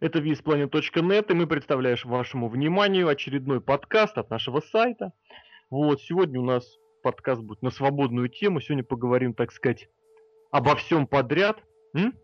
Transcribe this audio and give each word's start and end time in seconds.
Это 0.00 0.18
visplanet.net, 0.20 1.30
и 1.30 1.34
мы 1.34 1.46
представляем 1.46 1.98
вашему 2.04 2.48
вниманию 2.48 3.06
очередной 3.06 3.60
подкаст 3.60 4.16
от 4.16 4.30
нашего 4.30 4.60
сайта. 4.60 5.12
Вот, 5.68 6.00
сегодня 6.00 6.40
у 6.40 6.44
нас 6.44 6.78
подкаст 7.02 7.42
будет 7.42 7.60
на 7.60 7.70
свободную 7.70 8.30
тему. 8.30 8.62
Сегодня 8.62 8.82
поговорим, 8.82 9.34
так 9.34 9.52
сказать, 9.52 9.90
обо 10.50 10.74
всем 10.76 11.06
подряд. 11.06 11.62
М? 11.94 12.14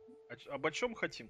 Обо 0.48 0.72
чем 0.72 0.94
хотим? 0.94 1.28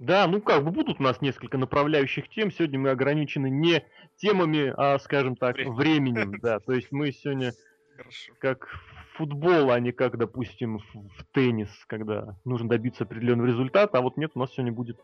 Да, 0.00 0.26
ну 0.26 0.40
как 0.40 0.64
бы 0.64 0.72
будут 0.72 0.98
у 0.98 1.02
нас 1.04 1.20
несколько 1.20 1.58
направляющих 1.58 2.28
тем. 2.28 2.50
Сегодня 2.50 2.80
мы 2.80 2.90
ограничены 2.90 3.48
не 3.48 3.84
темами, 4.16 4.74
а, 4.76 4.98
скажем 4.98 5.36
так, 5.36 5.54
Время. 5.54 5.72
временем. 5.74 6.40
Да, 6.42 6.58
то 6.66 6.72
есть 6.72 6.90
мы 6.90 7.12
сегодня 7.12 7.52
Хорошо. 7.96 8.32
как 8.40 8.68
футбол, 9.14 9.70
а 9.70 9.78
не 9.78 9.92
как, 9.92 10.18
допустим, 10.18 10.78
в, 10.78 10.92
в 10.92 11.24
теннис, 11.32 11.70
когда 11.86 12.36
нужно 12.44 12.68
добиться 12.68 13.04
определенного 13.04 13.46
результата, 13.46 13.96
а 13.96 14.00
вот 14.00 14.16
нет, 14.16 14.32
у 14.34 14.40
нас 14.40 14.52
сегодня 14.52 14.72
будет 14.72 14.98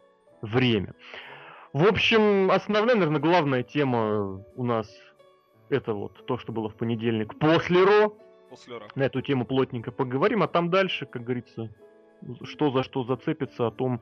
время. 0.45 0.95
В 1.73 1.87
общем, 1.87 2.51
основная, 2.51 2.95
наверное, 2.95 3.21
главная 3.21 3.63
тема 3.63 4.45
у 4.55 4.65
нас 4.65 4.89
это 5.71 5.95
вот 5.95 6.25
то, 6.27 6.39
что 6.39 6.53
было 6.53 6.69
в 6.69 6.77
понедельник 6.77 7.39
после 7.39 7.83
Ро. 7.83 8.17
После 8.51 8.79
Ра. 8.79 8.87
На 8.95 9.05
эту 9.05 9.21
тему 9.23 9.45
плотненько 9.45 9.91
поговорим, 9.91 10.43
а 10.43 10.49
там 10.49 10.71
дальше, 10.71 11.07
как 11.07 11.25
говорится, 11.25 11.71
что 12.45 12.71
за 12.71 12.83
что 12.83 13.05
зацепится, 13.05 13.67
о 13.67 13.71
том 13.71 14.01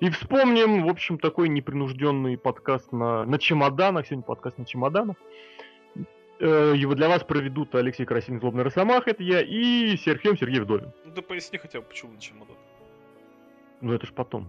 и 0.00 0.10
вспомним. 0.10 0.84
В 0.84 0.88
общем, 0.88 1.18
такой 1.18 1.48
непринужденный 1.48 2.36
подкаст 2.36 2.92
на, 2.92 3.24
на 3.24 3.38
чемоданах. 3.38 4.06
Сегодня 4.06 4.24
подкаст 4.24 4.58
на 4.58 4.66
чемоданах. 4.66 5.16
Э, 6.40 6.74
Его 6.76 6.94
для 6.94 7.08
вас 7.08 7.22
проведут 7.24 7.74
Алексей 7.74 8.04
Красин, 8.04 8.40
Злобный 8.40 8.64
Росомах, 8.64 9.06
это 9.08 9.22
я, 9.22 9.40
и 9.40 9.96
Сергей 9.96 10.36
Сергей 10.36 10.60
Вдовин. 10.60 10.92
Ну 11.04 11.12
да 11.12 11.22
поясни 11.22 11.58
хотя 11.58 11.80
бы, 11.80 11.86
почему 11.86 12.12
на 12.12 12.20
чемодан. 12.20 12.56
Ну 13.80 13.92
это 13.92 14.06
ж 14.06 14.12
потом. 14.12 14.48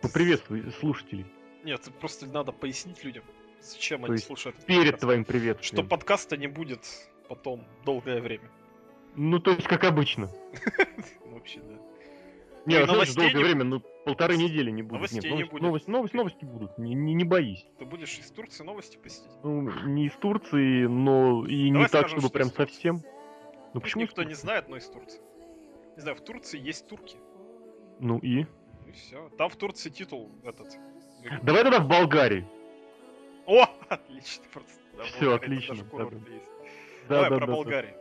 Поприветствуй 0.00 0.70
слушателей. 0.72 1.26
Нет, 1.64 1.82
просто 2.00 2.26
надо 2.26 2.52
пояснить 2.52 3.02
людям, 3.04 3.24
зачем 3.60 4.02
То 4.02 4.08
они 4.12 4.18
слушают 4.18 4.56
Перед 4.66 4.82
подкаст. 4.84 5.00
твоим 5.00 5.24
приветствием. 5.24 5.82
Что 5.82 5.88
подкаста 5.88 6.36
не 6.36 6.46
будет 6.48 6.80
потом 7.28 7.64
долгое 7.84 8.20
время. 8.20 8.50
Ну, 9.14 9.38
то 9.38 9.50
есть, 9.52 9.66
как 9.68 9.84
обычно. 9.84 10.30
Вообще, 11.26 11.60
да. 11.60 11.78
Не, 12.64 12.76
и 12.76 12.78
ну, 12.78 12.84
знаешь, 12.84 12.88
новостей 12.88 13.22
долгое 13.24 13.38
не- 13.38 13.44
время, 13.44 13.64
ну, 13.64 13.80
полторы 14.04 14.36
недели 14.36 14.70
не 14.70 14.82
будет. 14.82 14.92
Новостей 14.94 15.16
Нет, 15.20 15.24
не 15.24 15.30
новости, 15.30 15.50
будет. 15.50 15.62
новости, 15.62 15.90
новости, 15.90 16.16
новости 16.16 16.44
будут, 16.44 16.78
не, 16.78 16.94
не, 16.94 17.14
не 17.14 17.24
боись. 17.24 17.66
Ты 17.78 17.84
будешь 17.84 18.18
из 18.18 18.30
Турции 18.30 18.62
новости 18.62 18.96
посетить? 18.96 19.30
Ну, 19.42 19.62
не 19.86 20.06
из 20.06 20.12
Турции, 20.14 20.86
но 20.86 21.44
и 21.46 21.64
не 21.68 21.72
Давай 21.72 21.88
так, 21.88 22.02
скажем, 22.02 22.20
чтобы 22.20 22.28
что 22.28 22.32
прям 22.32 22.48
совсем. 22.50 22.96
Ну, 23.74 23.80
Пусть 23.80 23.84
почему? 23.84 24.02
никто 24.02 24.22
не 24.22 24.34
знает, 24.34 24.68
но 24.68 24.76
из 24.76 24.86
Турции. 24.88 25.20
Не 25.96 26.02
знаю, 26.02 26.16
в 26.16 26.20
Турции 26.20 26.60
есть 26.60 26.86
турки. 26.88 27.16
Ну 27.98 28.18
и? 28.18 28.46
И 28.92 28.96
все. 28.96 29.28
Там 29.38 29.48
в 29.48 29.56
Турции 29.56 29.90
титул 29.90 30.30
этот. 30.44 30.68
Давай 31.42 31.62
тогда 31.62 31.80
в 31.80 31.88
Болгарии. 31.88 32.46
О, 33.46 33.64
отлично 33.88 34.44
просто. 34.52 34.72
Да, 34.96 35.04
Болгария, 35.20 35.34
отлично, 35.34 35.76
да. 35.92 36.04
Да, 36.04 36.10
Давай 37.08 37.30
да, 37.30 37.36
про 37.36 37.40
да, 37.40 37.46
да. 37.46 37.52
Болгарию. 37.52 37.94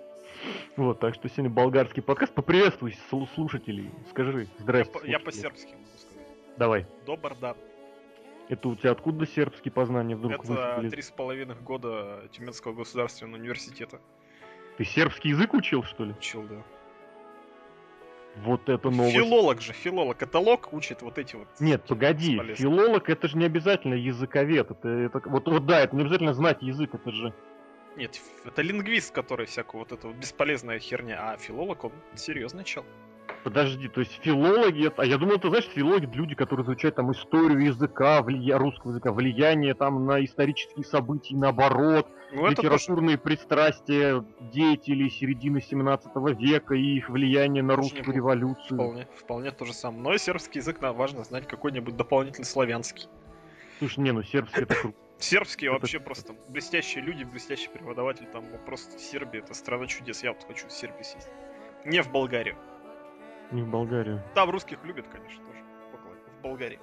Вот, 0.76 1.00
так 1.00 1.14
что 1.16 1.30
сегодня 1.30 1.50
болгарский 1.50 2.02
подкаст. 2.02 2.34
Поприветствуй 2.34 2.98
слу- 3.12 3.28
слушателей. 3.36 3.92
Скажи, 4.10 4.42
Я, 4.42 4.48
здрасте. 4.64 4.92
я 4.94 5.20
слушатели. 5.20 5.24
по-сербски 5.26 5.74
могу 5.74 5.86
сказать. 5.98 6.28
Давай. 6.58 6.86
Добр 7.06 7.36
дан. 7.36 7.56
Это 8.50 8.68
у 8.68 8.76
тебя 8.76 8.92
откуда 8.92 9.26
сербские 9.26 9.72
познания 9.72 10.16
вдруг 10.16 10.44
Это 10.44 10.90
три 10.90 11.02
с 11.02 11.12
половиной 11.12 11.56
года 11.56 12.28
Тюменского 12.32 12.74
государственного 12.74 13.40
университета. 13.40 14.02
Ты 14.78 14.84
сербский 14.84 15.30
язык 15.30 15.54
учил, 15.54 15.84
что 15.84 16.06
ли? 16.06 16.14
Учил, 16.14 16.44
да. 16.44 16.64
Вот 18.38 18.70
это 18.70 18.90
новость. 18.90 19.16
Филолог 19.16 19.62
же, 19.62 19.74
филолог. 19.74 20.18
Каталог 20.18 20.74
учит 20.74 21.02
вот 21.02 21.18
эти 21.18 21.36
вот... 21.36 21.48
Нет, 21.60 21.84
погоди, 21.86 22.32
бесполезные. 22.32 22.56
филолог 22.56 23.10
это 23.10 23.28
же 23.28 23.38
не 23.38 23.46
обязательно 23.46 23.94
языковед. 23.94 24.72
Это, 24.72 24.88
это 24.88 25.22
вот, 25.26 25.48
вот 25.48 25.66
да, 25.66 25.82
это 25.82 25.96
не 25.96 26.04
обязательно 26.04 26.34
знать 26.34 26.62
язык, 26.62 26.94
это 26.94 27.12
же. 27.12 27.34
Нет, 27.98 28.22
это 28.46 28.62
лингвист, 28.62 29.14
который 29.14 29.46
всякую 29.48 29.80
вот 29.80 29.92
эту 29.92 30.08
вот 30.08 30.18
бесполезная 30.18 30.80
херня. 30.80 31.32
А 31.32 31.38
филолог, 31.38 31.84
он 31.84 31.92
серьезный 32.16 32.64
чел. 32.64 32.86
Подожди, 33.44 33.88
то 33.88 34.02
есть 34.02 34.20
филологи, 34.22 34.88
это- 34.88 35.02
а 35.02 35.06
я 35.06 35.18
думал, 35.18 35.40
ты 35.40 35.50
знаешь, 35.50 35.66
филологи 35.66 36.06
это 36.06 36.16
люди, 36.16 36.36
которые 36.36 36.64
изучают 36.64 36.96
там 36.96 37.12
историю 37.12 37.60
языка, 37.60 38.22
влия... 38.22 38.58
русского 38.58 38.92
языка, 38.92 39.12
влияние 39.12 39.74
там 39.74 40.06
на 40.06 40.24
исторические 40.24 40.86
события, 40.86 41.36
наоборот, 41.36 42.08
Ну 42.32 42.46
это 42.46 42.62
литературные 42.62 43.18
пристрастия 43.18 44.24
деятелей 44.40 45.10
середины 45.10 45.60
17 45.62 46.12
века 46.40 46.76
и 46.76 46.98
их 46.98 47.10
влияние 47.10 47.64
на 47.64 47.76
русскую 47.76 48.00
неплохо. 48.02 48.16
революцию. 48.18 48.76
Вполне, 48.78 49.08
вполне 49.16 49.52
то 49.52 49.66
же 49.66 49.74
самое. 49.74 50.04
Но 50.04 50.14
и 50.14 50.18
сербский 50.20 50.60
язык 50.60 50.80
нам 50.82 50.96
важно 50.96 51.24
знать 51.24 51.48
какой-нибудь 51.48 51.98
дополнительный 51.98 52.46
славянский. 52.46 53.08
Слушай, 53.80 54.02
не, 54.02 54.12
ну 54.12 54.22
сербский 54.22 54.62
это 54.62 54.76
круто. 54.76 54.98
Сербский 55.18 55.66
Это- 55.68 55.74
вообще 55.80 56.00
просто 56.00 56.34
блестящие 56.50 57.04
люди, 57.04 57.24
блестящий 57.24 57.70
преподаватель. 57.70 58.26
Там 58.32 58.46
ну, 58.52 58.58
просто 58.66 58.98
Сербия 59.00 59.40
это 59.40 59.54
страна 59.54 59.88
чудес. 59.88 60.24
Я 60.24 60.34
вот 60.34 60.44
хочу 60.48 60.68
в 60.68 60.72
Сербию 60.72 61.04
съездить. 61.04 61.32
Не 61.86 62.02
в 62.04 62.12
Болгарию. 62.12 62.56
Не 63.52 63.62
в 63.64 63.68
Болгарию. 63.68 64.22
Там 64.34 64.50
русских 64.50 64.78
любят, 64.84 65.06
конечно, 65.12 65.44
тоже. 65.46 65.60
В 66.40 66.44
Болгарии. 66.44 66.80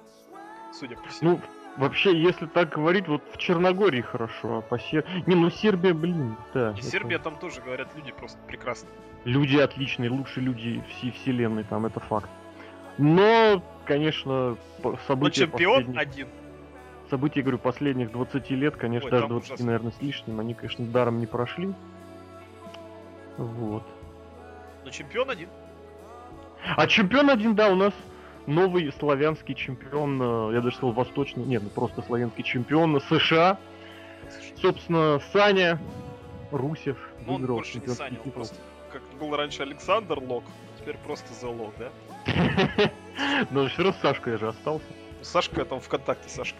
Судя 0.71 0.95
по 0.97 1.07
всему. 1.09 1.31
Ну, 1.31 1.41
вообще, 1.77 2.15
если 2.21 2.45
так 2.45 2.69
говорить, 2.69 3.07
вот 3.07 3.23
в 3.33 3.37
Черногории 3.37 4.01
хорошо, 4.01 4.59
а 4.59 4.61
по 4.61 4.77
Сер... 4.77 5.03
Не, 5.25 5.35
ну 5.35 5.49
Сербия, 5.49 5.93
блин, 5.93 6.35
да. 6.53 6.71
И 6.71 6.73
это- 6.73 6.83
Сербия 6.83 7.17
там 7.19 7.37
тоже, 7.37 7.61
говорят, 7.61 7.89
люди 7.95 8.11
просто 8.11 8.37
прекрасные. 8.47 8.91
Люди 9.25 9.57
отличные, 9.57 10.09
лучшие 10.11 10.43
люди 10.45 10.83
всей 10.89 11.11
вселенной, 11.11 11.63
там, 11.63 11.85
это 11.87 11.99
факт. 11.99 12.29
Но, 12.97 13.63
конечно, 13.85 14.55
по- 14.83 14.91
Но 14.91 14.97
события 15.07 15.41
чемпион 15.47 15.85
последних- 15.85 15.99
один. 16.01 16.27
события, 17.09 17.41
говорю, 17.41 17.57
последних 17.57 18.11
20 18.11 18.51
лет, 18.51 18.75
конечно, 18.75 19.07
Ой, 19.07 19.11
даже 19.11 19.23
там 19.23 19.29
20, 19.31 19.49
ужасно. 19.49 19.65
наверное, 19.65 19.91
с 19.91 20.01
лишним, 20.01 20.39
они, 20.39 20.53
конечно, 20.53 20.85
даром 20.85 21.19
не 21.19 21.25
прошли. 21.25 21.73
Вот. 23.37 23.83
Но 24.85 24.91
чемпион 24.91 25.29
один. 25.29 25.49
А 26.63 26.87
чемпион 26.87 27.29
один, 27.29 27.55
да, 27.55 27.69
у 27.69 27.75
нас 27.75 27.93
новый 28.47 28.91
славянский 28.99 29.55
чемпион, 29.55 30.21
э, 30.21 30.55
я 30.55 30.61
даже 30.61 30.75
сказал 30.75 30.91
восточный, 30.93 31.43
нет, 31.45 31.63
ну 31.63 31.69
просто 31.69 32.01
славянский 32.01 32.43
чемпион 32.43 32.99
США. 33.09 33.57
Собственно, 34.61 35.19
Саня 35.31 35.79
Русев 36.51 36.97
Ну, 37.25 37.33
он 37.33 37.39
выиграл 37.41 37.57
больше 37.57 37.75
не 37.75 37.81
чемпионский 37.81 38.05
Саня, 38.05 38.17
он 38.17 38.23
титул. 38.23 38.31
просто 38.33 38.55
как 38.91 39.01
был 39.19 39.35
раньше 39.35 39.61
Александр 39.61 40.19
Лок, 40.19 40.43
теперь 40.79 40.97
просто 40.97 41.27
The 41.41 41.55
Лок, 41.55 41.73
да? 41.77 41.91
Но 43.51 43.67
все 43.67 43.83
равно 43.83 43.93
с 43.93 44.01
Сашкой 44.01 44.37
же 44.37 44.47
остался. 44.47 44.85
Сашка 45.21 45.65
там 45.65 45.79
ВКонтакте, 45.79 46.29
Сашка. 46.29 46.57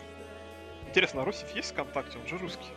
Интересно, 0.88 1.22
а 1.22 1.26
Русев 1.26 1.56
есть 1.56 1.72
ВКонтакте? 1.72 2.18
Он 2.22 2.28
же 2.28 2.38
русский. 2.38 2.68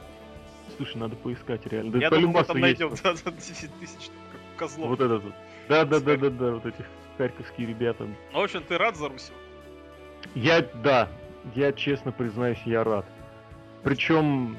Слушай, 0.76 0.96
надо 0.98 1.16
поискать 1.16 1.66
реально. 1.66 1.92
Да 1.92 1.98
Я 1.98 2.08
по 2.10 2.16
думаю, 2.16 2.38
мы 2.38 2.44
там 2.44 2.60
найдем 2.60 2.88
вот- 2.88 3.02
да, 3.02 3.14
да, 3.24 3.30
10 3.30 3.70
тысяч 3.80 4.10
как 4.30 4.40
козлов. 4.56 4.88
Вот 4.88 5.00
этот 5.00 5.22
вот. 5.24 5.34
Да, 5.68 5.84
да, 5.84 6.00
да, 6.00 6.16
да, 6.16 6.30
да, 6.30 6.50
вот 6.52 6.66
этих 6.66 6.86
харьковские 7.16 7.66
ребята. 7.66 8.06
Ну, 8.32 8.40
в 8.40 8.42
общем, 8.42 8.62
ты 8.62 8.78
рад 8.78 8.96
за 8.96 9.08
Русева? 9.08 9.36
Я, 10.34 10.62
да, 10.82 11.08
я 11.54 11.72
честно 11.72 12.12
признаюсь, 12.12 12.60
я 12.64 12.84
рад. 12.84 13.06
Причем 13.82 14.56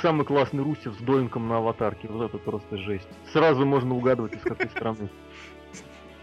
самый 0.00 0.26
классный 0.26 0.62
Русев 0.62 0.94
с 0.94 1.02
доинком 1.02 1.48
на 1.48 1.58
аватарке. 1.58 2.08
Вот 2.08 2.26
это 2.26 2.38
просто 2.38 2.76
жесть. 2.76 3.08
Сразу 3.32 3.64
можно 3.64 3.94
угадывать, 3.94 4.34
из 4.34 4.42
какой 4.42 4.68
страны. 4.68 5.08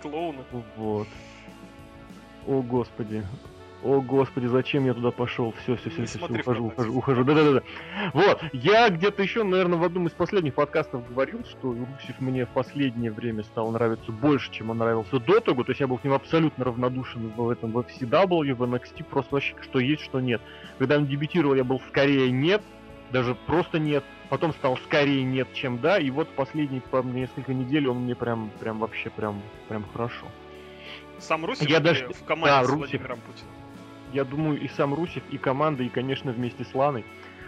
Клоуна. 0.01 0.43
Вот. 0.77 1.07
О, 2.47 2.61
господи. 2.61 3.23
О, 3.83 3.99
господи, 3.99 4.45
зачем 4.45 4.85
я 4.85 4.93
туда 4.93 5.11
пошел? 5.11 5.53
Все, 5.63 5.75
все, 5.75 5.89
все, 5.89 6.01
Не 6.01 6.05
все, 6.07 6.17
смотри 6.17 6.39
ухожу, 6.39 6.67
ухожу, 6.67 6.97
ухожу. 6.97 7.23
Да-да-да. 7.25 7.63
Вот. 8.13 8.41
Я 8.53 8.89
где-то 8.89 9.21
еще, 9.21 9.43
наверное, 9.43 9.77
в 9.77 9.83
одном 9.83 10.07
из 10.07 10.13
последних 10.13 10.53
подкастов 10.53 11.05
говорил, 11.09 11.43
что 11.43 11.71
Русев 11.71 12.19
мне 12.19 12.45
в 12.45 12.49
последнее 12.49 13.11
время 13.11 13.43
стал 13.43 13.69
нравиться 13.71 14.11
больше, 14.11 14.51
чем 14.51 14.69
он 14.69 14.77
нравился 14.77 15.19
до 15.19 15.41
того. 15.41 15.63
То 15.63 15.71
есть 15.71 15.81
я 15.81 15.87
был 15.87 15.97
к 15.97 16.05
нему 16.05 16.15
абсолютно 16.15 16.63
равнодушен 16.63 17.33
в 17.35 17.49
этом 17.49 17.73
в 17.73 17.79
FCW, 17.79 18.53
в 18.53 18.63
NXT, 18.63 19.03
просто 19.03 19.35
вообще 19.35 19.53
что 19.61 19.79
есть, 19.79 20.03
что 20.03 20.21
нет. 20.21 20.41
Когда 20.77 20.97
он 20.97 21.05
дебютировал, 21.05 21.55
я 21.55 21.65
был 21.65 21.81
скорее 21.89 22.31
нет, 22.31 22.61
даже 23.11 23.35
просто 23.35 23.79
нет. 23.79 24.05
Потом 24.29 24.53
стал 24.53 24.77
скорее 24.77 25.23
нет, 25.23 25.51
чем 25.53 25.79
да. 25.79 25.99
И 25.99 26.09
вот 26.09 26.29
последние 26.29 26.81
по 26.81 27.03
несколько 27.03 27.53
недель 27.53 27.89
он 27.89 27.97
мне 28.03 28.15
прям, 28.15 28.49
прям 28.61 28.79
вообще 28.79 29.09
прям, 29.09 29.41
прям 29.67 29.83
хорошо. 29.91 30.25
Сам 31.19 31.45
Русев 31.45 31.69
Я 31.69 31.79
даже- 31.79 32.07
в 32.07 32.23
команде 32.23 32.49
да, 32.49 32.63
с 32.63 32.67
Русев. 32.67 32.79
Владимиром 32.79 33.19
Путиным? 33.19 33.62
Я 34.13 34.23
думаю, 34.23 34.59
и 34.59 34.67
сам 34.69 34.93
Русев, 34.93 35.23
и 35.31 35.37
команда, 35.37 35.83
и, 35.83 35.89
конечно, 35.89 36.31
вместе 36.31 36.63
с 36.63 36.73
Ланой. 36.73 37.05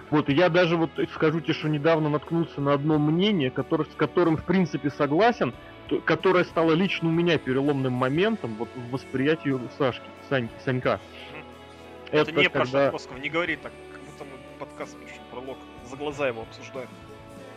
Вот, 0.10 0.30
и 0.30 0.34
я 0.34 0.50
даже 0.50 0.78
вот 0.78 0.92
скажу 1.14 1.42
тебе, 1.42 1.54
что 1.54 1.68
недавно 1.68 2.10
наткнулся 2.10 2.62
на 2.62 2.74
одно 2.74 3.00
мнение, 3.00 3.50
которое, 3.50 3.86
с 3.86 3.96
которым, 3.96 4.38
в 4.38 4.44
принципе, 4.44 4.90
согласен, 4.92 5.54
то- 5.88 6.00
которое 6.00 6.44
стало 6.44 6.74
лично 6.74 7.10
у 7.10 7.12
меня 7.12 7.38
переломным 7.38 7.94
моментом 7.94 8.56
вот 8.56 8.70
в 8.76 8.92
восприятии 8.92 9.58
Сашки, 9.78 10.06
Сань, 10.30 10.50
Санька. 10.64 11.00
Это, 12.12 12.32
не 12.32 12.50
про 12.50 12.60
когда... 12.62 12.86
Шатковского, 12.86 13.18
не 13.18 13.30
говори 13.30 13.56
так, 13.56 13.72
как 13.92 14.02
будто 14.02 14.24
мы 14.26 14.60
подкаст 14.60 14.96
пишем 15.00 15.24
про 15.32 15.40
Лок. 15.40 15.58
За 15.90 15.96
глаза 15.96 16.28
его 16.28 16.42
обсуждаем. 16.44 16.90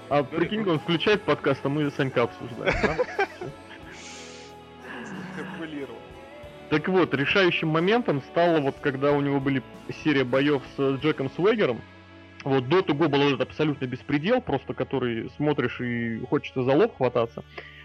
А 0.09 0.23
прикинь, 0.23 0.67
он 0.69 0.79
включает 0.79 1.23
подкаст, 1.23 1.61
а 1.65 1.69
мы 1.69 1.91
Санька 1.91 2.23
обсуждаем. 2.23 2.75
да? 2.83 2.97
Так 6.71 6.87
вот, 6.89 7.15
решающим 7.15 7.69
моментом 7.69 8.21
стало 8.23 8.61
вот, 8.61 8.77
когда 8.81 9.13
у 9.13 9.21
него 9.21 9.41
были 9.41 9.63
серия 10.05 10.25
боев 10.25 10.63
с 10.77 10.97
Джеком 10.97 11.31
Свегером. 11.31 11.81
Вот 12.45 12.69
до 12.69 12.83
того 12.83 13.09
был 13.09 13.23
этот 13.23 13.41
абсолютно 13.41 13.87
беспредел, 13.87 14.41
просто 14.41 14.75
который 14.75 15.31
смотришь 15.37 15.81
и 15.81 16.21
хочется 16.29 16.63
за 16.63 16.73
лоб 16.73 16.97
хвататься. 16.97 17.43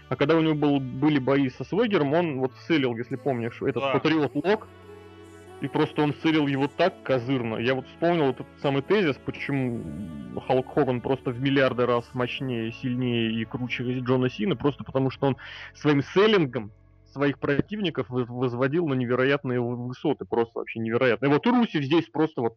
А 0.08 0.16
когда 0.16 0.36
у 0.36 0.40
него 0.40 0.54
был, 0.54 0.80
были 0.80 1.18
бои 1.18 1.48
со 1.48 1.64
Свегером, 1.64 2.12
он 2.12 2.38
вот 2.38 2.52
целил, 2.66 2.96
если 2.96 3.16
помнишь, 3.16 3.62
этот 3.62 3.82
Да. 3.82 3.92
Патриот 3.92 4.34
Лок. 4.34 4.68
И 5.60 5.68
просто 5.68 6.02
он 6.02 6.14
целил 6.22 6.46
его 6.46 6.68
так 6.68 7.02
козырно. 7.02 7.56
Я 7.56 7.74
вот 7.74 7.86
вспомнил 7.86 8.30
этот 8.30 8.46
самый 8.60 8.82
тезис, 8.82 9.16
почему 9.24 9.82
Халк 10.46 10.74
Хоган 10.74 11.00
просто 11.00 11.30
в 11.30 11.40
миллиарды 11.40 11.86
раз 11.86 12.04
мощнее, 12.12 12.72
сильнее 12.82 13.32
и 13.32 13.44
круче 13.46 13.84
Джона 14.00 14.28
Сина, 14.28 14.56
просто 14.56 14.84
потому 14.84 15.10
что 15.10 15.28
он 15.28 15.36
своим 15.74 16.02
селлингом 16.02 16.70
своих 17.14 17.38
противников 17.38 18.06
возводил 18.08 18.86
на 18.86 18.94
невероятные 18.94 19.60
вы- 19.60 19.88
высоты, 19.88 20.24
просто 20.24 20.58
вообще 20.58 20.80
невероятные. 20.80 21.30
Вот 21.30 21.46
Русев 21.46 21.82
здесь 21.82 22.08
просто 22.10 22.42
вот, 22.42 22.56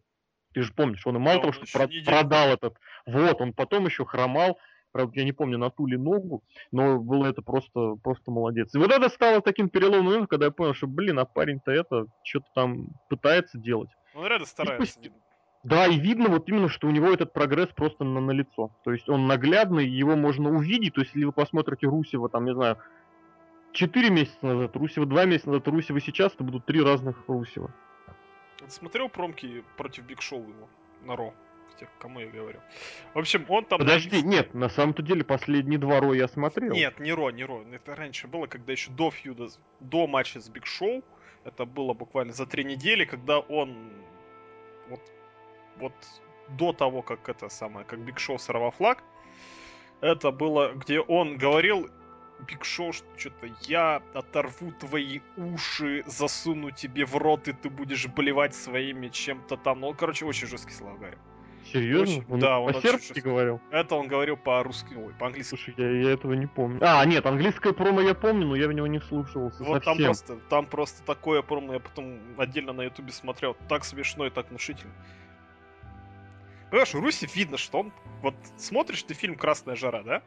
ты 0.52 0.62
же 0.62 0.72
помнишь, 0.74 1.06
он 1.06 1.16
и 1.16 1.18
мало 1.18 1.40
того, 1.40 1.52
что 1.52 1.66
про- 1.72 1.88
продал 2.04 2.48
этот, 2.48 2.74
вот, 3.06 3.40
он 3.40 3.52
потом 3.54 3.86
еще 3.86 4.04
хромал, 4.04 4.58
правда, 4.92 5.12
я 5.16 5.24
не 5.24 5.32
помню, 5.32 5.58
на 5.58 5.70
ту 5.70 5.86
ли 5.86 5.96
ногу, 5.96 6.42
но 6.72 6.98
было 6.98 7.26
это 7.26 7.40
просто, 7.40 7.94
просто 8.02 8.30
молодец. 8.30 8.74
И 8.74 8.78
вот 8.78 8.90
это 8.90 9.08
стало 9.08 9.40
таким 9.40 9.68
переломным 9.68 10.06
моментом, 10.06 10.26
когда 10.26 10.46
я 10.46 10.52
понял, 10.52 10.74
что, 10.74 10.86
блин, 10.86 11.18
а 11.18 11.24
парень-то 11.24 11.70
это 11.70 12.06
что-то 12.24 12.46
там 12.54 12.88
пытается 13.08 13.58
делать. 13.58 13.90
Он 14.14 14.26
реально 14.26 14.46
старается. 14.46 15.00
Да, 15.64 15.86
и 15.86 15.98
видно 15.98 16.28
вот 16.28 16.48
именно, 16.48 16.68
что 16.68 16.86
у 16.86 16.90
него 16.90 17.08
этот 17.08 17.32
прогресс 17.32 17.68
просто 17.74 18.04
на, 18.04 18.20
на 18.20 18.30
лицо. 18.30 18.70
То 18.84 18.92
есть 18.92 19.08
он 19.08 19.26
наглядный, 19.26 19.86
его 19.86 20.14
можно 20.16 20.50
увидеть. 20.50 20.94
То 20.94 21.00
есть 21.00 21.14
если 21.14 21.26
вы 21.26 21.32
посмотрите 21.32 21.86
Русева, 21.88 22.28
там, 22.28 22.44
не 22.44 22.54
знаю, 22.54 22.78
4 23.72 24.10
месяца 24.10 24.38
назад, 24.42 24.76
Русева 24.76 25.06
2 25.06 25.24
месяца 25.26 25.48
назад, 25.50 25.68
Русева 25.68 26.00
сейчас, 26.00 26.34
это 26.34 26.44
будут 26.44 26.66
три 26.66 26.82
разных 26.82 27.22
Русева. 27.28 27.72
Смотрел 28.66 29.08
промки 29.08 29.64
против 29.76 30.04
Биг 30.04 30.20
Шоу 30.20 30.42
его 30.42 30.68
на 31.04 31.16
Ро? 31.16 31.34
Хотя, 31.70 31.86
кому 31.98 32.20
я 32.20 32.28
говорю. 32.28 32.60
В 33.14 33.18
общем, 33.18 33.44
он 33.48 33.64
там... 33.64 33.78
Подожди, 33.78 34.16
набил- 34.16 34.28
нет, 34.28 34.54
на 34.54 34.68
самом-то 34.68 35.02
деле 35.02 35.24
последние 35.24 35.78
два 35.78 36.00
Ро 36.00 36.12
я 36.14 36.28
смотрел. 36.28 36.72
Нет, 36.72 36.98
не 36.98 37.12
Ро, 37.12 37.30
не 37.30 37.44
Ро. 37.44 37.64
Это 37.72 37.94
раньше 37.94 38.26
было, 38.26 38.46
когда 38.46 38.72
еще 38.72 38.90
до 38.90 39.10
фьюда, 39.10 39.48
до 39.80 40.06
матча 40.06 40.40
с 40.40 40.48
Биг 40.48 40.66
Шоу. 40.66 41.04
Это 41.44 41.64
было 41.64 41.94
буквально 41.94 42.32
за 42.32 42.46
три 42.46 42.64
недели, 42.64 43.04
когда 43.04 43.38
он 43.38 43.92
вот, 44.88 45.00
вот 45.76 45.94
до 46.48 46.72
того, 46.72 47.02
как 47.02 47.28
это 47.28 47.48
самое, 47.48 47.86
как 47.86 48.00
Биг 48.00 48.18
Шоу 48.18 48.38
сорвал 48.38 48.72
флаг, 48.72 49.04
это 50.00 50.30
было, 50.30 50.72
где 50.72 51.00
он 51.00 51.38
говорил 51.38 51.88
Биг 52.46 52.64
Шоу, 52.64 52.92
что 52.92 53.06
что-то 53.16 53.48
я 53.62 54.02
оторву 54.14 54.72
твои 54.72 55.20
уши, 55.36 56.04
засуну 56.06 56.70
тебе 56.70 57.04
в 57.04 57.16
рот, 57.16 57.48
и 57.48 57.52
ты 57.52 57.68
будешь 57.68 58.06
блевать 58.06 58.54
своими 58.54 59.08
чем-то 59.08 59.56
там. 59.56 59.80
Ну, 59.80 59.92
короче, 59.94 60.24
очень 60.24 60.46
жесткие 60.46 60.76
слова 60.76 60.96
говорил. 60.96 61.18
Серьезно? 61.72 62.18
очень- 62.18 62.24
Он 62.32 62.38
да, 62.40 62.60
он 62.60 62.72
по-сербски 62.72 63.20
говорил? 63.20 63.60
Это 63.70 63.96
он 63.96 64.06
говорил 64.08 64.36
по-русски, 64.36 64.94
ой, 64.94 65.12
по-английски. 65.18 65.50
Слушай, 65.50 65.74
я, 65.76 65.90
я 65.90 66.10
этого 66.12 66.32
не 66.32 66.46
помню. 66.46 66.78
А, 66.80 67.04
нет, 67.04 67.26
английское 67.26 67.72
промо 67.74 68.00
я 68.00 68.14
помню, 68.14 68.46
но 68.46 68.54
я 68.56 68.68
в 68.68 68.72
него 68.72 68.86
не 68.86 69.00
вслушивался 69.00 69.62
Вот 69.64 69.84
там 69.84 69.96
совсем. 69.96 70.04
просто, 70.06 70.36
там 70.48 70.66
просто 70.66 71.02
такое 71.04 71.42
промо, 71.42 71.74
я 71.74 71.80
потом 71.80 72.20
отдельно 72.38 72.72
на 72.72 72.82
ютубе 72.82 73.12
смотрел, 73.12 73.54
так 73.68 73.84
смешно 73.84 74.26
и 74.26 74.30
так 74.30 74.48
внушительно. 74.48 74.92
Понимаешь, 76.70 76.94
у 76.94 77.00
Руси 77.00 77.26
видно, 77.34 77.56
что 77.56 77.80
он... 77.80 77.92
Вот 78.22 78.34
смотришь 78.56 79.02
ты 79.02 79.14
фильм 79.14 79.36
«Красная 79.36 79.74
жара», 79.74 80.02
да? 80.02 80.22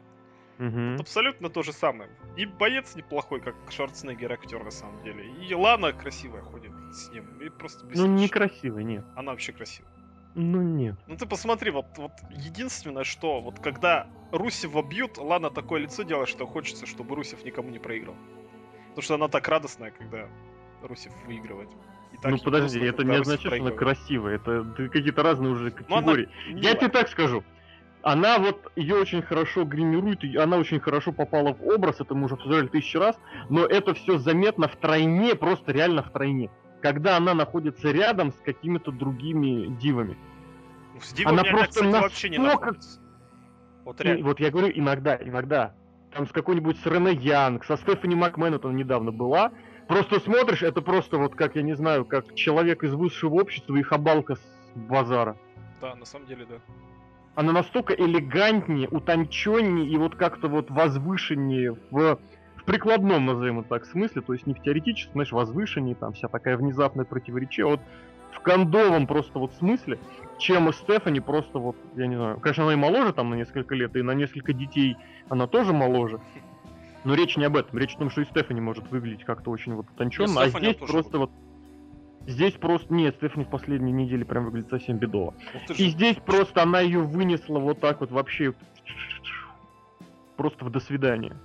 Это 0.67 1.01
абсолютно 1.01 1.49
то 1.49 1.63
же 1.63 1.73
самое. 1.73 2.09
И 2.37 2.45
боец 2.45 2.95
неплохой, 2.95 3.41
как 3.41 3.55
Шварценеггер 3.69 4.31
актер 4.31 4.63
на 4.63 4.71
самом 4.71 5.01
деле. 5.03 5.25
И 5.47 5.53
Лана 5.53 5.91
красивая 5.93 6.41
ходит 6.41 6.71
с 6.93 7.09
ним. 7.11 7.25
И 7.41 7.49
просто 7.49 7.85
Ну, 7.85 7.91
бесит. 7.91 8.07
некрасивый, 8.07 8.83
нет. 8.83 9.03
Она 9.15 9.31
вообще 9.31 9.53
красивая. 9.53 9.91
Ну, 10.35 10.61
нет. 10.61 10.95
Ну 11.07 11.17
ты 11.17 11.25
посмотри, 11.25 11.71
вот, 11.71 11.87
вот 11.97 12.11
единственное, 12.29 13.03
что 13.03 13.41
вот 13.41 13.59
когда 13.59 14.07
Русева 14.31 14.81
бьют, 14.81 15.17
Лана 15.17 15.49
такое 15.49 15.81
лицо 15.81 16.03
делает, 16.03 16.29
что 16.29 16.45
хочется, 16.45 16.85
чтобы 16.85 17.15
Русев 17.15 17.43
никому 17.43 17.69
не 17.69 17.79
проиграл. 17.79 18.15
Потому 18.89 19.01
что 19.03 19.15
она 19.15 19.27
так 19.27 19.47
радостная, 19.47 19.91
когда 19.91 20.29
Русев 20.83 21.11
выигрывает. 21.25 21.69
И 22.13 22.17
так 22.17 22.31
ну, 22.31 22.37
подожди, 22.37 22.79
грустно, 22.79 22.93
это 22.95 23.03
не 23.03 23.17
Русев 23.17 23.33
означает, 23.33 23.55
что 23.55 23.67
она 23.67 23.75
красивая. 23.75 24.35
Это 24.35 24.63
какие-то 24.89 25.23
разные 25.23 25.51
уже 25.51 25.73
Ну, 25.87 25.95
она 25.95 26.13
категории. 26.13 26.29
не 26.53 26.61
Я 26.61 26.75
тебе 26.75 26.89
так 26.89 27.09
скажу. 27.09 27.43
Она 28.03 28.39
вот, 28.39 28.71
ее 28.75 28.95
очень 28.95 29.21
хорошо 29.21 29.63
гримируют, 29.63 30.23
и 30.23 30.35
она 30.35 30.57
очень 30.57 30.79
хорошо 30.79 31.11
попала 31.11 31.53
в 31.53 31.63
образ, 31.67 31.99
это 31.99 32.15
мы 32.15 32.25
уже 32.25 32.33
обсуждали 32.33 32.67
тысячу 32.67 32.99
раз, 32.99 33.19
но 33.49 33.65
это 33.65 33.93
все 33.93 34.17
заметно 34.17 34.67
втройне, 34.67 35.35
просто 35.35 35.71
реально 35.71 36.01
втройне. 36.01 36.49
Когда 36.81 37.17
она 37.17 37.35
находится 37.35 37.91
рядом 37.91 38.31
с 38.31 38.35
какими-то 38.43 38.91
другими 38.91 39.67
дивами. 39.79 40.17
С 40.99 41.13
Дивами 41.13 41.39
она 41.39 41.43
просто 41.43 41.83
кстати, 41.85 42.01
вообще 42.01 42.29
не 42.29 42.37
находится. 42.39 42.99
Вот 43.85 44.01
И 44.01 44.03
реально. 44.03 44.25
вот 44.25 44.39
я 44.39 44.49
говорю, 44.49 44.71
иногда, 44.73 45.15
иногда. 45.15 45.73
Там 46.11 46.27
с 46.27 46.31
какой-нибудь 46.31 46.77
с 46.79 46.85
Рене 46.85 47.13
Янг, 47.13 47.65
со 47.65 47.77
Стефани 47.77 48.15
Макмен 48.15 48.53
это 48.53 48.67
недавно 48.69 49.11
была. 49.11 49.51
Просто 49.87 50.19
смотришь, 50.19 50.63
это 50.63 50.81
просто 50.81 51.17
вот 51.17 51.35
как, 51.35 51.55
я 51.55 51.61
не 51.61 51.75
знаю, 51.75 52.05
как 52.05 52.33
человек 52.35 52.83
из 52.83 52.93
высшего 52.93 53.41
общества 53.41 53.75
и 53.75 53.81
хабалка 53.83 54.35
с 54.35 54.41
базара. 54.75 55.37
Да, 55.79 55.95
на 55.95 56.05
самом 56.05 56.27
деле, 56.27 56.45
да. 56.45 56.55
Она 57.35 57.53
настолько 57.53 57.93
элегантнее, 57.93 58.89
утонченнее 58.89 59.87
и 59.87 59.97
вот 59.97 60.15
как-то 60.15 60.47
вот 60.47 60.69
возвышеннее 60.69 61.77
в, 61.89 62.19
в 62.55 62.63
прикладном, 62.65 63.25
назовем 63.25 63.61
это 63.61 63.69
так, 63.69 63.85
смысле, 63.85 64.21
то 64.21 64.33
есть 64.33 64.45
не 64.47 64.53
в 64.53 64.61
теоретическом, 64.61 65.13
знаешь, 65.13 65.31
возвышеннее, 65.31 65.95
там 65.95 66.13
вся 66.13 66.27
такая 66.27 66.57
внезапная 66.57 67.05
противоречие, 67.05 67.65
вот 67.65 67.79
в 68.31 68.39
кондовом 68.41 69.07
просто 69.07 69.39
вот 69.39 69.53
смысле, 69.55 69.99
чем 70.39 70.71
Стефани 70.73 71.19
просто 71.19 71.59
вот, 71.59 71.77
я 71.95 72.07
не 72.07 72.15
знаю, 72.15 72.39
конечно, 72.39 72.63
она 72.63 72.73
и 72.73 72.77
моложе 72.77 73.13
там 73.13 73.29
на 73.29 73.35
несколько 73.35 73.75
лет, 73.75 73.95
и 73.95 74.01
на 74.01 74.13
несколько 74.13 74.51
детей 74.51 74.97
она 75.29 75.47
тоже 75.47 75.71
моложе, 75.71 76.19
но 77.03 77.13
речь 77.13 77.37
не 77.37 77.45
об 77.45 77.55
этом, 77.55 77.77
речь 77.79 77.95
о 77.95 77.99
том, 77.99 78.09
что 78.09 78.21
и 78.21 78.25
Стефани 78.25 78.59
может 78.59 78.89
выглядеть 78.91 79.23
как-то 79.23 79.51
очень 79.51 79.73
вот 79.73 79.89
утонченно, 79.89 80.41
а 80.41 80.49
здесь 80.49 80.75
просто 80.75 81.17
вот 81.17 81.31
Здесь 82.27 82.53
просто... 82.53 82.93
Нет, 82.93 83.15
Стефани 83.15 83.45
в 83.45 83.49
последние 83.49 83.91
недели 83.93 84.23
прям 84.23 84.45
выглядит 84.45 84.69
совсем 84.69 84.97
бедово. 84.97 85.33
Вот 85.53 85.65
ты 85.67 85.73
И 85.73 85.85
же- 85.85 85.89
здесь 85.89 86.17
просто 86.17 86.61
она 86.63 86.79
ее 86.79 86.99
вынесла 86.99 87.59
вот 87.59 87.79
так 87.79 88.01
вот 88.01 88.11
вообще 88.11 88.53
просто 90.37 90.65
в 90.65 90.69
до 90.69 90.79
свидания. 90.79 91.35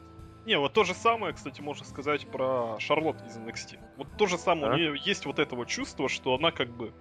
Не, 0.47 0.59
вот 0.59 0.73
то 0.75 0.85
же 0.85 0.95
самое, 0.95 1.33
кстати, 1.35 1.61
можно 1.61 1.85
сказать 1.85 2.27
про 2.29 2.77
Шарлотт 2.79 3.21
из 3.27 3.37
NXT. 3.37 3.79
Вот 3.97 4.07
то 4.17 4.27
же 4.27 4.39
самое, 4.39 4.67
у 4.67 4.71
Так. 4.71 4.79
нее 4.79 4.95
есть 5.05 5.27
вот 5.27 5.39
это 5.39 5.57
вот 5.57 5.69
чувство, 5.69 6.09
что 6.09 6.35
она 6.35 6.51
как 6.53 6.69
бы 6.71 6.93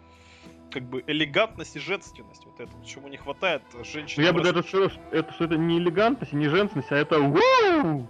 как 0.71 0.83
бы 0.83 1.03
элегантность 1.07 1.75
и 1.75 1.79
женственность, 1.79 2.43
вот 2.45 2.59
это, 2.59 2.71
чему 2.85 3.07
не 3.07 3.17
хватает 3.17 3.61
Но 3.73 3.83
женщине. 3.83 4.15
Ну, 4.17 4.23
я 4.23 4.33
бы 4.33 4.41
это, 4.49 4.67
что, 4.67 4.89
это, 5.11 5.31
что 5.31 5.45
это 5.45 5.57
не 5.57 5.77
элегантность 5.77 6.33
и 6.33 6.35
не 6.35 6.47
женственность, 6.49 6.91
а 6.91 6.95
это! 6.97 7.19
Ну 7.19 8.07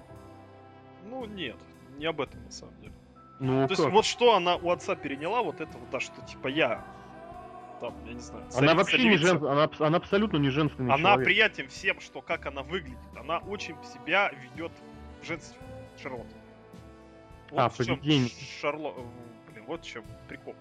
нет, 1.25 1.57
не 1.97 2.05
об 2.05 2.21
этом 2.21 2.43
на 2.43 2.51
самом 2.51 2.73
деле. 2.79 2.84
Ну 3.39 3.67
То 3.67 3.71
есть 3.71 3.83
как? 3.83 3.91
вот 3.91 4.05
что 4.05 4.35
она 4.35 4.55
у 4.55 4.69
отца 4.71 4.95
переняла, 4.95 5.41
вот 5.43 5.59
это 5.61 5.77
вот, 5.77 5.89
да, 5.89 5.99
что 5.99 6.21
типа 6.21 6.47
я, 6.47 6.85
там, 7.81 7.93
я 8.05 8.13
не 8.13 8.19
знаю, 8.19 8.43
Она 8.45 8.51
царица, 8.51 8.75
вообще 8.75 8.97
не 8.99 9.09
львица. 9.09 9.27
женственная, 9.27 9.51
она, 9.53 9.69
она 9.79 9.97
абсолютно 9.97 10.37
не 10.37 10.49
женственный 10.49 10.93
Она 10.93 11.09
человек. 11.11 11.25
приятен 11.25 11.67
всем, 11.67 11.99
что 11.99 12.21
как 12.21 12.45
она 12.45 12.63
выглядит. 12.63 12.97
Она 13.19 13.39
очень 13.39 13.75
себя 13.83 14.31
ведет 14.31 14.71
женственно, 15.21 15.65
Шарлотт. 16.01 16.27
А, 17.51 17.69
в 17.69 17.77
поведение. 17.77 18.29
Шарло... 18.61 18.93
Блин, 19.51 19.65
вот 19.67 19.83
в 19.83 19.87
чем 19.87 20.03
прикол. 20.27 20.55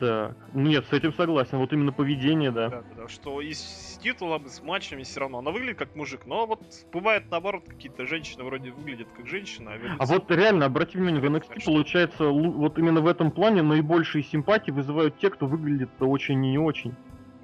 Да. 0.00 0.34
Нет, 0.54 0.86
с 0.86 0.92
этим 0.92 1.12
согласен. 1.12 1.58
Вот 1.58 1.72
именно 1.72 1.92
поведение, 1.92 2.50
да. 2.50 2.68
Да, 2.68 2.82
да, 2.96 3.08
что 3.08 3.40
и 3.42 3.52
с 3.52 3.98
титулом, 4.02 4.46
и 4.46 4.48
с 4.48 4.62
матчами 4.62 5.02
все 5.02 5.20
равно. 5.20 5.38
Она 5.38 5.50
выглядит 5.50 5.78
как 5.78 5.94
мужик, 5.94 6.22
но 6.24 6.46
вот 6.46 6.60
бывает 6.92 7.30
наоборот, 7.30 7.64
какие-то 7.68 8.06
женщины 8.06 8.44
вроде 8.44 8.70
выглядят 8.70 9.08
как 9.14 9.26
женщина, 9.26 9.72
а 9.72 9.96
А 9.98 10.06
вот 10.06 10.30
реально, 10.30 10.66
обрати 10.66 10.96
внимание, 10.96 11.20
в 11.20 11.24
NXT 11.24 11.48
Конечно. 11.48 11.72
получается, 11.72 12.24
лу- 12.24 12.52
вот 12.52 12.78
именно 12.78 13.02
в 13.02 13.06
этом 13.06 13.30
плане 13.30 13.62
наибольшие 13.62 14.24
симпатии 14.24 14.70
вызывают 14.70 15.18
те, 15.18 15.28
кто 15.30 15.46
выглядит 15.46 15.90
очень 16.00 16.44
и 16.46 16.50
не 16.52 16.58
очень. 16.58 16.94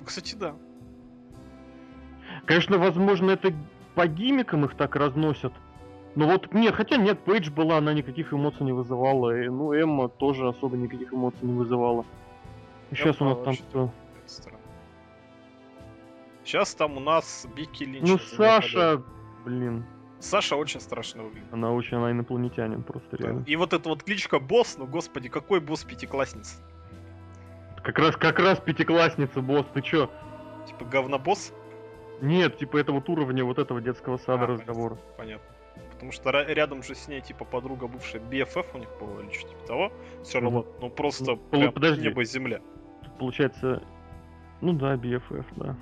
Кстати, 0.05 0.35
да. 0.35 0.57
Конечно, 2.47 2.79
возможно, 2.79 3.31
это 3.33 3.53
по 3.95 4.07
гимикам 4.07 4.65
их 4.65 4.75
так 4.77 4.97
разносят. 4.97 5.53
Но 6.17 6.27
вот, 6.27 6.53
нет, 6.53 6.75
хотя 6.75 6.97
нет, 6.97 7.21
Пейдж 7.21 7.51
была, 7.51 7.79
она 7.79 7.93
никаких 7.93 8.33
эмоций 8.33 8.65
не 8.65 8.73
вызывала. 8.73 9.37
И, 9.41 9.49
ну, 9.49 9.73
Эмма 9.73 10.09
тоже 10.09 10.49
особо 10.49 10.77
никаких 10.77 11.13
эмоций 11.13 11.41
не 11.43 11.53
вызывала. 11.53 12.05
Сейчас 12.91 13.21
у 13.21 13.25
нас 13.25 13.39
там 13.39 13.55
странно. 14.27 14.59
Сейчас 16.45 16.75
там 16.75 16.97
у 16.97 17.01
нас 17.01 17.47
Бики 17.55 17.85
Линч. 17.85 18.09
Ну, 18.09 18.19
Саша, 18.19 19.03
блин, 19.45 19.85
Саша 20.19 20.57
очень 20.57 20.81
страшно 20.81 21.23
выглядит. 21.23 21.53
она 21.53 21.71
очень, 21.73 21.97
она 21.97 22.11
инопланетянин 22.11 22.83
просто 22.83 23.17
реально. 23.17 23.45
И 23.47 23.55
вот 23.55 23.73
эта 23.73 23.89
вот 23.89 24.03
кличка 24.03 24.41
босс, 24.41 24.77
ну 24.79 24.87
господи, 24.87 25.29
какой 25.29 25.61
босс 25.61 25.85
пятиклассницы? 25.85 26.57
Как 27.83 27.99
раз, 27.99 28.17
как 28.17 28.39
раз 28.39 28.59
пятиклассница, 28.59 29.41
босс, 29.41 29.65
ты 29.73 29.81
чё? 29.81 30.11
Типа 30.67 30.85
говнобосс? 30.85 31.53
Нет, 32.21 32.59
типа 32.59 32.79
это 32.79 32.93
вот 32.93 33.09
уровня 33.09 33.45
вот 33.45 33.59
этого 33.59 33.81
детского 33.81 34.19
сада 34.19 34.45
А, 34.45 34.47
разговора. 34.49 34.99
Понятно. 35.17 35.47
Потому 36.01 36.13
что 36.13 36.31
рядом 36.31 36.83
же 36.83 36.95
с 36.95 37.09
ней, 37.09 37.21
типа, 37.21 37.45
подруга 37.45 37.87
бывшая 37.87 38.21
BFF 38.21 38.65
у 38.73 38.79
них 38.79 38.89
была 38.99 39.21
или 39.21 39.31
что-то 39.33 39.51
типа 39.51 39.67
того. 39.67 39.93
Все 40.25 40.41
равно, 40.41 40.65
ну 40.81 40.89
просто 40.89 41.33
Ну, 41.33 41.37
прям 41.37 41.73
подожди. 41.75 42.09
небо 42.09 42.23
и 42.23 42.25
земля. 42.25 42.63
Тут 43.03 43.19
получается... 43.19 43.83
Ну 44.63 44.73
да, 44.73 44.95
BFF, 44.95 45.45
да. 45.57 45.77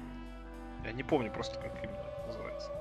Я 0.85 0.91
не 0.91 1.05
помню 1.05 1.31
просто, 1.31 1.61
как 1.61 1.73
именно 1.85 2.03
называется. 2.27 2.73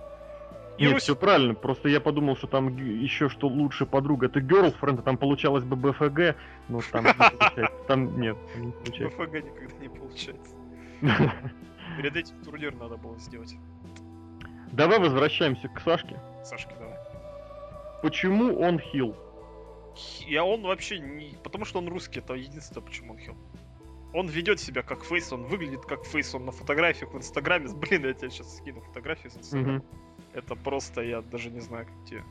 И 0.79 0.83
Нет, 0.85 0.93
Русь- 0.93 1.03
все 1.03 1.15
правильно. 1.15 1.53
Просто 1.53 1.89
я 1.89 2.01
подумал, 2.01 2.35
что 2.37 2.47
там 2.47 2.75
еще 2.75 3.29
что 3.29 3.47
лучше 3.47 3.85
подруга 3.85 4.25
это 4.25 4.39
girlfriend, 4.39 4.99
а 4.99 5.01
там 5.03 5.19
получалось 5.19 5.63
бы 5.63 5.75
БФГ, 5.75 6.35
но 6.69 6.79
там 6.91 7.05
не 7.05 7.13
получается. 7.13 7.77
Там 7.87 8.19
нет, 8.19 8.37
не 8.55 8.71
получается. 8.71 9.15
БФГ 9.15 9.33
никогда 9.45 9.75
не 9.79 9.89
получается. 9.89 10.55
Перед 11.97 12.15
этим 12.15 12.43
турнир 12.43 12.73
надо 12.73 12.97
было 12.97 13.19
сделать. 13.19 13.55
Давай 14.71 14.97
возвращаемся 14.97 15.67
к 15.67 15.79
Сашке. 15.81 16.19
Давай. 16.43 16.76
Почему 18.07 18.57
он 18.61 18.79
хил? 18.79 19.17
Я 20.27 20.45
он 20.45 20.61
вообще 20.61 20.97
не... 20.97 21.35
Потому 21.43 21.65
что 21.65 21.79
он 21.79 21.89
русский, 21.89 22.19
это 22.19 22.35
единственное, 22.35 22.81
почему 22.81 23.11
он 23.11 23.19
хил. 23.19 23.35
Он 24.13 24.29
ведет 24.29 24.61
себя 24.61 24.81
как 24.81 25.03
фейс, 25.03 25.33
он 25.33 25.43
выглядит 25.43 25.81
как 25.85 26.05
фейс, 26.05 26.33
он 26.33 26.45
на 26.45 26.53
фотографиях 26.53 27.13
в 27.13 27.17
инстаграме. 27.17 27.67
Блин, 27.75 28.05
я 28.05 28.13
тебе 28.13 28.29
сейчас 28.29 28.59
скину 28.59 28.79
фотографии 28.79 29.27
с 29.27 29.35
инстаграма. 29.35 29.79
Мгм. 29.79 29.85
Это 30.31 30.55
просто, 30.55 31.01
я 31.01 31.21
даже 31.21 31.49
не 31.49 31.59
знаю, 31.59 31.85
как 31.85 32.05
тебе... 32.05 32.23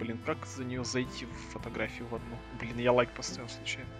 Блин, 0.00 0.18
как 0.24 0.46
за 0.46 0.64
нее 0.64 0.82
зайти 0.82 1.26
в 1.26 1.52
фотографию 1.52 2.08
в 2.08 2.14
одну? 2.14 2.36
Блин, 2.58 2.78
я 2.78 2.92
лайк 2.92 3.10
поставил 3.10 3.50
случайно. 3.50 3.90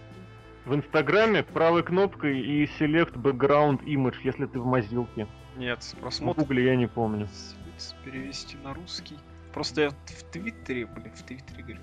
В 0.64 0.74
Инстаграме 0.74 1.42
правой 1.42 1.82
кнопкой 1.82 2.40
и 2.40 2.64
Select 2.64 3.20
Background 3.20 3.84
Image, 3.84 4.16
если 4.24 4.46
ты 4.46 4.60
в 4.60 4.64
мозилке. 4.64 5.26
Нет, 5.58 5.82
В 5.82 5.96
просмотр... 5.98 6.40
Гугле 6.40 6.64
я 6.64 6.76
не 6.76 6.86
помню. 6.86 7.28
Перевести 8.02 8.56
на 8.56 8.72
русский. 8.72 9.18
Просто 9.52 9.82
я 9.82 9.90
в 9.90 10.22
Твиттере, 10.32 10.86
блин, 10.86 11.12
в 11.14 11.22
Твиттере 11.22 11.62
говорю. 11.62 11.82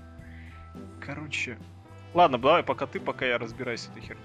Короче. 1.02 1.58
Ладно, 2.14 2.38
давай, 2.38 2.64
пока 2.64 2.88
ты, 2.88 3.00
пока 3.00 3.26
я 3.26 3.38
разбираюсь 3.38 3.82
с 3.82 3.90
этой 3.90 4.02
херней. 4.02 4.24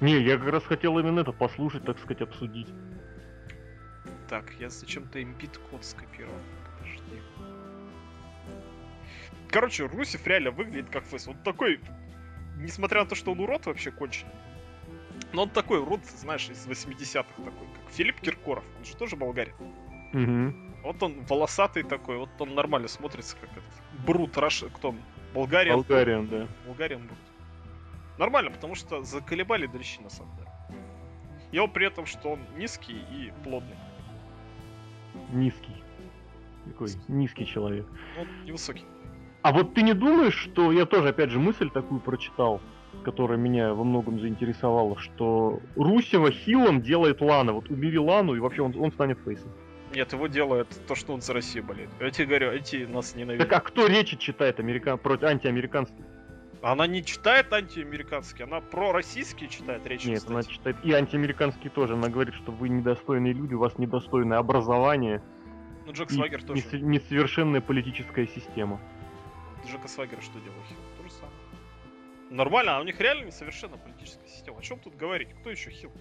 Не, 0.00 0.20
я 0.20 0.38
как 0.38 0.48
раз 0.48 0.64
хотел 0.64 0.98
именно 0.98 1.20
это 1.20 1.32
послушать, 1.32 1.84
так 1.84 1.98
сказать, 1.98 2.22
обсудить. 2.22 2.68
Так, 4.28 4.52
я 4.58 4.70
зачем-то 4.70 5.22
имбит 5.22 5.58
код 5.70 5.84
скопировал. 5.84 6.34
Подожди. 6.78 7.22
Короче, 9.48 9.86
Русев 9.86 10.26
реально 10.26 10.50
выглядит 10.50 10.90
как 10.90 11.04
фейс. 11.04 11.28
Он 11.28 11.36
такой, 11.38 11.80
несмотря 12.56 13.02
на 13.02 13.08
то, 13.08 13.14
что 13.14 13.32
он 13.32 13.40
урод 13.40 13.66
вообще 13.66 13.90
конченый. 13.90 14.32
Но 15.32 15.42
он 15.42 15.50
такой 15.50 15.80
урод, 15.80 16.04
знаешь, 16.04 16.48
из 16.48 16.66
80-х 16.66 17.42
такой, 17.42 17.66
как 17.68 17.92
Филипп 17.92 18.20
Киркоров. 18.20 18.64
Он 18.78 18.84
же 18.84 18.96
тоже 18.96 19.16
болгарин. 19.16 19.54
Мгм. 20.12 20.63
Вот 20.84 21.02
он 21.02 21.24
волосатый 21.28 21.82
такой, 21.82 22.18
вот 22.18 22.28
он 22.38 22.54
нормально 22.54 22.88
смотрится, 22.88 23.36
как 23.40 23.50
этот. 23.50 24.06
Брут, 24.06 24.36
Раш... 24.36 24.64
кто 24.74 24.90
он? 24.90 24.98
Болгариан. 25.34 25.76
Болгариан, 25.76 26.28
да. 26.28 26.46
Болгариан 26.66 27.06
Брут. 27.06 27.18
Нормально, 28.18 28.50
потому 28.50 28.74
что 28.74 29.02
заколебали 29.02 29.66
дрищи 29.66 30.00
на 30.02 30.10
самом 30.10 30.36
деле. 30.36 30.50
Его 31.52 31.68
при 31.68 31.86
этом, 31.86 32.04
что 32.04 32.32
он 32.32 32.40
низкий 32.58 32.98
и 33.10 33.32
плотный. 33.42 33.76
Низкий. 35.32 35.82
Такой 36.66 36.88
низкий 37.08 37.46
человек. 37.46 37.86
Он 38.20 38.26
невысокий. 38.44 38.84
А 39.42 39.52
вот 39.52 39.74
ты 39.74 39.82
не 39.82 39.94
думаешь, 39.94 40.36
что 40.36 40.70
я 40.70 40.84
тоже, 40.84 41.08
опять 41.08 41.30
же, 41.30 41.38
мысль 41.38 41.70
такую 41.70 42.00
прочитал, 42.00 42.60
которая 43.04 43.38
меня 43.38 43.72
во 43.74 43.84
многом 43.84 44.20
заинтересовала, 44.20 44.98
что 44.98 45.60
Русева 45.76 46.30
хилом 46.30 46.82
делает 46.82 47.20
Лана. 47.20 47.52
Вот 47.52 47.70
убери 47.70 47.98
Лану, 47.98 48.34
и 48.34 48.40
вообще 48.40 48.62
он, 48.62 48.74
он 48.78 48.92
станет 48.92 49.18
фейсом. 49.20 49.50
Нет, 49.94 50.12
его 50.12 50.26
делает 50.26 50.68
то, 50.88 50.94
что 50.94 51.12
он 51.14 51.20
за 51.20 51.32
Россию 51.32 51.64
болеет. 51.64 51.90
Я 52.00 52.10
тебе 52.10 52.26
говорю, 52.26 52.50
эти 52.50 52.84
нас 52.84 53.14
ненавидят. 53.14 53.48
Так 53.48 53.58
а 53.58 53.60
кто 53.60 53.86
речи 53.86 54.16
читает 54.16 54.58
американ... 54.58 54.98
против 54.98 55.24
антиамериканских? 55.24 56.04
Она 56.62 56.86
не 56.86 57.04
читает 57.04 57.52
антиамериканский, 57.52 58.44
она 58.44 58.60
пророссийский 58.60 59.48
читает 59.48 59.86
речь. 59.86 60.06
Нет, 60.06 60.18
кстати. 60.20 60.32
она 60.32 60.42
читает 60.42 60.76
и 60.82 60.92
антиамериканские 60.92 61.70
тоже. 61.70 61.92
Она 61.94 62.08
говорит, 62.08 62.34
что 62.34 62.52
вы 62.52 62.70
недостойные 62.70 63.34
люди, 63.34 63.54
у 63.54 63.58
вас 63.58 63.78
недостойное 63.78 64.38
образование 64.38 65.22
Ну, 65.86 65.92
Джек 65.92 66.10
Свагер 66.10 66.42
тоже. 66.42 66.62
нес- 66.62 66.82
несовершенная 66.82 67.60
политическая 67.60 68.26
система. 68.26 68.80
Джека 69.66 69.88
Свагера 69.88 70.20
что 70.22 70.40
делал? 70.40 70.56
Хил? 70.68 70.78
То 70.96 71.02
же 71.04 71.10
самое. 71.10 71.36
Нормально, 72.30 72.78
а 72.78 72.80
у 72.80 72.84
них 72.84 72.98
реально 72.98 73.26
несовершенная 73.26 73.78
политическая 73.78 74.26
система. 74.26 74.58
О 74.58 74.62
чем 74.62 74.80
тут 74.80 74.96
говорить? 74.96 75.28
Кто 75.40 75.50
еще 75.50 75.70
хил? 75.70 75.92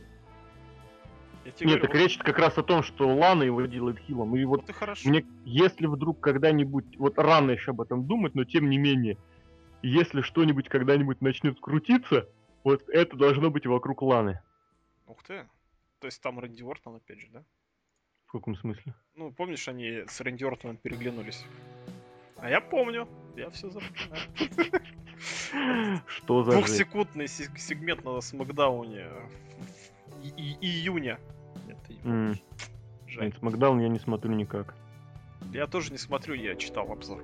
Нет, 1.45 1.59
говорю, 1.62 1.81
так 1.81 1.95
речь 1.95 2.17
как 2.17 2.38
раз 2.39 2.57
о 2.57 2.63
том, 2.63 2.83
что 2.83 3.07
Лана 3.07 3.43
его 3.43 3.62
делает 3.63 4.00
хилом. 4.00 4.35
И 4.35 4.43
вот, 4.45 4.62
вот 4.62 4.75
вот 4.79 4.97
и. 5.05 5.09
Мне, 5.09 5.25
если 5.45 5.88
вдруг 5.88 6.19
когда-нибудь, 6.19 6.97
вот 6.97 7.17
рано 7.19 7.51
еще 7.51 7.71
об 7.71 7.81
этом 7.81 8.05
думать, 8.05 8.35
но 8.35 8.43
тем 8.43 8.69
не 8.69 8.77
менее, 8.77 9.17
если 9.81 10.21
что-нибудь 10.21 10.69
когда-нибудь 10.69 11.21
начнет 11.21 11.59
крутиться, 11.59 12.29
вот 12.63 12.88
это 12.88 13.17
должно 13.17 13.50
быть 13.50 13.65
вокруг 13.65 14.01
Ланы. 14.01 14.41
Ух 15.07 15.21
ты. 15.23 15.47
То 16.00 16.07
есть 16.07 16.21
там 16.21 16.39
Рэнди 16.39 16.63
Ортон 16.63 16.95
опять 16.95 17.19
же, 17.19 17.27
да? 17.31 17.43
В 18.27 18.31
каком 18.31 18.55
смысле? 18.55 18.93
Ну, 19.15 19.31
помнишь, 19.31 19.67
они 19.67 20.03
с 20.07 20.19
Рэнди 20.21 20.43
Ортоном 20.43 20.77
переглянулись? 20.77 21.45
А 22.38 22.50
я 22.50 22.62
помню. 22.62 23.07
Я 23.35 23.50
все 23.51 23.69
запоминаю. 23.69 24.21
Что 26.07 26.43
за? 26.43 26.51
Двухсекундный 26.51 27.27
се- 27.27 27.50
сегмент 27.57 28.03
на 28.03 28.19
Смакдауне 28.21 29.07
и- 30.24 30.58
и- 30.62 30.65
июня. 30.65 31.20
Нет, 31.68 31.77
ты 31.88 31.94
не 31.94 32.00
помнишь. 32.00 32.44
Жаль. 33.08 33.34
Смакдаун 33.39 33.80
я 33.80 33.89
не 33.89 34.00
смотрю 34.00 34.34
никак. 34.34 34.74
Я 35.51 35.68
тоже 35.68 35.92
не 35.92 35.98
смотрю, 35.98 36.34
я 36.36 36.56
читал 36.56 36.92
обзор. 36.92 37.24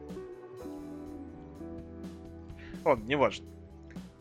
Ладно, 2.85 3.03
неважно. 3.05 3.45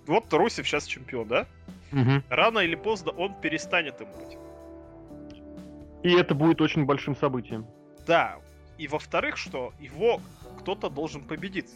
Вот 0.06 0.32
Русев 0.32 0.66
сейчас 0.66 0.86
чемпион, 0.86 1.28
да? 1.28 1.46
Мгм. 1.92 2.22
Рано 2.28 2.60
или 2.60 2.74
поздно 2.74 3.12
он 3.12 3.34
перестанет 3.40 4.00
им 4.00 4.08
быть. 4.12 4.36
И 6.02 6.12
это 6.14 6.34
будет 6.34 6.60
очень 6.60 6.84
большим 6.84 7.16
событием. 7.16 7.66
Да. 8.06 8.38
И 8.78 8.86
во-вторых, 8.88 9.36
что 9.36 9.72
его 9.80 10.20
кто-то 10.60 10.88
должен 10.88 11.22
победить. 11.22 11.70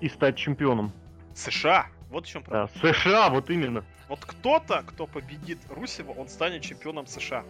И 0.00 0.08
стать 0.08 0.36
чемпионом. 0.36 0.92
США. 1.34 1.86
Вот 2.12 2.26
в 2.26 2.28
чем 2.28 2.42
Да, 2.42 2.66
проблема. 2.66 2.94
США, 2.94 3.30
вот 3.30 3.50
именно. 3.50 3.84
Вот 4.08 4.20
кто-то, 4.24 4.84
кто 4.86 5.06
победит 5.06 5.58
Русева, 5.70 6.12
он 6.12 6.28
станет 6.28 6.62
чемпионом 6.62 7.06
США. 7.06 7.42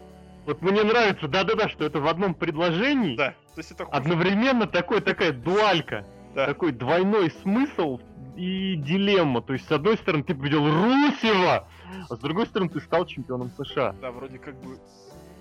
Вот 0.46 0.62
мне 0.62 0.82
нравится, 0.82 1.28
да-да-да, 1.28 1.68
что 1.68 1.84
это 1.84 2.00
в 2.00 2.06
одном 2.06 2.34
предложении 2.34 3.16
Да. 3.16 3.30
То 3.54 3.58
есть 3.58 3.72
это 3.72 3.84
хуже. 3.84 3.96
одновременно 3.96 4.66
такой, 4.66 5.00
такая 5.00 5.32
дуалька. 5.32 6.04
Да. 6.34 6.46
такой 6.46 6.72
двойной 6.72 7.30
смысл 7.42 8.00
и 8.36 8.76
дилемма. 8.76 9.42
То 9.42 9.52
есть, 9.52 9.68
с 9.68 9.72
одной 9.72 9.98
стороны, 9.98 10.24
ты 10.24 10.34
победил 10.34 10.64
Русева, 10.64 11.68
а 12.08 12.16
с 12.16 12.18
другой 12.20 12.46
стороны, 12.46 12.70
ты 12.70 12.80
стал 12.80 13.04
чемпионом 13.04 13.50
США. 13.58 13.94
Да, 14.00 14.10
вроде 14.10 14.38
как 14.38 14.54
бы 14.62 14.78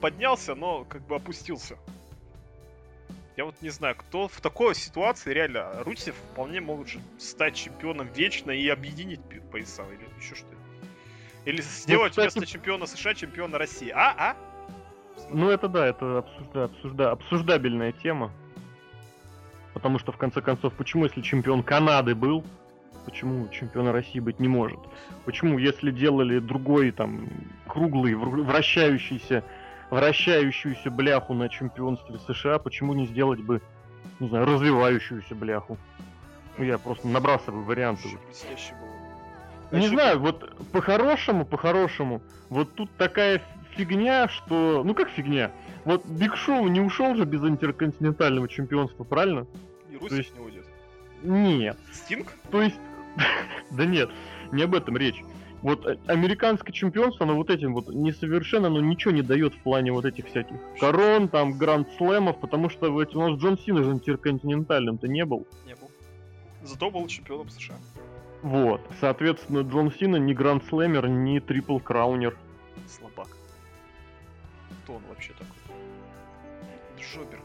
поднялся, 0.02 0.54
но 0.54 0.84
как 0.84 1.08
бы 1.08 1.16
опустился. 1.16 1.78
Я 3.38 3.46
вот 3.46 3.56
не 3.62 3.70
знаю, 3.70 3.96
кто 3.96 4.28
в 4.28 4.42
такой 4.42 4.76
ситуации 4.76 5.34
реально 5.34 5.84
Русев 5.84 6.16
вполне 6.16 6.60
может 6.62 6.88
же 6.90 7.00
стать 7.18 7.56
чемпионом 7.56 8.08
вечно 8.14 8.52
и 8.52 8.68
объединить 8.68 9.22
пояса 9.52 9.84
или 9.84 10.06
еще 10.22 10.36
что-то. 10.36 10.56
Или 11.46 11.62
сделать 11.62 12.12
кстати- 12.12 12.34
вместо 12.38 12.52
чемпиона 12.52 12.86
США 12.86 13.14
чемпиона 13.14 13.58
России. 13.58 13.90
А, 13.90 14.14
а? 14.18 14.36
Ну, 15.30 15.50
это 15.50 15.68
да, 15.68 15.88
это 15.88 16.20
обсужда, 16.20 16.64
обсужда, 16.66 17.12
обсуждабельная 17.12 17.92
тема. 17.94 18.32
Потому 19.74 19.98
что, 20.00 20.12
в 20.12 20.18
конце 20.18 20.42
концов, 20.42 20.74
почему, 20.74 21.06
если 21.06 21.22
чемпион 21.22 21.64
Канады 21.64 22.14
был, 22.14 22.44
почему 23.06 23.48
чемпиона 23.48 23.92
России 23.94 24.20
быть 24.20 24.40
не 24.40 24.48
может? 24.50 24.80
Почему, 25.26 25.58
если 25.58 25.92
делали 25.92 26.40
другой, 26.40 26.92
там, 26.92 27.30
круглый, 27.68 28.14
вр- 28.14 28.44
вращающийся, 28.44 29.44
вращающуюся 29.92 30.90
бляху 30.90 31.34
на 31.34 31.50
чемпионстве 31.50 32.18
США, 32.28 32.58
почему 32.58 32.94
не 32.94 33.06
сделать 33.06 33.42
бы, 33.42 33.62
не 34.20 34.30
знаю, 34.30 34.46
развивающуюся 34.46 35.36
бляху? 35.36 35.78
Ну, 36.58 36.64
я 36.64 36.78
просто 36.78 37.08
набрасываю 37.08 37.64
варианты. 37.64 38.10
Не 39.72 39.88
знаю, 39.88 40.20
вот 40.20 40.50
по-хорошему, 40.72 41.46
по-хорошему, 41.46 42.22
вот 42.50 42.74
тут 42.74 42.90
такая 42.98 43.42
фигня, 43.76 44.28
что... 44.28 44.84
Ну 44.84 44.94
как 44.94 45.10
фигня? 45.10 45.52
Вот 45.86 46.06
Биг 46.06 46.36
Шоу 46.36 46.68
не 46.68 46.82
ушел 46.82 47.16
же 47.16 47.26
без 47.26 47.42
интерконтинентального 47.44 48.48
чемпионства, 48.48 49.04
правильно? 49.04 49.48
И 49.90 49.98
Русев 49.98 50.18
есть- 50.18 50.38
не 50.38 50.44
уйдет. 50.44 50.66
Нет. 51.24 51.78
Стинг? 51.94 52.28
То 52.50 52.62
есть... 52.62 52.80
да 53.72 53.86
нет, 53.86 54.10
не 54.52 54.64
об 54.64 54.76
этом 54.76 54.98
речь. 54.98 55.24
Вот 55.62 55.86
э, 55.86 55.98
американское 56.08 56.74
чемпионство, 56.74 57.26
оно 57.26 57.36
вот 57.36 57.50
этим 57.50 57.74
вот 57.74 57.90
несовершенно, 57.90 58.70
но 58.70 58.82
ничего 58.82 59.12
не 59.12 59.22
дает 59.22 59.54
в 59.54 59.60
плане 59.60 59.92
вот 59.92 60.06
этих 60.06 60.28
всяких 60.28 60.58
корон, 60.80 61.28
там, 61.28 61.58
гранд-слэмов, 61.58 62.40
потому 62.40 62.70
что 62.70 62.88
ведь 63.00 63.16
у 63.16 63.22
нас 63.22 63.40
Джон 63.40 63.58
Сина 63.60 63.84
же 63.84 63.92
интерконтинентальным-то 63.92 65.08
не 65.08 65.26
был. 65.26 65.48
Не 65.66 65.76
был. 65.76 65.92
Зато 66.64 66.90
был 66.90 67.08
чемпионом 67.08 67.50
США. 67.50 67.76
Вот. 68.42 68.82
Соответственно, 69.00 69.60
Джон 69.60 69.92
Сина 69.92 70.16
ни 70.16 70.34
гранд-слэмер, 70.34 71.08
ни 71.08 71.40
трипл-краунер. 71.40 72.36
Слабак. 72.88 73.28
Кто 74.84 74.94
он 74.94 75.02
вообще 75.10 75.34
такой? 75.34 75.76
Джобер. 76.98 77.40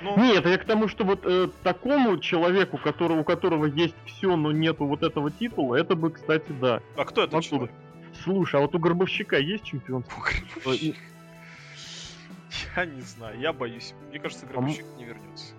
Какой-то. 0.00 0.20
Ну, 0.20 0.24
Нет, 0.26 0.46
я 0.46 0.58
к 0.58 0.64
тому, 0.64 0.88
что 0.88 1.04
вот 1.04 1.20
э, 1.24 1.48
такому 1.62 2.18
человеку, 2.18 2.78
которого, 2.78 3.20
у 3.20 3.24
которого 3.24 3.66
есть 3.66 3.94
все, 4.06 4.36
но 4.36 4.52
нету 4.52 4.84
вот 4.86 5.02
этого 5.02 5.30
титула, 5.30 5.76
это 5.76 5.94
бы, 5.94 6.10
кстати, 6.10 6.50
да. 6.60 6.80
а 6.96 7.04
кто 7.04 7.24
это 7.24 7.36
Откуда? 7.36 7.66
человек? 7.66 7.70
Слушай, 8.22 8.56
а 8.56 8.60
вот 8.62 8.74
у 8.74 8.78
Горбовщика 8.78 9.38
есть 9.38 9.64
чемпионство? 9.64 10.22
Гробовщик. 10.54 10.96
Я 12.76 12.84
не 12.84 13.00
знаю, 13.00 13.38
я 13.38 13.52
боюсь. 13.52 13.94
Мне 14.10 14.18
кажется, 14.18 14.46
м- 14.46 14.52
Гробовщик 14.52 14.84
не 14.96 15.04
вернется. 15.04 15.54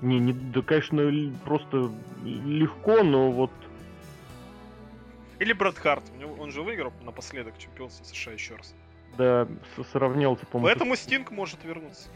Не, 0.00 0.18
не, 0.20 0.32
да, 0.32 0.62
конечно, 0.62 1.02
просто 1.44 1.90
легко, 2.24 3.02
но 3.02 3.30
вот 3.32 3.50
Или 5.40 5.52
Брэд 5.52 5.78
Харт. 5.78 6.04
Он 6.38 6.50
же 6.50 6.62
выиграл 6.62 6.92
напоследок 7.02 7.58
чемпионство 7.58 8.04
США 8.04 8.32
еще 8.32 8.54
раз. 8.56 8.74
да, 9.16 9.48
сравнялся, 9.92 10.46
по-моему. 10.46 10.68
Поэтому 10.68 10.96
Стинг 10.96 11.30
может 11.32 11.64
вернуться. 11.64 12.08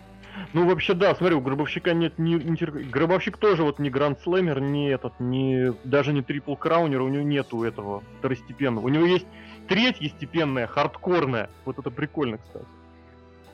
Ну, 0.53 0.67
вообще, 0.67 0.95
да, 0.95 1.15
смотри, 1.15 1.35
у 1.35 1.41
Гробовщика 1.41 1.95
нет 1.95 2.19
ни... 2.19 2.35
ни 2.35 2.89
Гробовщик 2.91 3.37
тоже 3.37 3.63
вот 3.63 3.79
не 3.79 3.91
Гранд 3.91 4.21
Слэмер, 4.21 4.61
не 4.61 4.89
этот, 4.89 5.19
не... 5.21 5.73
даже 5.85 6.13
не 6.13 6.23
Трипл 6.23 6.55
Краунер, 6.55 7.03
у 7.03 7.09
него 7.09 7.23
нету 7.23 7.63
этого 7.65 8.03
второстепенного. 8.19 8.87
У 8.87 8.89
него 8.89 9.05
есть 9.05 9.27
третья 9.69 10.09
степенная, 10.09 10.67
хардкорная. 10.67 11.51
Вот 11.65 11.79
это 11.79 11.91
прикольно, 11.91 12.39
кстати. 12.39 12.67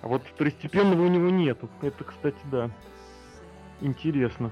А 0.03 0.09
вот 0.09 0.23
второстепенного 0.23 1.03
у 1.03 1.09
него 1.09 1.31
нету. 1.31 1.69
Это, 1.83 2.05
кстати, 2.05 2.39
да. 2.51 2.71
Интересно. 3.81 4.51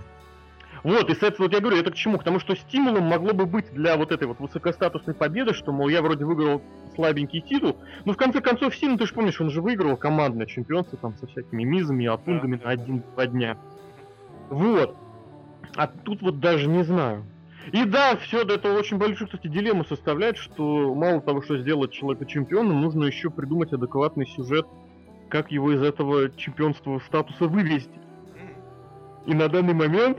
Вот, 0.83 1.09
и, 1.11 1.13
соответственно, 1.13 1.49
вот 1.49 1.53
я 1.53 1.61
говорю, 1.61 1.79
это 1.79 1.91
к 1.91 1.95
чему? 1.95 2.19
К 2.19 2.25
тому, 2.25 2.39
что 2.39 2.55
стимулом 2.55 3.05
могло 3.05 3.33
бы 3.33 3.47
быть 3.47 3.73
для 3.73 3.97
вот 3.97 4.13
этой 4.13 4.29
вот 4.29 4.39
высокостатусной 4.41 5.15
победы, 5.15 5.55
что, 5.55 5.73
мол, 5.73 5.89
я 5.89 6.03
вроде 6.03 6.25
выиграл 6.25 6.63
слабенький 6.95 7.41
титул, 7.41 7.77
но 8.05 8.13
в 8.13 8.17
конце 8.17 8.41
концов 8.41 8.75
Син, 8.77 8.99
ты 8.99 9.07
же 9.07 9.15
помнишь, 9.15 9.41
он 9.41 9.51
же 9.51 9.61
выиграл 9.61 9.97
командное 9.97 10.47
чемпионство 10.47 10.99
там 10.99 11.17
со 11.17 11.27
всякими 11.27 11.65
мизами 11.65 12.05
и 12.05 12.07
атунгами 12.07 12.57
Да, 12.57 12.65
на 12.65 12.71
один-два 12.71 13.27
дня. 13.27 13.59
Вот. 14.49 14.97
А 15.77 15.87
тут 15.87 16.23
вот 16.23 16.41
даже 16.41 16.69
не 16.69 16.85
знаю. 16.85 17.25
И 17.73 17.85
да, 17.85 18.17
все 18.17 18.43
это 18.43 18.73
очень 18.73 18.97
большую, 18.97 19.27
кстати, 19.27 19.49
дилемму 19.49 19.85
составляет, 19.85 20.37
что 20.37 20.95
мало 20.95 21.21
того, 21.21 21.43
что 21.43 21.59
сделать 21.59 21.93
человека 21.93 22.25
чемпионом, 22.25 22.81
нужно 22.81 23.05
еще 23.05 23.29
придумать 23.29 23.73
адекватный 23.73 24.27
сюжет, 24.27 24.67
как 25.29 25.51
его 25.51 25.73
из 25.73 25.83
этого 25.83 26.31
чемпионства 26.31 27.01
статуса 27.07 27.47
вывести. 27.47 27.91
И 29.27 29.35
на 29.35 29.49
данный 29.49 29.75
момент. 29.75 30.19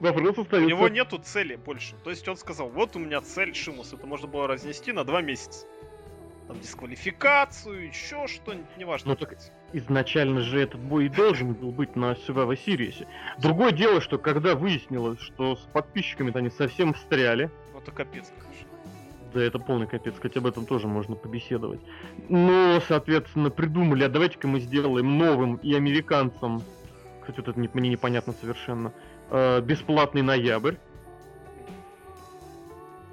Вопрос 0.00 0.38
У 0.38 0.42
остается... 0.42 0.68
него 0.68 0.88
нету 0.88 1.18
цели 1.18 1.56
больше. 1.56 1.94
То 2.04 2.10
есть 2.10 2.26
он 2.28 2.36
сказал, 2.36 2.68
вот 2.68 2.96
у 2.96 2.98
меня 2.98 3.20
цель 3.20 3.54
Шимус. 3.54 3.92
Это 3.92 4.06
можно 4.06 4.26
было 4.26 4.46
разнести 4.46 4.92
на 4.92 5.04
два 5.04 5.22
месяца. 5.22 5.66
Там 6.48 6.58
дисквалификацию, 6.60 7.86
еще 7.88 8.26
что-нибудь, 8.26 8.76
неважно. 8.76 9.10
Ну, 9.10 9.16
так 9.16 9.36
Изначально 9.72 10.40
же 10.40 10.60
этот 10.60 10.80
бой 10.80 11.06
и 11.06 11.08
должен 11.08 11.52
был 11.54 11.70
быть 11.70 11.94
на 11.94 12.12
Survivor 12.12 12.58
Series. 12.66 13.06
Другое 13.38 13.70
дело, 13.70 14.00
что 14.00 14.18
когда 14.18 14.56
выяснилось, 14.56 15.20
что 15.20 15.54
с 15.54 15.60
подписчиками-то 15.72 16.40
они 16.40 16.50
совсем 16.50 16.92
встряли, 16.92 17.50
Ну, 17.72 17.78
это 17.78 17.92
капец, 17.92 18.32
конечно. 18.36 18.66
да 19.32 19.42
это 19.44 19.60
полный 19.60 19.86
капец, 19.86 20.14
хотя 20.20 20.40
об 20.40 20.46
этом 20.48 20.66
тоже 20.66 20.88
можно 20.88 21.14
побеседовать. 21.14 21.80
Но, 22.28 22.80
соответственно, 22.88 23.50
придумали, 23.50 24.02
а 24.02 24.08
давайте-ка 24.08 24.48
мы 24.48 24.58
сделаем 24.58 25.18
новым 25.18 25.54
и 25.56 25.72
американцам, 25.74 26.62
кстати, 27.20 27.36
вот 27.38 27.48
это 27.48 27.60
не- 27.60 27.70
мне 27.72 27.90
непонятно 27.90 28.32
совершенно, 28.32 28.88
э, 28.88 28.92
бесплатный 29.30 30.22
ноябрь. 30.22 30.74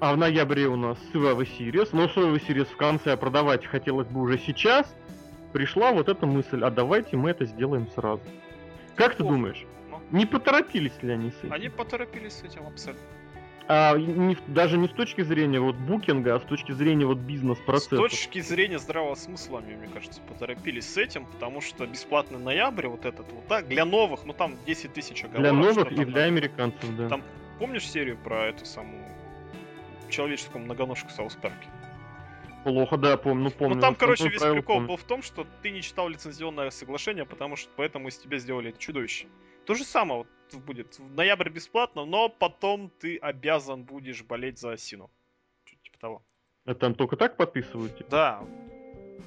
А 0.00 0.12
в 0.12 0.16
ноябре 0.16 0.66
у 0.68 0.76
нас 0.76 0.96
Survivor 1.12 1.46
Series, 1.58 1.88
но 1.92 2.04
Survivor 2.04 2.40
Series 2.46 2.66
в 2.72 2.76
конце 2.76 3.16
продавать 3.16 3.66
хотелось 3.66 4.06
бы 4.06 4.20
уже 4.20 4.38
сейчас. 4.38 4.94
Пришла 5.52 5.92
вот 5.92 6.08
эта 6.08 6.24
мысль, 6.26 6.62
а 6.62 6.70
давайте 6.70 7.16
мы 7.16 7.30
это 7.30 7.46
сделаем 7.46 7.88
сразу. 7.94 8.22
Как 8.94 9.12
ты 9.14 9.18
Плохо. 9.24 9.34
думаешь, 9.34 9.66
Ну, 9.90 10.00
не 10.10 10.26
поторопились 10.26 11.02
ли 11.02 11.12
они 11.12 11.30
с 11.30 11.38
этим? 11.42 11.52
Они 11.52 11.68
поторопились 11.68 12.34
с 12.34 12.42
этим 12.44 12.66
абсолютно. 12.66 13.04
А 13.70 13.98
не 13.98 14.34
даже 14.46 14.78
не 14.78 14.88
с 14.88 14.92
точки 14.92 15.20
зрения 15.20 15.60
вот 15.60 15.76
букинга, 15.76 16.36
а 16.36 16.40
с 16.40 16.44
точки 16.44 16.72
зрения 16.72 17.04
вот 17.04 17.18
С 17.18 17.20
бизнес-процесса. 17.20 17.96
точки 17.98 18.40
зрения 18.40 18.78
здравого 18.78 19.14
смысла, 19.14 19.60
мне 19.60 19.76
мне 19.76 19.88
кажется, 19.88 20.22
поторопились 20.22 20.90
с 20.90 20.96
этим, 20.96 21.26
потому 21.26 21.60
что 21.60 21.86
бесплатный 21.86 22.38
ноябрь, 22.38 22.86
вот 22.86 23.04
этот 23.04 23.30
вот, 23.30 23.46
да, 23.46 23.60
для 23.60 23.84
новых, 23.84 24.24
ну 24.24 24.32
там 24.32 24.54
10 24.66 24.94
тысяч 24.94 25.22
оговорок. 25.22 25.42
Для 25.42 25.52
новых 25.52 25.92
и 25.92 25.96
там 25.96 26.04
для 26.06 26.22
американцев, 26.22 26.96
да. 26.96 27.08
Там 27.10 27.22
помнишь 27.58 27.86
серию 27.86 28.16
про 28.16 28.46
эту 28.46 28.64
самую 28.64 29.02
человеческую 30.08 30.64
многоножку 30.64 31.10
в 31.10 31.12
Саус 31.12 31.34
Парке? 31.34 31.68
Плохо, 32.64 32.96
да, 32.96 33.18
помню, 33.18 33.44
ну 33.44 33.50
помню. 33.50 33.74
ну 33.74 33.80
там, 33.82 33.94
короче, 33.94 34.30
весь 34.30 34.40
прикол 34.40 34.76
помню. 34.76 34.88
был 34.88 34.96
в 34.96 35.04
том, 35.04 35.22
что 35.22 35.46
ты 35.62 35.70
не 35.70 35.82
читал 35.82 36.08
лицензионное 36.08 36.70
соглашение, 36.70 37.26
потому 37.26 37.56
что 37.56 37.70
поэтому 37.76 38.08
из 38.08 38.16
тебя 38.16 38.38
сделали 38.38 38.70
это 38.70 38.78
чудовище. 38.78 39.26
То 39.66 39.74
же 39.74 39.84
самое 39.84 40.20
вот 40.20 40.28
будет. 40.56 40.98
В 40.98 41.14
ноябрь 41.14 41.50
бесплатно, 41.50 42.04
но 42.04 42.28
потом 42.28 42.90
ты 42.98 43.18
обязан 43.18 43.84
будешь 43.84 44.22
болеть 44.22 44.58
за 44.58 44.76
Сину. 44.76 45.10
Чуть 45.64 45.80
типа 45.82 45.98
того. 45.98 46.22
А 46.64 46.74
там 46.74 46.94
только 46.94 47.16
так 47.16 47.36
подписывают? 47.36 47.96
типа? 47.96 48.10
Да. 48.10 48.44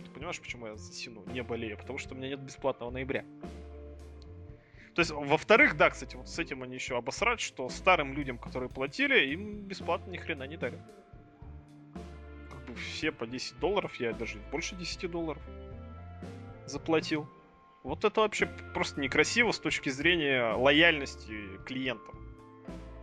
Ты 0.05 0.11
понимаешь, 0.11 0.39
почему 0.39 0.67
я 0.67 0.75
за 0.75 0.93
Сину 0.93 1.23
не 1.27 1.43
болею? 1.43 1.77
Потому 1.77 1.97
что 1.99 2.13
у 2.13 2.17
меня 2.17 2.29
нет 2.29 2.39
бесплатного 2.39 2.91
ноября. 2.91 3.25
То 4.93 4.99
есть, 4.99 5.11
во-вторых, 5.11 5.77
да, 5.77 5.89
кстати, 5.89 6.17
вот 6.17 6.27
с 6.27 6.37
этим 6.37 6.63
они 6.63 6.75
еще 6.75 6.97
обосрать, 6.97 7.39
что 7.39 7.69
старым 7.69 8.13
людям, 8.13 8.37
которые 8.37 8.69
платили, 8.69 9.31
им 9.31 9.61
бесплатно 9.61 10.11
ни 10.11 10.17
хрена 10.17 10.43
не 10.43 10.57
дарят. 10.57 10.81
Как 12.49 12.65
бы 12.65 12.75
все 12.75 13.11
по 13.11 13.25
10 13.25 13.59
долларов, 13.59 13.95
я 13.95 14.11
даже 14.11 14.39
больше 14.51 14.75
10 14.75 15.09
долларов 15.09 15.41
заплатил. 16.65 17.27
Вот 17.83 18.05
это 18.05 18.21
вообще 18.21 18.45
просто 18.73 18.99
некрасиво 19.01 19.51
с 19.51 19.59
точки 19.59 19.89
зрения 19.89 20.53
лояльности 20.53 21.57
клиентам. 21.65 22.15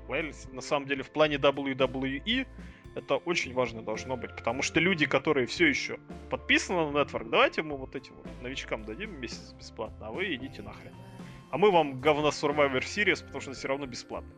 Лояльность, 0.09 0.53
на 0.53 0.61
самом 0.61 0.87
деле, 0.87 1.03
в 1.03 1.11
плане 1.11 1.37
WWE 1.37 2.47
это 2.95 3.17
очень 3.17 3.55
важно 3.55 3.83
должно 3.83 4.17
быть, 4.17 4.35
потому 4.35 4.63
что 4.63 4.81
люди, 4.81 5.07
которые 5.07 5.47
все 5.47 5.67
еще 5.67 5.99
подписаны 6.31 6.91
на 6.91 6.99
Network, 6.99 7.29
давайте 7.29 7.63
мы 7.63 7.77
вот 7.77 7.95
этим 7.95 8.15
вот 8.15 8.27
новичкам 8.43 8.85
дадим 8.85 9.21
месяц 9.21 9.53
бесплатно, 9.53 10.09
а 10.09 10.13
вы 10.13 10.35
идите 10.35 10.63
нахрен. 10.63 10.95
А 11.51 11.59
мы 11.59 11.71
вам 11.71 12.01
говно 12.01 12.29
Survivor 12.29 12.81
Series, 12.81 13.25
потому 13.25 13.41
что 13.41 13.53
все 13.53 13.69
равно 13.69 13.87
бесплатно. 13.87 14.33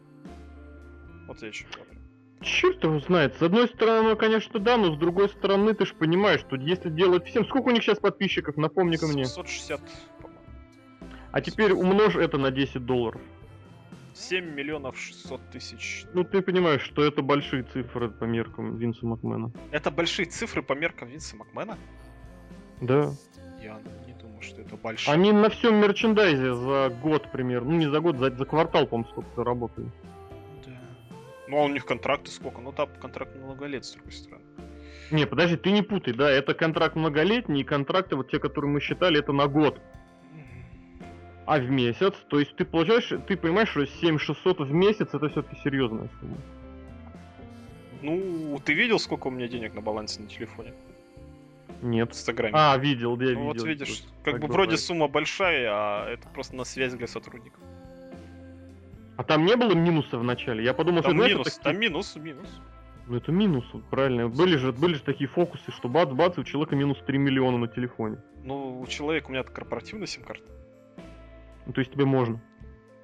Вот 1.27 1.41
я 1.43 1.49
еще 1.49 1.67
говорю. 1.73 2.01
Черт 2.43 2.83
его 2.83 2.99
знает. 3.01 3.37
С 3.37 3.43
одной 3.43 3.69
стороны, 3.69 4.17
конечно, 4.17 4.59
да, 4.59 4.79
но 4.79 4.95
с 4.95 4.99
другой 4.99 5.29
стороны, 5.29 5.75
ты 5.75 5.85
же 5.85 5.95
понимаешь, 5.95 6.41
что 6.41 6.57
если 6.57 6.89
делать 6.89 7.27
всем... 7.27 7.45
Сколько 7.45 7.69
у 7.69 7.71
них 7.71 7.83
сейчас 7.83 7.99
подписчиков, 7.99 8.57
напомни-ка 8.57 9.07
мне. 9.07 9.27
760, 9.27 9.81
по-моему. 9.81 10.10
А 11.33 11.41
теперь 11.41 11.73
умножь 11.73 12.17
это 12.17 12.39
на 12.39 12.51
10 12.51 12.85
долларов. 12.85 13.21
7 14.15 14.55
миллионов 14.55 14.99
600 14.99 15.41
тысяч. 15.51 16.05
Ну, 16.13 16.25
ты 16.25 16.43
понимаешь, 16.43 16.83
что 16.83 17.05
это 17.05 17.23
большие 17.23 17.63
цифры 17.63 18.11
по 18.11 18.25
меркам 18.25 18.77
Винса 18.77 19.07
Макмена. 19.07 19.53
Это 19.71 19.91
большие 19.91 20.27
цифры 20.27 20.63
по 20.63 20.73
меркам 20.73 21.09
Винса 21.09 21.37
Макмена? 21.37 21.79
Да. 22.81 23.13
Я 23.63 23.81
не 24.07 24.15
думаю, 24.15 24.43
что 24.43 24.61
это 24.61 24.77
большие. 24.77 25.15
Они 25.15 25.33
на 25.33 25.49
всем 25.49 25.77
мерчендайзе 25.77 26.55
за 26.55 26.91
год 27.03 27.31
примерно, 27.31 27.71
ну 27.71 27.77
не 27.79 27.91
за 27.91 28.01
год, 28.01 28.19
за, 28.19 28.31
за 28.31 28.45
квартал, 28.45 28.87
по-моему, 28.87 29.11
сколько 29.11 29.45
работали. 29.45 29.91
Да. 30.67 30.73
Ну, 31.49 31.59
а 31.59 31.65
у 31.65 31.69
них 31.69 31.87
контракты 31.87 32.31
сколько? 32.31 32.61
Ну, 32.61 32.73
там 32.73 32.89
контракт 33.01 33.37
много 33.37 33.67
лет, 33.67 33.85
с 33.85 33.93
другой 33.93 34.13
стороны. 34.13 34.45
Не, 35.11 35.27
подожди, 35.27 35.57
ты 35.57 35.73
не 35.73 35.83
путай, 35.83 36.15
да, 36.15 36.31
это 36.31 36.55
контракт 36.55 36.95
многолетний, 36.95 37.63
и 37.63 37.65
контракты, 37.65 38.17
вот 38.17 38.31
те, 38.31 38.39
которые 38.39 38.71
мы 38.71 38.81
считали, 38.81 39.19
это 39.19 39.33
на 39.33 39.49
год. 39.49 39.81
А 41.51 41.59
в 41.59 41.69
месяц, 41.69 42.15
то 42.29 42.39
есть 42.39 42.55
ты 42.55 42.65
получаешь, 42.65 43.09
ты 43.27 43.37
понимаешь, 43.37 43.71
что 43.71 43.85
7600 43.85 44.61
в 44.61 44.73
месяц 44.73 45.09
это 45.13 45.29
все-таки 45.29 45.61
серьезная 45.65 46.09
сумма. 46.21 46.37
Ну, 48.03 48.61
ты 48.65 48.73
видел, 48.73 49.01
сколько 49.01 49.27
у 49.27 49.31
меня 49.31 49.49
денег 49.49 49.75
на 49.75 49.81
балансе 49.81 50.21
на 50.23 50.29
телефоне? 50.29 50.73
В 51.81 51.85
Нет. 51.85 52.11
Инстаграме. 52.11 52.55
А, 52.57 52.77
видел, 52.79 53.19
я 53.21 53.31
Ну, 53.33 53.33
видел. 53.33 53.43
вот 53.47 53.63
видишь, 53.65 54.05
как 54.23 54.35
так 54.35 54.43
бы 54.43 54.47
вроде 54.47 54.67
бывает. 54.69 54.81
сумма 54.81 55.09
большая, 55.09 55.67
а 55.73 56.09
это 56.13 56.29
просто 56.29 56.55
на 56.55 56.63
связь 56.63 56.95
для 56.95 57.09
сотрудников. 57.09 57.61
А 59.17 59.25
там 59.25 59.45
не 59.45 59.57
было 59.57 59.75
минуса 59.75 60.19
в 60.19 60.23
начале? 60.23 60.63
Я 60.63 60.73
подумал, 60.73 61.03
Там 61.03 61.11
что 61.11 61.19
знаешь, 61.19 61.33
минус, 61.33 61.47
это 61.49 61.57
там 61.57 61.65
такие- 61.75 61.81
минус, 61.91 62.15
минус. 62.15 62.61
Ну 63.09 63.17
это 63.17 63.33
минус, 63.33 63.65
правильно. 63.91 64.29
Были 64.29 64.57
же, 64.57 64.71
были 64.71 64.95
же 64.95 65.03
такие 65.03 65.27
фокусы, 65.29 65.73
что 65.73 65.89
бац-бац, 65.89 66.39
у 66.39 66.45
человека 66.45 66.77
минус 66.77 66.97
3 67.09 67.19
миллиона 67.19 67.59
на 67.59 67.67
телефоне. 67.67 68.19
Ну, 68.45 68.81
у 68.81 68.87
человека 68.87 69.27
у 69.27 69.33
меня 69.33 69.43
корпоративная 69.43 70.07
сим-карта. 70.07 70.45
Ну 71.71 71.75
то 71.75 71.83
есть 71.83 71.93
тебе 71.93 72.05
можно. 72.05 72.41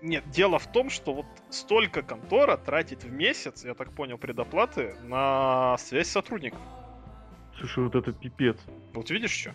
Нет, 0.02 0.28
дело 0.28 0.58
в 0.58 0.66
том, 0.66 0.90
что 0.90 1.14
вот 1.14 1.26
столько 1.50 2.02
контора 2.02 2.56
тратит 2.56 3.04
в 3.04 3.12
месяц, 3.12 3.64
я 3.64 3.74
так 3.74 3.92
понял, 3.92 4.18
предоплаты 4.18 4.96
на 5.04 5.78
связь 5.78 6.08
сотрудников. 6.08 6.58
Слушай, 7.60 7.84
вот 7.84 7.94
это 7.94 8.10
пипец. 8.10 8.58
Вот 8.92 9.08
видишь 9.10 9.30
что? 9.30 9.52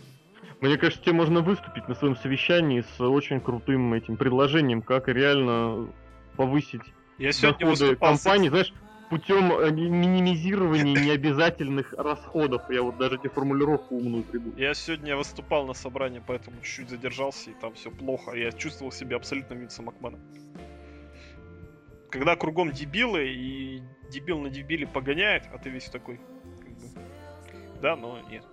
Мне 0.61 0.77
кажется, 0.77 1.03
тебе 1.03 1.11
можно 1.11 1.41
выступить 1.41 1.89
на 1.89 1.95
своем 1.95 2.15
совещании 2.15 2.85
с 2.95 3.01
очень 3.01 3.41
крутым 3.41 3.93
этим 3.93 4.15
предложением, 4.15 4.81
как 4.81 5.09
реально 5.09 5.91
повысить 6.37 6.83
Я 7.17 7.33
сегодня 7.33 7.65
доходы 7.65 7.97
компании. 7.97 8.47
Знаешь, 8.47 8.73
путем 9.11 9.51
э, 9.51 9.71
минимизирования 9.71 10.95
необязательных 11.03 11.93
расходов. 11.97 12.61
Я 12.69 12.81
вот 12.81 12.97
даже 12.97 13.17
тебе 13.17 13.29
формулировку 13.29 13.95
умную 13.95 14.23
придумал. 14.23 14.57
Я 14.57 14.73
сегодня 14.73 15.17
выступал 15.17 15.67
на 15.67 15.73
собрании, 15.73 16.23
поэтому 16.25 16.55
чуть-чуть 16.61 16.89
задержался, 16.89 17.51
и 17.51 17.53
там 17.53 17.73
все 17.73 17.91
плохо. 17.91 18.31
Я 18.31 18.53
чувствовал 18.53 18.93
себя 18.93 19.17
абсолютно 19.17 19.55
Винсом 19.55 19.85
Макманом. 19.85 20.21
Когда 22.09 22.37
кругом 22.37 22.71
дебилы, 22.71 23.27
и 23.27 23.83
дебил 24.09 24.39
на 24.39 24.49
дебиле 24.49 24.87
погоняет, 24.87 25.43
а 25.53 25.57
ты 25.57 25.69
весь 25.69 25.89
такой, 25.89 26.17
как 26.61 26.69
бы, 26.69 26.87
да, 27.81 27.97
но 27.97 28.17
нет. 28.29 28.45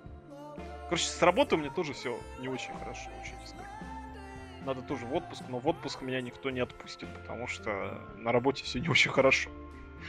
Короче, 0.88 1.05
с 1.05 1.23
работы 1.23 1.55
у 1.55 1.59
меня 1.59 1.71
тоже 1.71 1.92
все 1.92 2.18
не 2.40 2.49
очень 2.49 2.73
хорошо, 2.81 3.11
очень 3.21 3.47
скажу. 3.47 3.68
Надо 4.64 4.83
тоже 4.83 5.07
в 5.07 5.14
отпуск, 5.14 5.44
но 5.49 5.61
в 5.61 5.68
отпуск 5.68 6.03
меня 6.03 6.21
никто 6.21 6.51
не 6.51 6.61
отпустит, 6.61 7.09
потому 7.14 7.47
что 7.47 8.01
на 8.16 8.33
работе 8.33 8.64
все 8.64 8.81
не 8.81 8.88
очень 8.88 9.12
хорошо. 9.12 9.51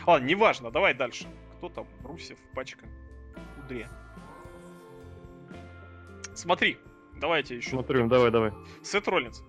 Ладно, 0.06 0.26
неважно, 0.26 0.72
давай 0.72 0.94
дальше. 0.94 1.28
Кто 1.58 1.70
там? 1.70 1.88
Русев, 2.04 2.38
пачка. 2.56 2.86
Кудре. 3.56 3.88
Смотри, 6.34 6.78
давайте 7.18 7.58
еще. 7.58 7.72
Смотрим, 7.72 8.08
давай, 8.08 8.32
давай. 8.32 8.52
Сет 8.84 9.08
Роллинс. 9.08 9.44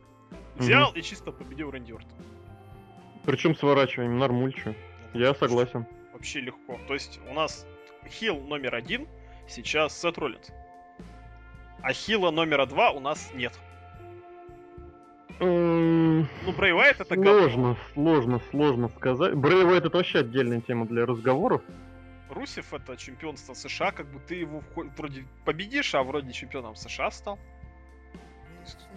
Взял 0.56 0.92
и 0.92 1.02
чисто 1.02 1.32
победил 1.32 1.70
Рэнди 1.70 1.92
Ортон. 1.92 2.18
Причем 3.24 3.54
сворачиваем, 3.54 4.18
нормульчу. 4.18 4.74
Я 5.14 5.34
согласен. 5.34 5.86
Вообще 6.12 6.40
легко. 6.40 6.78
То 6.88 6.94
есть 6.94 7.20
у 7.28 7.32
нас 7.32 7.66
хил 8.08 8.40
номер 8.40 8.74
один 8.74 9.06
сейчас 9.48 9.98
Сет 9.98 10.18
Роллинс. 10.18 10.50
А 11.82 11.92
хила 11.92 12.30
номера 12.30 12.66
два 12.66 12.90
у 12.90 13.00
нас 13.00 13.30
нет. 13.34 13.58
Ну, 15.40 16.26
Брэй 16.56 16.74
Уайт 16.74 17.00
это. 17.00 17.14
Сложно, 17.14 17.76
сложно, 17.94 18.40
сложно 18.50 18.88
сказать. 18.88 19.34
Брэй 19.34 19.64
Уайт 19.64 19.84
это 19.86 19.96
вообще 19.96 20.20
отдельная 20.20 20.60
тема 20.60 20.86
для 20.86 21.06
разговоров. 21.06 21.62
Русев 22.28 22.72
это 22.72 22.96
чемпионство 22.96 23.54
США, 23.54 23.90
как 23.90 24.06
бы 24.06 24.20
ты 24.20 24.36
его 24.36 24.62
вроде 24.96 25.24
победишь, 25.44 25.94
а 25.94 26.02
вроде 26.02 26.32
чемпионом 26.32 26.76
США 26.76 27.10
стал. 27.10 27.38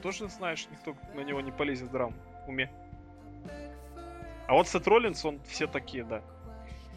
Тоже 0.02 0.28
знаешь, 0.28 0.68
никто 0.70 0.96
на 1.16 1.22
него 1.22 1.42
не 1.42 1.52
полезет 1.52 1.90
в 1.90 1.92
драм 1.92 2.14
уме. 2.48 2.70
А 4.48 4.54
вот 4.54 4.68
Сет 4.68 4.88
Роллинс, 4.88 5.24
он 5.24 5.40
все 5.48 5.68
такие, 5.68 6.04
да. 6.04 6.22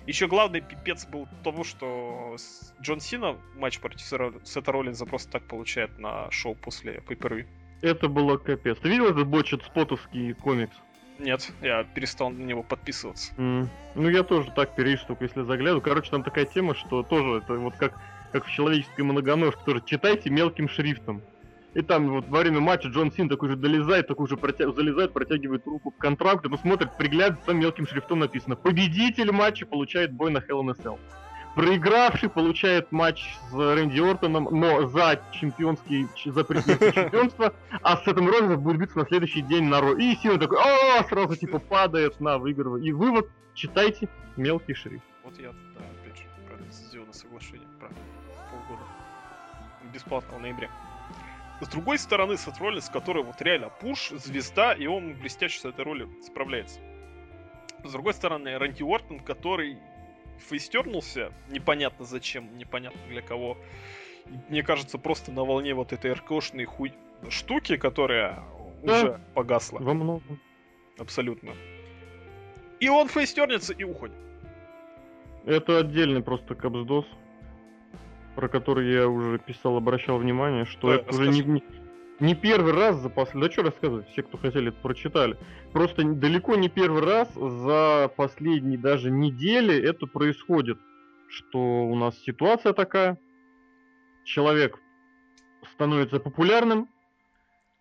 Еще 0.06 0.26
главный 0.28 0.61
пипец 0.61 1.06
был 1.06 1.28
того, 1.42 1.64
что 1.64 2.37
Джон 2.80 3.00
Сина 3.00 3.37
матч 3.54 3.80
против 3.80 4.00
Сета 4.02 4.72
Роллинза 4.72 5.06
просто 5.06 5.30
так 5.30 5.46
получает 5.46 5.98
на 5.98 6.30
шоу 6.30 6.54
после 6.54 6.98
pay 6.98 7.46
Это 7.82 8.08
было 8.08 8.36
капец. 8.36 8.78
Ты 8.78 8.88
видел 8.88 9.06
этот 9.06 9.26
бочет 9.26 9.62
спотовский 9.64 10.34
комикс? 10.34 10.74
Нет, 11.18 11.50
я 11.62 11.84
перестал 11.84 12.30
на 12.30 12.42
него 12.42 12.62
подписываться. 12.62 13.32
М, 13.38 13.70
Ну, 13.94 14.08
я 14.10 14.22
тоже 14.22 14.50
так 14.54 14.74
только 14.74 15.24
если 15.24 15.42
заглядываю. 15.42 15.80
Короче, 15.80 16.10
там 16.10 16.22
такая 16.22 16.44
тема, 16.44 16.74
что 16.74 17.02
тоже 17.02 17.38
это 17.38 17.54
вот 17.54 17.74
как, 17.76 17.94
как 18.32 18.44
в 18.44 18.50
человеческой 18.50 19.02
многоножке, 19.02 19.60
тоже 19.64 19.82
читайте 19.86 20.28
мелким 20.30 20.68
шрифтом. 20.68 21.22
И 21.72 21.82
там 21.82 22.08
вот 22.10 22.28
во 22.28 22.40
время 22.40 22.60
матча 22.60 22.88
Джон 22.88 23.12
Син 23.12 23.28
такой 23.28 23.50
же 23.50 23.56
долезает, 23.56 24.06
такой 24.08 24.26
же 24.28 24.36
протя- 24.36 24.72
залезает, 24.74 25.12
протягивает 25.12 25.66
руку 25.66 25.90
к 25.90 25.98
контракту, 25.98 26.48
посмотрит, 26.50 26.96
приглядывает, 26.96 27.44
там 27.44 27.58
мелким 27.60 27.86
шрифтом 27.86 28.18
написано 28.20 28.56
«Победитель 28.56 29.30
матча 29.30 29.66
получает 29.66 30.12
бой 30.12 30.30
на 30.30 30.38
Hell 30.38 30.60
in 30.62 30.70
a 30.70 30.82
Cell». 30.82 30.98
Проигравший 31.57 32.29
получает 32.29 32.92
матч 32.92 33.35
с 33.49 33.55
Рэнди 33.55 33.99
Ортоном, 33.99 34.47
но 34.51 34.87
за 34.88 35.23
чемпионский, 35.33 36.07
за 36.27 36.45
предметное 36.45 36.92
чемпионство, 37.05 37.55
а 37.81 37.97
с 37.97 38.07
этим 38.07 38.29
Роллинзом 38.29 38.61
будет 38.61 38.77
биться 38.77 38.99
на 38.99 39.07
следующий 39.07 39.40
день 39.40 39.64
на 39.64 39.81
Ро. 39.81 39.97
И 39.97 40.16
Сина 40.16 40.38
такой, 40.38 40.59
о, 40.59 41.03
сразу 41.05 41.35
типа 41.35 41.59
падает 41.59 42.21
на 42.21 42.37
выигрывает. 42.37 42.85
И 42.85 42.92
вывод, 42.92 43.31
читайте 43.55 44.11
мелкий 44.37 44.75
шрифт. 44.75 45.03
Вот 45.25 45.38
я, 45.38 45.53
да, 45.53 45.81
опять 46.03 46.19
же, 46.19 46.25
про 46.47 46.62
лицензионное 46.62 47.14
соглашение, 47.14 47.69
про 47.81 47.88
полгода. 47.88 48.85
Бесплатно 49.95 50.37
в 50.37 50.42
ноябре. 50.42 50.69
С 51.62 51.69
другой 51.69 51.99
стороны, 51.99 52.37
Сет 52.37 52.59
Роллинс, 52.59 52.90
который 52.90 53.23
вот 53.23 53.40
реально 53.40 53.71
пуш, 53.71 54.11
звезда, 54.11 54.75
и 54.75 54.87
он 54.87 55.14
блестяще 55.14 55.59
с 55.59 55.64
этой 55.64 55.87
роли 55.87 56.07
справляется. 56.23 56.81
С 57.83 57.92
другой 57.92 58.12
стороны, 58.12 58.59
Рэнди 58.59 58.83
Уортон, 58.83 59.21
который 59.21 59.79
фейстернулся, 60.38 61.33
непонятно 61.51 62.05
зачем, 62.05 62.57
непонятно 62.57 63.01
для 63.09 63.22
кого. 63.22 63.57
Мне 64.49 64.62
кажется, 64.62 64.99
просто 64.99 65.33
на 65.33 65.44
волне 65.44 65.75
вот 65.75 65.92
этой 65.92 66.12
РКшной 66.12 66.64
хуй 66.64 66.92
штуки, 67.29 67.77
которая 67.77 68.42
Да. 68.83 69.01
уже 69.01 69.20
погасла. 69.35 69.79
Во 69.79 69.94
многом. 69.94 70.40
Абсолютно. 70.99 71.53
И 72.81 72.88
он 72.88 73.09
фейстернется 73.09 73.72
и 73.72 73.85
уходит. 73.85 74.16
Это 75.44 75.79
отдельный 75.79 76.22
просто 76.22 76.55
капсдос, 76.55 77.07
про 78.35 78.49
который 78.49 78.92
я 78.92 79.09
уже 79.09 79.38
писал, 79.38 79.77
обращал 79.77 80.18
внимание, 80.18 80.64
что 80.64 80.88
Да, 80.88 80.94
это 80.96 81.11
уже 81.11 81.29
не, 81.29 81.40
расскажи. 81.42 81.62
Не, 82.18 82.35
первый 82.35 82.72
раз 82.72 82.96
за 82.96 83.11
последний... 83.11 83.48
Да 83.48 83.52
что 83.52 83.62
рассказывать, 83.62 84.09
все, 84.09 84.22
кто 84.22 84.38
хотели, 84.38 84.68
это 84.68 84.81
прочитали. 84.81 85.37
Просто 85.72 86.02
далеко 86.05 86.55
не 86.57 86.68
первый 86.68 87.02
раз 87.02 87.33
за 87.35 88.11
последние 88.16 88.79
даже 88.79 89.11
недели 89.11 89.76
это 89.79 90.07
происходит, 90.07 90.79
что 91.29 91.59
у 91.59 91.94
нас 91.94 92.18
ситуация 92.20 92.72
такая, 92.72 93.18
человек 94.24 94.79
становится 95.72 96.20
популярным, 96.20 96.88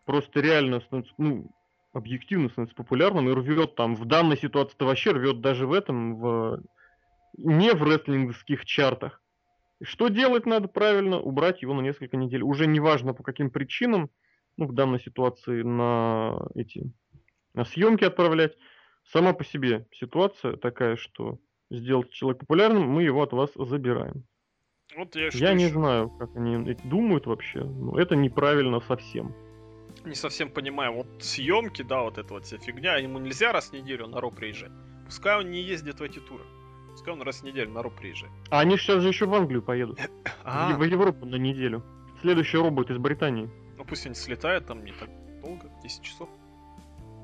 просто 0.06 0.42
реально 0.42 0.82
становится, 0.82 1.14
ну, 1.18 1.50
объективно 1.94 2.50
становится 2.50 2.76
популярным 2.76 3.30
и 3.30 3.34
рвет 3.34 3.76
там, 3.76 3.96
в 3.96 4.06
данной 4.06 4.38
ситуации 4.38 4.76
вообще 4.80 5.12
рвет 5.12 5.40
даже 5.40 5.66
в 5.66 5.72
этом, 5.72 6.18
в 6.18 6.62
не 7.38 7.74
в 7.74 7.84
рестлингских 7.84 8.66
чартах. 8.66 9.22
Что 9.82 10.08
делать 10.08 10.46
надо 10.46 10.68
правильно? 10.68 11.20
Убрать 11.20 11.62
его 11.62 11.74
на 11.74 11.82
несколько 11.82 12.18
недель. 12.18 12.42
Уже 12.42 12.66
неважно 12.66 13.14
по 13.14 13.24
каким 13.24 13.50
причинам, 13.50 14.10
ну, 14.58 14.68
в 14.68 14.74
данной 14.74 15.00
ситуации 15.00 15.62
на 15.62 16.38
эти 16.56 16.92
на 17.54 17.66
съемки 17.66 18.04
отправлять. 18.04 18.54
Сама 19.06 19.34
по 19.34 19.44
себе 19.46 19.88
ситуация 19.92 20.58
такая, 20.58 20.96
что 20.96 21.40
сделать 21.70 22.12
человека 22.12 22.42
популярным, 22.42 22.90
мы 22.90 23.04
его 23.04 23.22
от 23.22 23.34
вас 23.34 23.52
забираем. 23.56 24.26
Вот 24.98 25.16
я, 25.16 25.30
Я 25.32 25.54
не 25.54 25.68
знаю, 25.68 26.10
как 26.10 26.36
они 26.36 26.76
думают 26.86 27.26
вообще, 27.28 27.64
но 27.64 28.00
это 28.00 28.16
неправильно 28.16 28.80
совсем. 28.82 29.34
не 30.06 30.16
совсем 30.16 30.50
понимаю. 30.50 30.94
Вот 30.94 31.08
съемки, 31.24 31.82
да, 31.82 32.04
вот 32.04 32.18
эта 32.18 32.34
вот 32.34 32.46
вся 32.46 32.58
фигня, 32.58 32.98
ему 32.98 33.20
нельзя 33.20 33.52
раз 33.52 33.70
в 33.70 33.74
неделю 33.74 34.08
на 34.08 34.22
Ро 34.22 34.32
приезжать. 34.32 34.72
Пускай 35.06 35.38
он 35.40 35.52
не 35.52 35.62
ездит 35.62 36.00
в 36.00 36.04
эти 36.04 36.20
туры. 36.20 36.44
Пускай 36.92 37.14
он 37.14 37.22
раз 37.22 37.42
в 37.42 37.44
неделю 37.44 37.72
на 37.72 37.82
Ро 37.84 37.90
приезжает. 37.90 38.32
А 38.50 38.60
они 38.62 38.78
сейчас 38.78 39.02
же 39.02 39.10
еще 39.10 39.26
в 39.26 39.34
Англию 39.34 39.62
поедут. 39.62 40.00
А, 40.44 40.76
В 40.78 40.84
Европу 40.84 41.26
на 41.26 41.36
неделю. 41.36 41.84
Следующий 42.22 42.58
робот 42.58 42.90
из 42.92 42.98
Британии. 42.98 43.50
Ну 43.86 43.90
пусть 43.90 44.06
они 44.08 44.16
слетают 44.16 44.66
там 44.66 44.84
не 44.84 44.92
так 44.94 45.10
долго, 45.44 45.70
10 45.84 46.02
часов. 46.02 46.28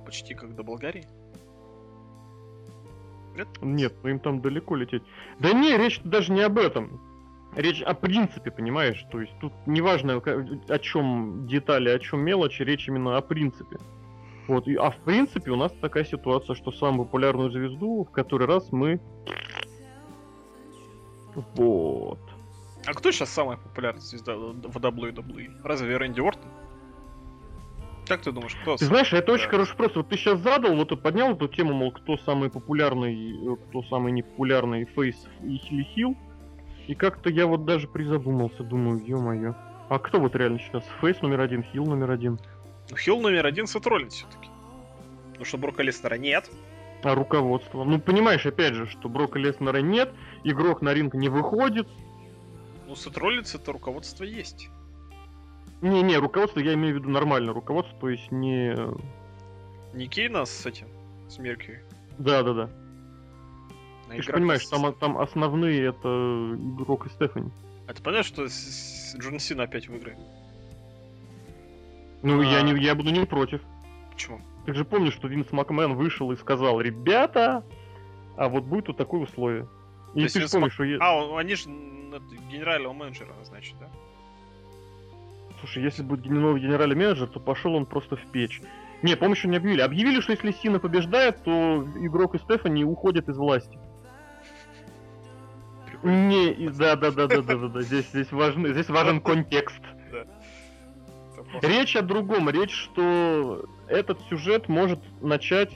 Почти 0.05 0.35
как 0.35 0.55
до 0.55 0.63
Болгарии. 0.63 1.07
Нет? 3.35 3.47
Нет, 3.61 3.93
ну 4.03 4.09
им 4.09 4.19
там 4.19 4.41
далеко 4.41 4.75
лететь. 4.75 5.01
Да 5.39 5.53
не, 5.53 5.75
речь 5.75 5.99
даже 6.03 6.31
не 6.31 6.41
об 6.41 6.59
этом. 6.59 7.01
Речь 7.55 7.81
о 7.81 7.95
принципе, 7.95 8.51
понимаешь? 8.51 9.03
То 9.11 9.21
есть 9.21 9.33
тут 9.41 9.53
неважно, 9.65 10.17
о 10.17 10.79
чем 10.79 11.47
детали, 11.47 11.89
о 11.89 11.99
чем 11.99 12.21
мелочи, 12.21 12.61
речь 12.61 12.87
именно 12.87 13.17
о 13.17 13.21
принципе. 13.21 13.77
Вот, 14.47 14.67
и, 14.67 14.75
а 14.75 14.91
в 14.91 14.97
принципе 14.97 15.51
у 15.51 15.55
нас 15.55 15.71
такая 15.81 16.03
ситуация, 16.03 16.55
что 16.55 16.71
самую 16.71 17.05
популярную 17.05 17.49
звезду 17.49 18.03
в 18.03 18.11
который 18.11 18.45
раз 18.45 18.71
мы... 18.71 18.99
Вот. 21.55 22.19
А 22.85 22.93
кто 22.93 23.11
сейчас 23.11 23.29
самая 23.29 23.57
популярная 23.57 24.01
звезда 24.01 24.35
в 24.35 24.77
WWE? 24.77 25.61
Разве 25.63 25.97
Рэнди 25.97 26.19
Уортон? 26.19 26.49
Как 28.07 28.21
ты 28.21 28.31
думаешь, 28.31 28.55
кто? 28.61 28.75
Ты 28.75 28.85
знаешь, 28.85 29.13
это 29.13 29.31
очень 29.31 29.45
Да. 29.45 29.51
хороший 29.51 29.71
вопрос. 29.71 29.95
Вот 29.95 30.09
ты 30.09 30.17
сейчас 30.17 30.39
задал, 30.39 30.75
вот 30.75 30.89
ты 30.89 30.95
поднял 30.95 31.33
эту 31.33 31.47
тему, 31.47 31.73
мол, 31.73 31.91
кто 31.91 32.17
самый 32.17 32.49
популярный, 32.49 33.53
э, 33.53 33.55
кто 33.67 33.83
самый 33.83 34.11
непопулярный 34.11 34.85
фейс 34.85 35.15
и 35.41 35.55
или 35.57 35.83
хил. 35.83 36.17
И 36.87 36.95
как-то 36.95 37.29
я 37.29 37.45
вот 37.45 37.65
даже 37.65 37.87
призадумался, 37.87 38.63
думаю, 38.63 39.01
ё-моё. 39.05 39.55
А 39.87 39.99
кто 39.99 40.19
вот 40.19 40.35
реально 40.35 40.59
сейчас? 40.59 40.83
Фейс 40.99 41.21
номер 41.21 41.41
один, 41.41 41.63
хил 41.63 41.85
номер 41.85 42.11
один. 42.11 42.39
Ну, 42.89 42.97
Хилл 42.97 43.21
номер 43.21 43.45
один 43.45 43.67
Сет 43.67 43.85
Роллинс 43.85 44.15
все-таки. 44.15 44.49
Потому 45.29 45.45
что 45.45 45.57
Брока 45.57 45.83
Леснера 45.83 46.15
нет. 46.15 46.49
А 47.03 47.15
руководство? 47.15 47.83
Ну, 47.83 47.99
понимаешь, 47.99 48.45
опять 48.45 48.73
же, 48.73 48.87
что 48.87 49.07
Брока 49.09 49.39
Леснера 49.39 49.77
нет, 49.77 50.13
игрок 50.43 50.81
на 50.81 50.93
ринг 50.93 51.13
не 51.13 51.29
выходит. 51.29 51.87
Ну, 52.91 52.97
Сет 52.97 53.17
Роллинс 53.17 53.55
это 53.55 53.71
руководство 53.71 54.25
есть. 54.25 54.69
Не-не, 55.81 56.17
руководство, 56.17 56.59
я 56.59 56.73
имею 56.73 56.95
в 56.95 56.99
виду 56.99 57.09
нормальное 57.09 57.53
руководство, 57.53 57.97
то 57.97 58.09
есть 58.09 58.29
не... 58.33 58.75
Не 59.93 60.07
Кейна 60.09 60.43
с 60.43 60.65
этим, 60.65 60.87
с 61.29 61.39
Меркьюри. 61.39 61.81
Да-да-да. 62.17 62.69
Ты 64.09 64.21
же 64.21 64.33
понимаешь, 64.33 64.65
там, 64.65 64.93
там 64.95 65.17
основные 65.19 65.85
это 65.85 66.09
игрок 66.53 67.05
и 67.07 67.09
Стефани. 67.11 67.49
А 67.87 67.93
ты 67.93 68.01
понимаешь, 68.03 68.25
что 68.25 68.49
с- 68.49 69.13
с 69.13 69.15
Джон 69.17 69.39
Сина 69.39 69.63
опять 69.63 69.87
выиграет? 69.87 70.17
Ну, 72.23 72.41
я, 72.41 72.57
А. 72.57 72.61
не, 72.61 72.77
я 72.83 72.93
буду 72.93 73.11
не 73.11 73.25
против. 73.25 73.61
Почему? 74.11 74.41
Ты 74.65 74.73
же 74.73 74.83
помнишь, 74.83 75.13
что 75.13 75.29
Винс 75.29 75.49
Макмен 75.53 75.93
вышел 75.93 76.29
и 76.33 76.35
сказал, 76.35 76.81
ребята, 76.81 77.63
а 78.35 78.49
вот 78.49 78.65
будет 78.65 78.89
вот 78.89 78.97
такое 78.97 79.21
условие. 79.21 79.65
Если 80.13 80.39
ты 80.39 80.45
вспомнишь, 80.47 80.73
что... 80.73 80.83
А, 80.99 81.15
он- 81.15 81.37
они 81.37 81.55
же 81.55 81.69
генерального 82.51 82.93
менеджера 82.93 83.33
назначат, 83.39 83.75
да? 83.79 83.89
Слушай, 85.59 85.83
если 85.83 86.01
будет 86.03 86.25
новый 86.25 86.59
генеральный 86.61 86.95
менеджер, 86.95 87.27
то 87.27 87.39
пошел 87.39 87.75
он 87.75 87.85
просто 87.85 88.15
в 88.15 88.25
печь. 88.31 88.61
Не, 89.03 89.15
что 89.15 89.47
не 89.47 89.57
объявили. 89.57 89.81
Объявили, 89.81 90.19
что 90.19 90.31
если 90.31 90.51
Сина 90.51 90.79
побеждает, 90.79 91.43
то 91.43 91.85
игрок 92.01 92.35
и 92.35 92.39
Стефани 92.39 92.83
уходят 92.83 93.29
из 93.29 93.37
власти. 93.37 93.77
Прикольно. 95.87 96.27
Не, 96.27 96.51
и- 96.51 96.69
да, 96.69 96.95
да, 96.95 97.11
да, 97.11 97.27
да, 97.27 97.41
да, 97.41 97.55
да, 97.55 97.67
да. 97.67 97.81
Здесь, 97.81 98.07
здесь 98.09 98.31
важен, 98.31 98.67
здесь 98.67 98.89
важен 98.89 99.21
контекст. 99.21 99.79
Речь 101.61 101.95
о 101.95 102.01
другом. 102.01 102.49
Речь, 102.49 102.73
что 102.73 103.65
этот 103.87 104.19
сюжет 104.29 104.67
может 104.69 104.99
начать 105.21 105.71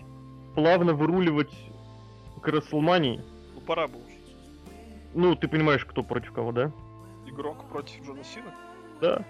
плавно 0.56 0.93
выруливать 0.93 1.54
к 2.41 2.48
Расселмании. 2.48 3.21
Ну, 3.56 3.62
пора 3.62 3.88
бы 3.88 3.98
уже. 3.98 4.14
Ну, 5.15 5.34
ты 5.36 5.47
понимаешь, 5.47 5.86
кто 5.86 6.04
против 6.04 6.34
кого, 6.34 6.51
да? 6.51 6.71
Игрок 7.25 7.67
против 7.69 8.06
Джона 8.06 8.23
Сина? 8.23 8.54
Да. 9.01 9.25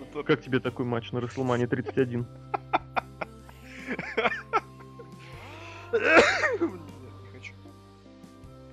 Это- 0.00 0.22
Как 0.22 0.42
тебе 0.42 0.60
такой 0.60 0.84
матч 0.84 1.10
на 1.12 1.20
Расселмане 1.20 1.66
31? 1.66 2.26
Не 5.92 7.30
хочу. 7.32 7.54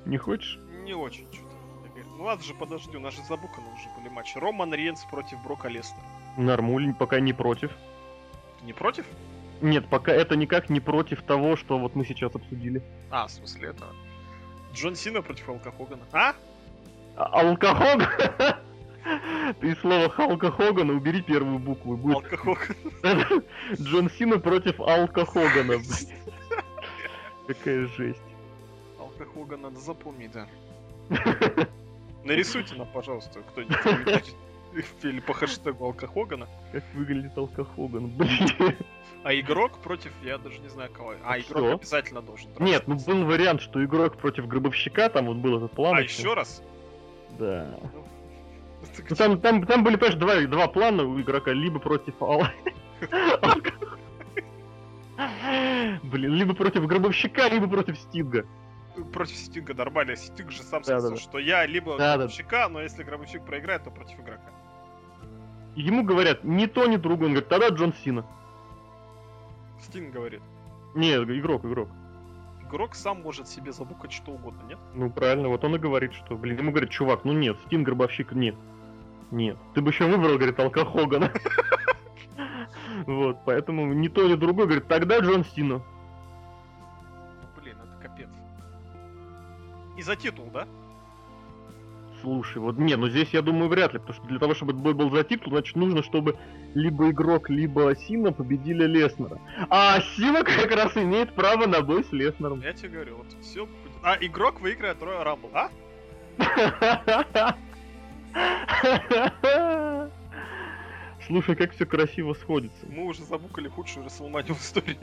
Не 0.06 0.18
хочешь? 0.18 0.60
Не 0.84 0.94
очень 0.94 1.26
что-то. 1.32 1.50
Ну 2.18 2.24
ладно 2.26 2.44
же, 2.44 2.54
подожди, 2.54 2.98
у 2.98 3.00
нас 3.00 3.14
же 3.16 3.22
забуканы 3.24 3.68
уже 3.74 3.88
были 3.98 4.10
матчи. 4.10 4.38
Роман 4.38 4.74
Рейнс 4.74 5.06
против 5.06 5.42
Брока 5.44 5.70
Лестера. 5.70 6.02
Нормуль, 6.38 6.94
пока 6.94 7.20
не 7.22 7.32
против. 7.34 7.72
Не 8.64 8.74
против? 8.74 9.06
Нет, 9.62 9.88
пока 9.90 10.12
это 10.12 10.36
никак 10.36 10.70
не 10.70 10.80
против 10.82 11.22
того, 11.24 11.56
что 11.56 11.78
вот 11.80 11.96
мы 11.96 12.06
сейчас 12.06 12.36
обсудили. 12.36 12.82
А, 13.10 13.28
в 13.28 13.32
смысле 13.32 13.70
это... 13.70 13.86
Джон 14.74 14.96
Сина 14.96 15.22
против 15.22 15.50
Алка 15.50 15.72
Хогана. 15.72 16.04
А? 16.12 16.34
А- 17.16 17.42
Алкохоган? 17.42 18.08
Ты 19.62 19.72
из 19.72 19.80
слова 19.80 20.10
Халка 20.10 20.52
Хогана 20.52 20.94
убери 20.94 21.22
первую 21.22 21.60
букву. 21.60 21.98
Будет 21.98 22.18
Алка 22.18 22.38
Хоган. 22.38 23.44
Джон 23.74 24.10
Сина 24.12 24.40
против 24.40 24.80
Алка 24.80 25.26
Хогана. 25.26 25.78
блин. 25.78 25.84
Какая 27.48 27.88
жесть. 27.88 28.22
Алка 29.00 29.26
Хоган 29.26 29.62
надо 29.62 29.80
запомнить, 29.80 30.32
да. 30.32 30.48
Нарисуйте 32.24 32.76
нам, 32.76 32.88
пожалуйста, 32.92 33.42
кто-нибудь. 33.42 34.36
Или 35.04 35.20
по 35.20 35.34
хэштегу 35.34 35.86
Алка 35.86 36.08
Хогана. 36.08 36.48
Как 36.72 36.84
выглядит 36.94 37.38
Алка 37.38 37.66
Хоган, 37.66 38.08
блин. 38.08 38.76
А 39.24 39.34
игрок 39.34 39.80
против, 39.80 40.14
я 40.24 40.38
даже 40.38 40.60
не 40.60 40.70
знаю 40.70 40.92
кого. 40.92 41.16
А, 41.24 41.40
игрок 41.40 41.82
обязательно 41.82 42.22
должен. 42.22 42.54
драться. 42.54 42.64
Нет, 42.64 42.88
ну 42.88 42.96
был 42.96 43.26
вариант, 43.26 43.62
что 43.62 43.84
игрок 43.84 44.18
против 44.18 44.48
гробовщика, 44.48 45.10
там 45.10 45.26
вот 45.26 45.38
был 45.38 45.58
этот 45.58 45.74
план. 45.74 45.98
А, 45.98 46.02
еще. 46.02 46.34
раз? 46.34 46.62
Да. 47.38 47.78
Ну 48.82 49.04
где? 49.04 49.16
там, 49.16 49.42
там, 49.42 49.66
там 49.66 49.84
были, 49.84 49.98
понимаешь, 49.98 50.18
два, 50.18 50.40
два 50.48 50.68
плана 50.70 51.04
у 51.04 51.20
игрока, 51.20 51.52
либо 51.52 51.80
против 51.80 52.14
Ал... 52.22 52.44
Блин, 56.04 56.34
либо 56.34 56.54
против 56.54 56.86
гробовщика, 56.88 57.50
либо 57.50 57.68
против 57.68 57.98
Стинга. 57.98 58.46
Против 59.12 59.36
Стинга 59.36 59.74
нормально. 59.74 60.16
Стинг 60.16 60.52
же 60.52 60.64
сам 60.64 60.84
сказал, 60.84 61.18
что 61.18 61.40
я 61.40 61.66
либо 61.66 61.98
гробовщика, 61.98 62.70
но 62.70 62.82
если 62.82 63.04
гробовщик 63.04 63.46
проиграет, 63.46 63.84
то 63.84 63.92
против 63.92 64.20
игрока. 64.20 64.52
Ему 65.76 66.04
говорят, 66.04 66.44
ни 66.44 66.66
то, 66.66 66.86
ни 66.86 66.98
другое. 66.98 67.28
Он 67.28 67.34
говорит, 67.34 67.50
тогда 67.50 67.70
Джон 67.70 67.94
Сина. 68.04 68.26
Стинг 69.82 70.14
говорит. 70.14 70.42
Не, 70.96 71.14
игрок, 71.14 71.66
игрок. 71.66 71.90
Игрок 72.64 72.96
сам 72.96 73.22
может 73.22 73.48
себе 73.48 73.72
забукать 73.72 74.12
что 74.12 74.32
угодно, 74.32 74.62
нет? 74.68 74.78
Ну 74.94 75.10
правильно, 75.10 75.50
вот 75.50 75.64
он 75.64 75.76
и 75.76 75.80
говорит, 75.80 76.14
что, 76.14 76.36
блин, 76.36 76.58
ему 76.58 76.72
говорит, 76.72 76.92
чувак, 76.92 77.26
ну 77.26 77.34
нет, 77.34 77.58
Стин 77.66 77.84
гробовщик 77.84 78.32
нет. 78.34 78.56
Нет. 79.32 79.58
Ты 79.74 79.82
бы 79.82 79.90
еще 79.90 80.06
выбрал, 80.06 80.36
говорит, 80.36 80.60
Алка 80.60 80.86
Хогана. 80.86 81.32
Вот, 83.06 83.38
поэтому 83.46 83.94
ни 83.94 84.08
то, 84.08 84.28
ни 84.28 84.36
другое, 84.36 84.66
говорит, 84.66 84.88
тогда 84.88 85.20
Джон 85.20 85.46
Сина. 85.46 85.82
Ну 87.42 87.62
блин, 87.62 87.78
это 87.82 88.08
капец. 88.08 88.30
И 89.98 90.02
за 90.02 90.16
титул, 90.16 90.50
да? 90.52 90.68
Слушай, 92.22 92.58
вот 92.58 92.78
не, 92.78 92.96
ну 92.98 93.08
здесь 93.08 93.30
я 93.32 93.42
думаю 93.42 93.70
вряд 93.70 93.94
ли, 93.94 94.00
потому 94.00 94.18
что 94.18 94.28
для 94.28 94.40
того, 94.40 94.54
чтобы 94.54 94.74
этот 94.74 94.84
бой 94.84 94.94
был 94.94 95.10
за 95.10 95.24
титул, 95.24 95.54
значит 95.54 95.76
нужно, 95.76 96.04
чтобы 96.04 96.38
либо 96.74 97.12
игрок, 97.12 97.50
либо 97.50 97.96
Сина 97.96 98.34
победили 98.34 98.86
Леснера. 98.86 99.40
А 99.70 100.02
Сина 100.16 100.44
как 100.44 100.72
раз 100.72 100.98
имеет 100.98 101.34
право 101.34 101.66
на 101.66 101.82
бой 101.82 102.04
с 102.04 102.12
Леснером. 102.12 102.62
Я 102.62 102.74
тебе 102.74 102.90
говорю, 102.90 103.18
вот 103.18 103.28
все. 103.42 103.68
А, 104.04 104.18
игрок 104.20 104.60
выиграет 104.60 105.02
Роя 105.02 105.24
Рамбл, 105.24 105.50
а? 105.54 105.70
Слушай, 111.26 111.56
как 111.56 111.74
все 111.74 111.86
красиво 111.86 112.34
сходится. 112.34 112.86
Мы 112.88 113.06
уже 113.06 113.24
забукали 113.24 113.70
худшую 113.70 114.06
Расселманию 114.06 114.56
в 114.56 114.62
истории. 114.62 114.98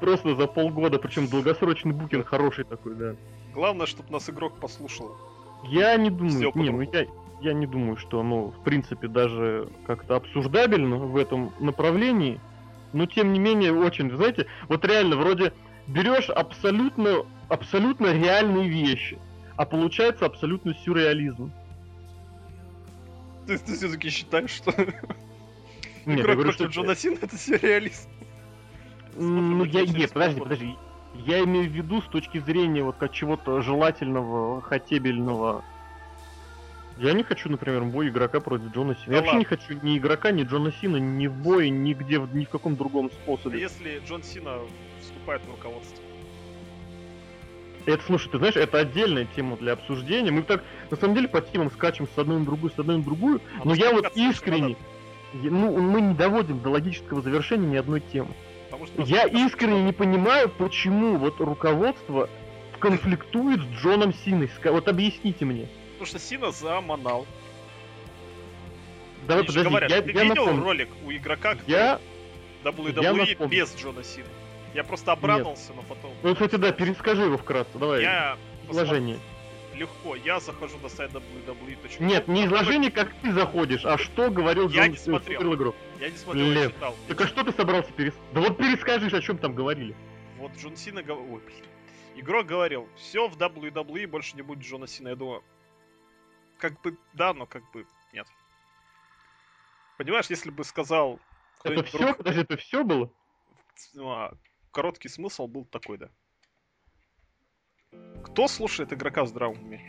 Просто 0.00 0.34
за 0.34 0.46
полгода, 0.46 0.98
причем 0.98 1.28
долгосрочный 1.28 1.92
букинг 1.92 2.26
хороший 2.26 2.64
такой, 2.64 2.94
да. 2.94 3.14
Главное, 3.54 3.86
чтобы 3.86 4.12
нас 4.12 4.28
игрок 4.28 4.58
послушал. 4.58 5.16
Я 5.64 5.96
не 5.96 6.10
думаю, 6.10 6.52
не, 6.54 6.70
ну 6.70 6.80
я, 6.80 7.06
я 7.40 7.52
не 7.52 7.66
думаю, 7.66 7.96
что 7.96 8.20
оно, 8.20 8.50
в 8.50 8.62
принципе, 8.62 9.08
даже 9.08 9.68
как-то 9.86 10.16
обсуждабельно 10.16 10.96
в 10.96 11.16
этом 11.16 11.52
направлении. 11.60 12.40
Но 12.92 13.06
тем 13.06 13.32
не 13.32 13.38
менее, 13.38 13.72
очень, 13.72 14.10
знаете, 14.14 14.46
вот 14.68 14.84
реально, 14.84 15.16
вроде 15.16 15.52
берешь 15.86 16.28
абсолютно, 16.28 17.24
абсолютно 17.48 18.12
реальные 18.12 18.68
вещи, 18.68 19.18
а 19.56 19.64
получается 19.64 20.26
абсолютно 20.26 20.74
сюрреализм. 20.74 21.52
Ты, 23.46 23.58
ты 23.58 23.74
все-таки 23.74 24.10
считаешь, 24.10 24.50
что 24.50 24.72
Нет, 24.76 24.96
я 26.06 26.14
игрок 26.14 26.34
говорю, 26.36 26.42
против 26.52 26.54
что- 26.54 26.66
Джона 26.66 26.94
Сина 26.96 27.18
это 27.20 27.36
сюрреалист? 27.36 28.08
Ну, 29.16 29.64
я, 29.64 29.84
нет, 29.86 30.12
подожди, 30.12 30.40
подожди. 30.40 30.76
Я 31.14 31.44
имею 31.44 31.68
в 31.68 31.72
виду 31.72 32.00
с 32.00 32.06
точки 32.06 32.38
зрения 32.38 32.82
вот 32.82 32.96
как 32.96 33.12
чего-то 33.12 33.60
желательного, 33.62 34.62
хотебельного. 34.62 35.64
Я 36.98 37.12
не 37.12 37.22
хочу, 37.22 37.48
например, 37.50 37.84
бой 37.84 38.08
игрока 38.08 38.40
против 38.40 38.72
Джона 38.72 38.94
Сина. 38.94 39.06
Да 39.06 39.12
я 39.14 39.18
вообще 39.18 39.36
ладно. 39.36 39.38
не 39.38 39.44
хочу 39.44 39.78
ни 39.82 39.98
игрока, 39.98 40.30
ни 40.30 40.44
Джона 40.44 40.72
Сина, 40.72 40.96
ни 40.96 41.26
в 41.26 41.34
бой, 41.34 41.70
нигде, 41.70 42.18
ни 42.32 42.44
в 42.44 42.48
каком 42.48 42.76
другом 42.76 43.06
А 43.06 43.14
способе. 43.14 43.60
если 43.60 44.00
Джон 44.06 44.22
Сина 44.22 44.58
вступает 45.00 45.42
в 45.42 45.50
руководство? 45.50 46.02
Это, 47.84 48.02
слушай, 48.04 48.30
ты 48.30 48.38
знаешь, 48.38 48.56
это 48.56 48.78
отдельная 48.78 49.26
тема 49.34 49.56
для 49.56 49.72
обсуждения. 49.72 50.30
Мы 50.30 50.42
так, 50.42 50.62
на 50.90 50.96
самом 50.96 51.14
деле, 51.14 51.28
по 51.28 51.40
темам 51.40 51.70
скачем 51.70 52.06
с 52.06 52.16
одной 52.16 52.38
на 52.38 52.44
другую, 52.44 52.70
с 52.70 52.78
одной 52.78 52.98
на 52.98 53.02
другую. 53.02 53.40
А 53.60 53.66
Но 53.66 53.74
я 53.74 53.92
вот 53.92 54.12
искренне, 54.14 54.76
надо, 55.32 55.50
ну, 55.50 55.80
мы 55.80 56.00
не 56.00 56.14
доводим 56.14 56.60
до 56.60 56.70
логического 56.70 57.20
завершения 57.22 57.66
ни 57.66 57.76
одной 57.76 58.00
темы. 58.00 58.28
Потому 58.90 59.06
что 59.06 59.14
Я 59.14 59.24
искренне 59.26 59.82
не 59.82 59.92
понимаю, 59.92 60.48
почему 60.48 61.16
вот 61.16 61.40
руководство 61.40 62.28
конфликтует 62.78 63.60
с 63.60 63.82
Джоном 63.82 64.12
Синой. 64.12 64.50
Вот 64.64 64.88
объясните 64.88 65.44
мне. 65.44 65.68
Потому 65.92 66.06
что 66.06 66.18
Сина 66.18 66.50
заманал. 66.50 67.26
Давай, 69.26 69.42
Они 69.42 69.46
подожди, 69.46 69.68
говорят, 69.68 69.90
я, 69.90 70.02
ты 70.02 70.10
я 70.12 70.22
видел 70.24 70.44
напомню. 70.46 70.64
ролик 70.64 70.88
у 71.06 71.12
игрока, 71.12 71.54
который 71.54 71.70
Я, 71.70 72.00
WWE 72.64 73.02
я 73.02 73.12
напомню. 73.12 73.48
без 73.48 73.76
Джона 73.76 74.02
Сина? 74.02 74.26
Я 74.74 74.82
просто 74.84 75.12
обрадовался, 75.12 75.72
но 75.74 75.82
потом... 75.82 76.10
ну, 76.22 76.32
кстати, 76.34 76.56
да, 76.56 76.72
перескажи 76.72 77.22
его 77.22 77.36
вкратце, 77.38 77.78
давай, 77.78 78.02
Я 78.02 78.36
изложение. 78.68 79.16
посмотр- 79.16 79.31
Легко, 79.82 80.14
я 80.14 80.38
захожу 80.38 80.78
на 80.78 80.88
сайт 80.88 81.10
WWE. 81.10 81.76
Нет, 81.98 82.28
не 82.28 82.46
изложение, 82.46 82.92
как 82.92 83.12
ты 83.20 83.32
заходишь, 83.32 83.84
а 83.84 83.98
что 83.98 84.30
говорил 84.30 84.68
Я 84.68 84.82
Джон 84.82 84.92
не 84.92 84.96
смотрел. 84.96 85.40
суперигрок. 85.40 85.74
Я 85.98 86.08
не 86.08 86.16
смотрел, 86.16 86.46
я 86.46 86.54
Лев, 86.54 86.72
читал. 86.72 86.96
Так 87.08 87.20
а 87.20 87.26
что 87.26 87.42
ты 87.42 87.50
собрался 87.50 87.90
перес... 87.90 88.14
Да 88.32 88.42
вот 88.42 88.56
перескажи, 88.58 89.08
о 89.08 89.20
чем 89.20 89.38
там 89.38 89.56
говорили. 89.56 89.96
Вот 90.38 90.52
Джон 90.56 90.76
Сина 90.76 91.02
говорил... 91.02 91.34
Ой, 91.34 91.40
блин. 91.40 91.64
Игрок 92.14 92.46
говорил, 92.46 92.88
все 92.94 93.26
в 93.26 93.36
WWE 93.36 94.06
больше 94.06 94.36
не 94.36 94.42
будет 94.42 94.60
Джона 94.60 94.86
Сина. 94.86 95.08
Я 95.08 95.16
думаю, 95.16 95.42
как 96.58 96.80
бы 96.82 96.96
да, 97.14 97.34
но 97.34 97.46
как 97.46 97.68
бы 97.72 97.84
нет. 98.12 98.28
Понимаешь, 99.98 100.26
если 100.30 100.50
бы 100.50 100.62
сказал... 100.62 101.18
Это 101.64 101.82
все? 101.82 101.98
друг- 101.98 102.18
Подожди, 102.18 102.42
это 102.42 102.56
все 102.56 102.84
было? 102.84 103.10
ну, 103.94 104.10
а, 104.10 104.32
короткий 104.70 105.08
смысл 105.08 105.48
был 105.48 105.64
такой, 105.64 105.98
да. 105.98 106.08
Кто 108.22 108.48
слушает 108.48 108.92
игрока 108.92 109.24
в 109.24 109.28
здравом 109.28 109.58
уме? 109.62 109.80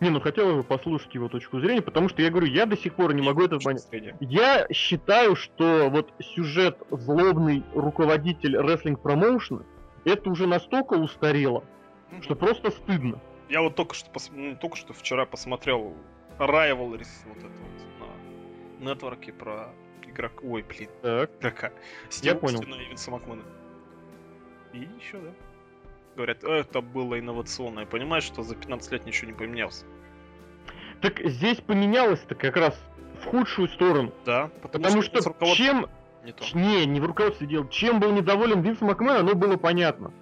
Не, 0.00 0.10
ну 0.10 0.20
хотел 0.20 0.54
бы 0.56 0.62
послушать 0.62 1.12
его 1.14 1.28
точку 1.28 1.58
зрения, 1.60 1.82
потому 1.82 2.08
что 2.08 2.22
я 2.22 2.30
говорю, 2.30 2.46
я 2.46 2.66
до 2.66 2.76
сих 2.76 2.94
пор 2.94 3.14
не 3.14 3.22
могу 3.22 3.42
это 3.42 3.58
понять. 3.58 3.88
Я 4.20 4.66
считаю, 4.72 5.34
что 5.34 5.88
вот 5.90 6.12
сюжет 6.20 6.78
злобный 6.90 7.64
руководитель 7.74 8.56
рестлинг 8.56 9.00
промоушена 9.02 9.64
это 10.04 10.30
уже 10.30 10.46
настолько 10.46 10.94
устарело, 10.94 11.64
Мгм. 12.12 12.22
что 12.22 12.36
просто 12.36 12.70
стыдно. 12.70 13.20
Я 13.48 13.60
вот 13.62 13.74
только 13.74 13.94
что, 13.94 14.08
пос- 14.10 14.30
ну, 14.32 14.56
только 14.56 14.76
что 14.76 14.92
вчера 14.92 15.26
посмотрел 15.26 15.94
Rivalries 16.38 17.08
вот 17.26 17.38
это 17.38 17.46
вот 17.48 18.08
на 18.80 18.90
нетворке 18.90 19.32
про 19.32 19.70
игрока. 20.06 20.36
Ой, 20.44 20.62
блин, 20.62 20.88
Так. 21.02 21.30
игрока. 21.40 21.72
Понял. 22.40 22.62
И 22.62 22.88
Винса 22.88 23.10
Макмена. 23.10 23.42
И 24.72 24.78
еще, 25.00 25.18
да. 25.18 25.30
Говорят, 26.18 26.44
«Э, 26.44 26.60
это 26.60 26.80
было 26.80 27.18
инновационно, 27.18 27.80
и 27.80 27.86
понимаешь, 27.86 28.24
что 28.24 28.42
за 28.42 28.56
15 28.56 28.92
лет 28.92 29.06
ничего 29.06 29.30
не 29.30 29.36
поменялось. 29.36 29.84
Так 31.00 31.20
здесь 31.24 31.58
поменялось-то 31.58 32.34
как 32.34 32.56
раз 32.56 32.78
в 33.22 33.26
худшую 33.26 33.68
сторону. 33.68 34.12
Да, 34.26 34.50
Потому, 34.60 35.00
что, 35.00 35.20
чем... 35.54 35.86
не 36.24 36.32
то. 36.32 36.44
Не, 36.54 36.86
не 36.86 37.00
в 37.00 37.06
руководстве 37.06 37.46
дело. 37.46 37.68
Чем 37.68 38.00
был 38.00 38.12
недоволен 38.12 38.60
Винс 38.62 38.80
Макмен, 38.80 39.16
оно 39.16 39.34
было 39.34 39.56
понятно. 39.56 40.12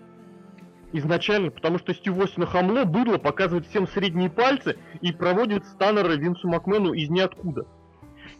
Изначально, 0.93 1.51
потому 1.51 1.79
что 1.79 1.95
Стив 1.95 2.19
Остина 2.19 2.47
хамло, 2.47 2.85
быдло, 2.85 3.17
показывает 3.19 3.67
всем 3.67 3.89
средние 3.89 4.31
пальцы 4.31 4.79
и 5.01 5.13
проводит 5.13 5.67
Станнера 5.67 6.13
Винсу 6.13 6.47
Макмену 6.49 6.93
из 6.93 7.09
ниоткуда. 7.09 7.67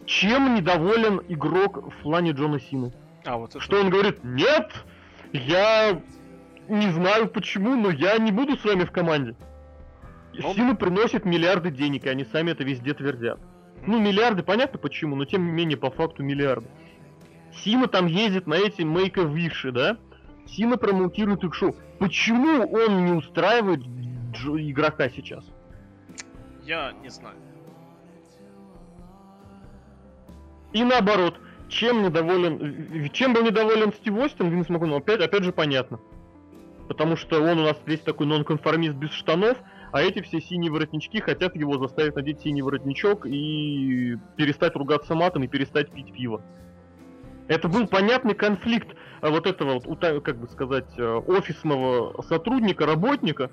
Чем 0.05 0.55
недоволен 0.55 1.23
игрок 1.29 1.93
в 1.93 2.03
плане 2.03 2.33
Джона 2.33 2.61
Сины? 2.61 2.93
А, 3.25 3.37
вот 3.39 3.51
это... 3.51 3.61
Что 3.61 3.81
он 3.81 3.91
говорит, 3.91 4.23
нет, 4.23 4.73
я 5.33 6.01
не 6.69 6.91
знаю 6.91 7.29
почему, 7.29 7.77
но 7.77 7.91
я 7.91 8.19
не 8.19 8.33
буду 8.33 8.57
с 8.57 8.65
вами 8.65 8.85
в 8.85 8.93
команде. 8.93 9.35
Ну- 10.35 10.55
Сина 10.55 10.75
приносит 10.75 11.25
миллиарды 11.25 11.71
денег, 11.71 12.05
и 12.05 12.09
они 12.09 12.25
сами 12.25 12.51
это 12.51 12.65
везде 12.65 12.95
твердят. 12.95 13.41
Ну, 13.87 14.01
миллиарды, 14.01 14.43
понятно 14.43 14.79
почему, 14.79 15.17
но 15.17 15.25
тем 15.25 15.47
не 15.47 15.53
менее, 15.53 15.77
по 15.77 15.91
факту 15.91 16.23
миллиарды. 16.23 16.69
Сина 17.53 17.87
там 17.87 18.07
ездит 18.07 18.47
на 18.47 18.55
эти 18.55 18.83
мейка 18.83 19.23
виши, 19.23 19.73
да? 19.73 19.97
Сина 20.47 20.77
промоутирует 20.77 21.43
их 21.45 21.55
шоу. 21.55 21.75
Почему 21.99 22.69
он 22.71 23.07
не 23.07 23.13
устраивает 23.13 23.81
игрока 23.85 25.09
сейчас? 25.09 25.45
Я 26.65 26.93
не 27.03 27.09
знаю. 27.09 27.37
И 30.73 30.85
наоборот, 30.85 31.41
чем 31.69 32.03
недоволен, 32.03 33.09
чем 33.13 33.33
был 33.33 33.43
недоволен 33.45 33.93
Стив 33.93 34.15
Остин, 34.19 34.51
Винс 34.51 34.69
Макмен, 34.69 34.93
опять, 34.93 35.21
опять 35.21 35.45
же 35.45 35.53
понятно. 35.53 35.99
Потому 36.89 37.17
что 37.17 37.41
он 37.41 37.59
у 37.59 37.65
нас 37.65 37.77
весь 37.87 38.01
такой 38.01 38.27
нонконформист 38.27 38.95
без 38.95 39.11
штанов, 39.11 39.59
а 39.93 40.03
эти 40.03 40.21
все 40.23 40.41
синие 40.41 40.71
воротнички 40.71 41.21
хотят 41.21 41.57
его 41.57 41.79
заставить 41.79 42.15
надеть 42.15 42.41
синий 42.41 42.63
воротничок 42.63 43.27
и 43.27 44.17
перестать 44.37 44.77
ругаться 44.77 45.15
матом 45.15 45.43
и 45.45 45.49
перестать 45.49 45.91
пить 45.91 46.13
пиво. 46.13 46.43
Это 47.49 47.69
был 47.69 47.87
понятный 47.87 48.35
конфликт 48.35 48.89
а, 49.21 49.31
вот 49.31 49.47
этого, 49.47 49.81
вот, 49.81 50.01
как 50.01 50.39
бы 50.39 50.49
сказать, 50.49 50.89
э, 50.99 51.05
офисного 51.27 52.21
сотрудника, 52.23 52.87
работника, 52.87 53.51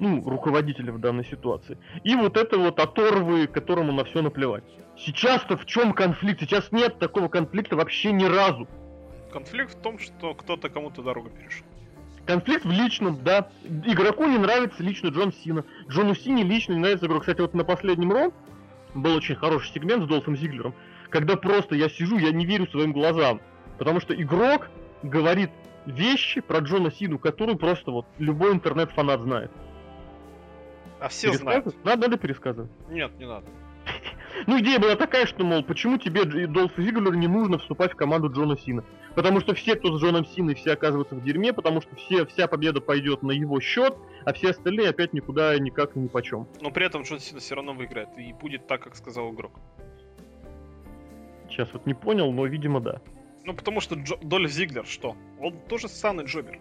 ну, 0.00 0.22
руководителя 0.28 0.92
в 0.92 1.00
данной 1.00 1.24
ситуации, 1.24 1.78
и 2.04 2.14
вот 2.14 2.36
это 2.36 2.56
вот 2.56 2.80
оторвы, 2.80 3.46
которому 3.46 3.92
на 3.92 4.04
все 4.04 4.22
наплевать. 4.22 4.64
Сейчас-то 4.96 5.56
в 5.56 5.66
чем 5.66 5.92
конфликт? 5.92 6.40
Сейчас 6.40 6.72
нет 6.72 6.98
такого 6.98 7.28
конфликта 7.28 7.76
вообще 7.76 8.12
ни 8.12 8.24
разу. 8.24 8.66
Конфликт 9.32 9.74
в 9.74 9.80
том, 9.80 9.98
что 9.98 10.34
кто-то 10.34 10.70
кому-то 10.70 11.02
дорогу 11.02 11.30
перешел. 11.30 11.66
Конфликт 12.28 12.66
в 12.66 12.70
личном, 12.70 13.24
да. 13.24 13.48
Игроку 13.64 14.26
не 14.26 14.36
нравится 14.36 14.82
лично 14.82 15.08
Джон 15.08 15.32
Сина. 15.32 15.64
Джону 15.88 16.14
Сине 16.14 16.42
лично 16.42 16.74
не 16.74 16.80
нравится 16.80 17.06
игрок. 17.06 17.22
Кстати, 17.22 17.40
вот 17.40 17.54
на 17.54 17.64
последнем 17.64 18.12
Ро 18.12 18.32
был 18.94 19.16
очень 19.16 19.34
хороший 19.34 19.72
сегмент 19.72 20.04
с 20.04 20.06
Долфом 20.06 20.36
Зиглером, 20.36 20.74
когда 21.08 21.36
просто 21.36 21.74
я 21.74 21.88
сижу, 21.88 22.18
я 22.18 22.30
не 22.30 22.44
верю 22.44 22.66
своим 22.66 22.92
глазам. 22.92 23.40
Потому 23.78 24.00
что 24.00 24.14
игрок 24.14 24.68
говорит 25.02 25.48
вещи 25.86 26.42
про 26.42 26.58
Джона 26.58 26.90
Сину, 26.90 27.18
которую 27.18 27.56
просто 27.56 27.92
вот 27.92 28.04
любой 28.18 28.52
интернет-фанат 28.52 29.22
знает. 29.22 29.50
А 31.00 31.08
все 31.08 31.32
знают. 31.32 31.64
Надо, 31.82 32.02
надо 32.02 32.18
пересказывать. 32.18 32.70
Нет, 32.90 33.10
не 33.18 33.26
надо. 33.26 33.46
Ну, 34.46 34.60
идея 34.60 34.78
была 34.78 34.94
такая, 34.96 35.26
что, 35.26 35.44
мол, 35.44 35.62
почему 35.62 35.98
тебе, 35.98 36.24
Долфу 36.24 36.82
Зиглеру, 36.82 37.14
не 37.14 37.28
нужно 37.28 37.58
вступать 37.58 37.92
в 37.92 37.96
команду 37.96 38.30
Джона 38.30 38.56
Сина? 38.58 38.84
Потому 39.14 39.40
что 39.40 39.54
все, 39.54 39.74
кто 39.74 39.96
с 39.96 40.00
Джоном 40.00 40.26
Синой, 40.26 40.54
все 40.54 40.72
оказываются 40.72 41.14
в 41.14 41.22
дерьме, 41.24 41.52
потому 41.52 41.80
что 41.80 41.94
все, 41.96 42.24
вся 42.26 42.46
победа 42.46 42.80
пойдет 42.80 43.22
на 43.22 43.32
его 43.32 43.60
счет, 43.60 43.96
а 44.24 44.32
все 44.32 44.50
остальные 44.50 44.90
опять 44.90 45.12
никуда, 45.12 45.58
никак 45.58 45.96
и 45.96 45.98
ни 45.98 46.08
почем. 46.08 46.46
Но 46.60 46.70
при 46.70 46.86
этом 46.86 47.02
Джон 47.02 47.18
Сина 47.18 47.40
все 47.40 47.54
равно 47.54 47.72
выиграет. 47.72 48.08
И 48.16 48.32
будет 48.32 48.66
так, 48.66 48.82
как 48.82 48.96
сказал 48.96 49.32
игрок. 49.32 49.52
Сейчас 51.48 51.72
вот 51.72 51.86
не 51.86 51.94
понял, 51.94 52.30
но, 52.32 52.46
видимо, 52.46 52.80
да. 52.80 53.00
Ну, 53.44 53.54
потому 53.54 53.80
что 53.80 53.94
Джо- 53.94 54.22
Дольф 54.22 54.50
Зиглер 54.50 54.86
что? 54.86 55.16
Он 55.40 55.58
тоже 55.68 55.88
ссаный 55.88 56.24
джобер. 56.24 56.60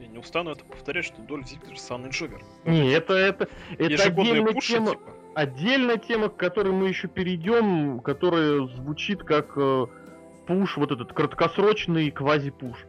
Я 0.00 0.06
не 0.06 0.18
устану 0.18 0.50
это 0.52 0.64
повторять, 0.64 1.04
что 1.04 1.20
Дольф 1.22 1.48
Зиглер 1.48 1.78
ссаный 1.78 2.10
джобер. 2.10 2.40
Не, 2.64 2.92
это, 2.92 3.14
это, 3.14 3.48
это 3.72 3.84
Ежегодные 3.92 4.32
отдельная 4.32 4.52
пуши, 4.52 4.72
тема, 4.74 4.90
типа. 4.92 5.12
Отдельная 5.34 5.98
тема, 5.98 6.28
к 6.28 6.36
которой 6.36 6.72
мы 6.72 6.88
еще 6.88 7.08
перейдем, 7.08 8.00
которая 8.00 8.66
звучит 8.66 9.22
как 9.22 9.52
э, 9.56 9.86
пуш, 10.46 10.76
вот 10.76 10.92
этот 10.92 11.12
краткосрочный 11.12 12.10
квази-пуш. 12.10 12.86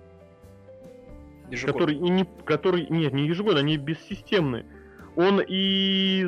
Который 1.64 1.96
и 1.96 2.10
не, 2.10 2.26
который, 2.44 2.88
нет, 2.90 3.14
не 3.14 3.28
ежегодно, 3.28 3.60
они 3.60 3.78
бессистемные. 3.78 4.66
Он 5.16 5.42
и, 5.48 6.26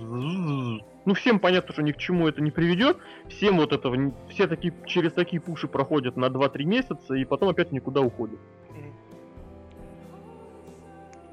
ну 0.00 1.14
всем 1.14 1.38
понятно, 1.38 1.72
что 1.72 1.82
ни 1.82 1.92
к 1.92 1.98
чему 1.98 2.26
это 2.26 2.40
не 2.40 2.50
приведет. 2.50 2.96
Всем 3.28 3.58
вот 3.58 3.72
этого, 3.72 4.12
все 4.30 4.46
такие 4.46 4.74
через 4.86 5.12
такие 5.12 5.40
пуши 5.40 5.68
проходят 5.68 6.16
на 6.16 6.26
2-3 6.26 6.64
месяца 6.64 7.14
и 7.14 7.24
потом 7.24 7.50
опять 7.50 7.70
никуда 7.70 8.00
уходят. 8.00 8.40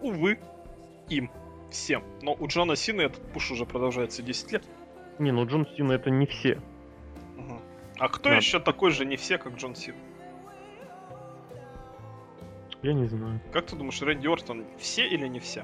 Увы, 0.01 0.37
им. 1.09 1.31
Всем. 1.75 2.03
Но 2.21 2.33
у 2.39 2.47
Джона 2.47 2.77
Сина 2.77 3.01
этот 3.01 3.21
пуш 3.33 3.51
уже 3.51 3.65
продолжается 3.65 4.21
10 4.23 4.51
лет. 4.53 4.63
Не, 5.19 5.31
ну 5.33 5.45
Джон 5.45 5.67
Сина 5.75 5.91
это 5.91 6.09
не 6.09 6.25
все. 6.25 6.61
Мгм. 7.35 7.59
А 7.99 8.07
кто 8.07 8.29
Да. 8.29 8.37
еще 8.37 8.59
такой 8.61 8.91
же 8.91 9.05
не 9.05 9.17
все, 9.17 9.37
как 9.37 9.55
Джон 9.57 9.75
Сина? 9.75 9.97
Я 12.81 12.93
не 12.93 13.07
знаю. 13.07 13.41
Как 13.51 13.65
ты 13.65 13.75
думаешь, 13.75 14.01
Рэнди 14.01 14.27
Ортон 14.27 14.65
все 14.77 15.05
или 15.07 15.27
не 15.27 15.39
все? 15.39 15.63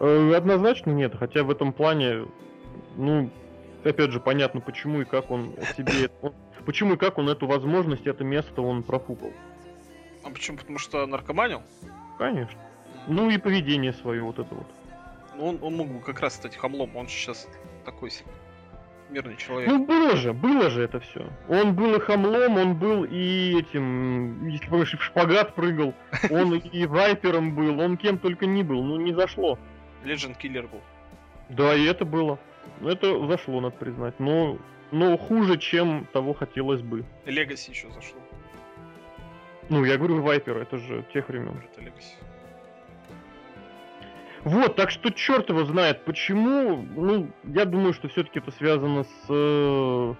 Э, 0.00 0.32
Однозначно 0.34 0.90
нет, 0.92 1.14
хотя 1.14 1.42
в 1.44 1.50
этом 1.50 1.72
плане, 1.74 2.26
ну, 2.96 3.30
опять 3.84 4.10
же, 4.10 4.20
понятно, 4.20 4.60
почему 4.60 5.02
и 5.02 5.04
как 5.04 5.30
он 5.30 5.54
себе... 5.76 6.08
он- 6.22 6.34
почему 6.64 6.94
и 6.94 6.96
как 6.96 7.18
он 7.18 7.28
эту 7.28 7.46
возможность, 7.46 8.06
это 8.06 8.24
место 8.24 8.62
он 8.62 8.82
профукал. 8.84 9.32
А 10.24 10.30
почему? 10.30 10.56
Потому 10.56 10.78
что 10.78 11.04
наркоманил? 11.06 11.62
Конечно. 12.18 12.58
Ну 13.06 13.28
и 13.28 13.36
поведение 13.36 13.92
свое 13.92 14.22
вот 14.22 14.38
это 14.38 14.54
вот. 14.54 14.66
Ну, 15.36 15.46
он, 15.46 15.58
он 15.62 15.74
мог 15.76 15.88
бы 15.88 16.00
как 16.00 16.20
раз 16.20 16.34
стать 16.34 16.56
хамлом. 16.56 16.96
Он 16.96 17.08
сейчас 17.08 17.48
такой 17.84 18.10
себе 18.10 18.30
мирный 19.12 19.36
человек. 19.36 19.68
Ну, 19.68 19.84
было 19.84 20.16
же, 20.16 20.32
было 20.32 20.70
же 20.70 20.82
это 20.82 21.00
все. 21.00 21.30
Он 21.48 21.74
был 21.74 21.94
и 21.94 22.00
хамлом, 22.00 22.56
он 22.56 22.76
был 22.76 23.04
и 23.04 23.58
этим, 23.58 24.48
если 24.48 24.68
помнишь, 24.68 24.94
и 24.94 24.96
в 24.96 25.02
шпагат 25.02 25.54
прыгал, 25.54 25.94
он 26.30 26.54
и 26.58 26.86
вайпером 26.86 27.54
был, 27.54 27.80
он 27.80 27.96
кем 27.96 28.18
только 28.18 28.46
не 28.46 28.62
был, 28.62 28.82
ну 28.82 28.96
не 28.96 29.12
зашло. 29.12 29.58
Legend 30.04 30.36
Killer 30.40 30.68
был. 30.68 30.80
Да, 31.48 31.74
и 31.74 31.84
это 31.84 32.04
было. 32.04 32.38
Ну, 32.80 32.88
Это 32.88 33.26
зашло, 33.26 33.60
надо 33.60 33.76
признать. 33.76 34.18
Но, 34.18 34.58
но 34.90 35.16
хуже, 35.16 35.58
чем 35.58 36.06
того 36.12 36.32
хотелось 36.32 36.80
бы. 36.80 37.04
Легаси 37.26 37.70
еще 37.70 37.90
зашло. 37.90 38.18
Ну, 39.68 39.84
я 39.84 39.96
говорю, 39.96 40.22
вайпер, 40.22 40.58
это 40.58 40.78
же 40.78 41.04
тех 41.12 41.28
времен. 41.28 41.62
Это 41.72 41.80
Легаси. 41.82 42.14
Вот, 44.44 44.74
так 44.76 44.90
что 44.90 45.10
черт 45.10 45.48
его 45.50 45.64
знает, 45.64 46.04
почему. 46.04 46.84
Ну, 46.96 47.30
я 47.44 47.64
думаю, 47.64 47.92
что 47.92 48.08
все-таки 48.08 48.40
это 48.40 48.50
связано 48.50 49.04
с 49.04 49.26
э, 49.28 50.14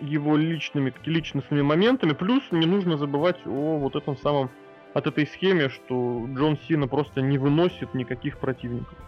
его 0.00 0.36
личными, 0.36 0.90
таки 0.90 1.10
личностными 1.10 1.62
моментами. 1.62 2.14
Плюс 2.14 2.42
не 2.50 2.66
нужно 2.66 2.96
забывать 2.96 3.38
о 3.46 3.78
вот 3.78 3.94
этом 3.94 4.16
самом, 4.16 4.50
от 4.94 5.06
этой 5.06 5.26
схеме, 5.26 5.68
что 5.68 6.26
Джон 6.34 6.58
Сина 6.66 6.88
просто 6.88 7.20
не 7.20 7.38
выносит 7.38 7.94
никаких 7.94 8.38
противников. 8.38 8.98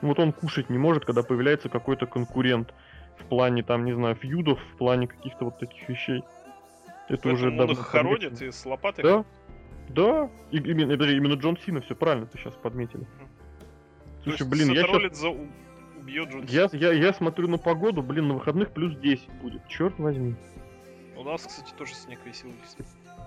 Вот 0.00 0.18
он 0.18 0.32
кушать 0.32 0.68
не 0.68 0.78
может, 0.78 1.04
когда 1.04 1.22
появляется 1.22 1.68
какой-то 1.68 2.06
конкурент 2.06 2.74
в 3.20 3.24
плане, 3.26 3.62
там, 3.62 3.84
не 3.84 3.92
знаю, 3.92 4.16
фьюдов, 4.16 4.58
в 4.74 4.76
плане 4.76 5.06
каких-то 5.06 5.44
вот 5.44 5.60
таких 5.60 5.88
вещей. 5.88 6.24
Это 7.08 7.28
уже 7.28 7.48
он 7.48 7.56
давно 7.58 7.72
их 7.74 7.78
хоронит 7.78 8.42
и 8.42 8.50
с 8.50 8.66
лопатой. 8.66 9.04
Да, 9.04 9.24
да. 9.88 10.30
И- 10.50 10.58
именно, 10.58 10.92
именно 10.92 11.34
Джон 11.34 11.56
Сина, 11.58 11.80
все 11.82 11.94
правильно 11.94 12.26
ты 12.26 12.38
сейчас 12.38 12.54
подметили. 12.54 13.06
Слушай, 14.22 14.42
есть 14.42 14.50
блин, 14.50 14.70
я, 14.72 14.82
Сет 14.84 15.16
за 15.16 15.28
убьет 16.02 16.50
я, 16.50 16.68
я, 16.72 16.92
я 16.92 17.12
смотрю 17.12 17.48
на 17.48 17.58
погоду, 17.58 18.02
блин, 18.02 18.28
на 18.28 18.34
выходных 18.34 18.70
плюс 18.70 18.96
10 18.96 19.28
будет. 19.40 19.66
Черт 19.68 19.98
возьми. 19.98 20.34
У 21.16 21.22
нас, 21.22 21.42
кстати, 21.42 21.72
тоже 21.74 21.94
снег 21.94 22.20
висел. 22.24 22.50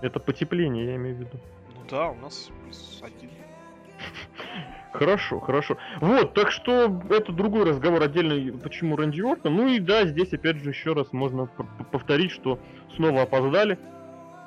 Это 0.02 0.20
потепление, 0.20 0.86
я 0.86 0.96
имею 0.96 1.16
в 1.16 1.20
виду. 1.20 1.40
Ну 1.74 1.82
да, 1.90 2.10
у 2.10 2.14
нас 2.16 2.50
плюс 2.62 3.00
один. 3.02 3.30
Хорошо, 4.92 5.40
хорошо. 5.40 5.76
Вот, 6.00 6.32
так 6.32 6.50
что 6.50 7.02
это 7.10 7.30
другой 7.30 7.64
разговор 7.68 8.02
отдельный, 8.02 8.50
почему 8.52 8.96
Рэнди 8.96 9.20
Ортон. 9.20 9.54
Ну 9.54 9.68
и 9.68 9.78
да, 9.78 10.06
здесь 10.06 10.32
опять 10.32 10.56
же 10.56 10.70
еще 10.70 10.94
раз 10.94 11.12
можно 11.12 11.46
повторить, 11.92 12.30
что 12.30 12.58
снова 12.94 13.22
опоздали. 13.22 13.78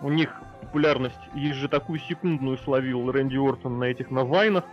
У 0.02 0.10
них 0.10 0.34
популярность 0.62 1.20
ежи 1.36 1.68
такую 1.68 2.00
секундную 2.00 2.58
словил 2.58 3.12
Рэнди 3.12 3.38
Ортон 3.38 3.78
на 3.78 3.84
этих 3.86 4.10
на 4.10 4.24
вайнах. 4.24 4.64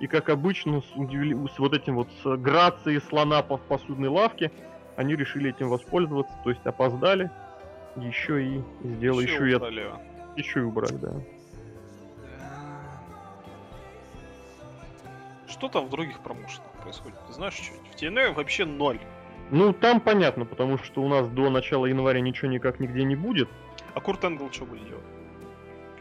И 0.00 0.06
как 0.06 0.28
обычно, 0.28 0.80
с, 0.80 0.96
удивли- 0.96 1.34
с 1.54 1.58
вот 1.58 1.74
этим 1.74 1.96
вот 1.96 2.08
с 2.22 2.36
грацией 2.36 3.00
слона 3.00 3.42
по 3.42 3.56
посудной 3.56 4.08
лавке, 4.08 4.52
они 4.96 5.16
решили 5.16 5.50
этим 5.50 5.68
воспользоваться, 5.68 6.32
то 6.44 6.50
есть 6.50 6.64
опоздали, 6.64 7.30
еще 7.96 8.44
и 8.44 8.62
сделали, 8.84 9.26
еще, 9.26 9.50
и, 9.50 9.54
от- 9.54 9.62
еще 10.36 10.60
и 10.60 10.62
убрали, 10.62 10.96
да. 10.96 11.14
что 15.48 15.68
там 15.68 15.86
в 15.86 15.90
других 15.90 16.20
промоушенах 16.20 16.70
происходит? 16.82 17.18
Ты 17.26 17.32
знаешь 17.32 17.54
что-нибудь? 17.54 17.88
В 17.90 18.00
TNA 18.00 18.32
вообще 18.34 18.64
ноль. 18.64 19.00
Ну, 19.50 19.72
там 19.72 20.00
понятно, 20.00 20.44
потому 20.44 20.78
что 20.78 21.02
у 21.02 21.08
нас 21.08 21.26
до 21.28 21.50
начала 21.50 21.86
января 21.86 22.20
ничего 22.20 22.50
никак 22.50 22.80
нигде 22.80 23.02
не 23.02 23.16
будет. 23.16 23.48
А 23.94 24.00
Курт 24.00 24.22
Энгл 24.24 24.50
что 24.52 24.66
будет 24.66 24.86
делать? 24.86 25.04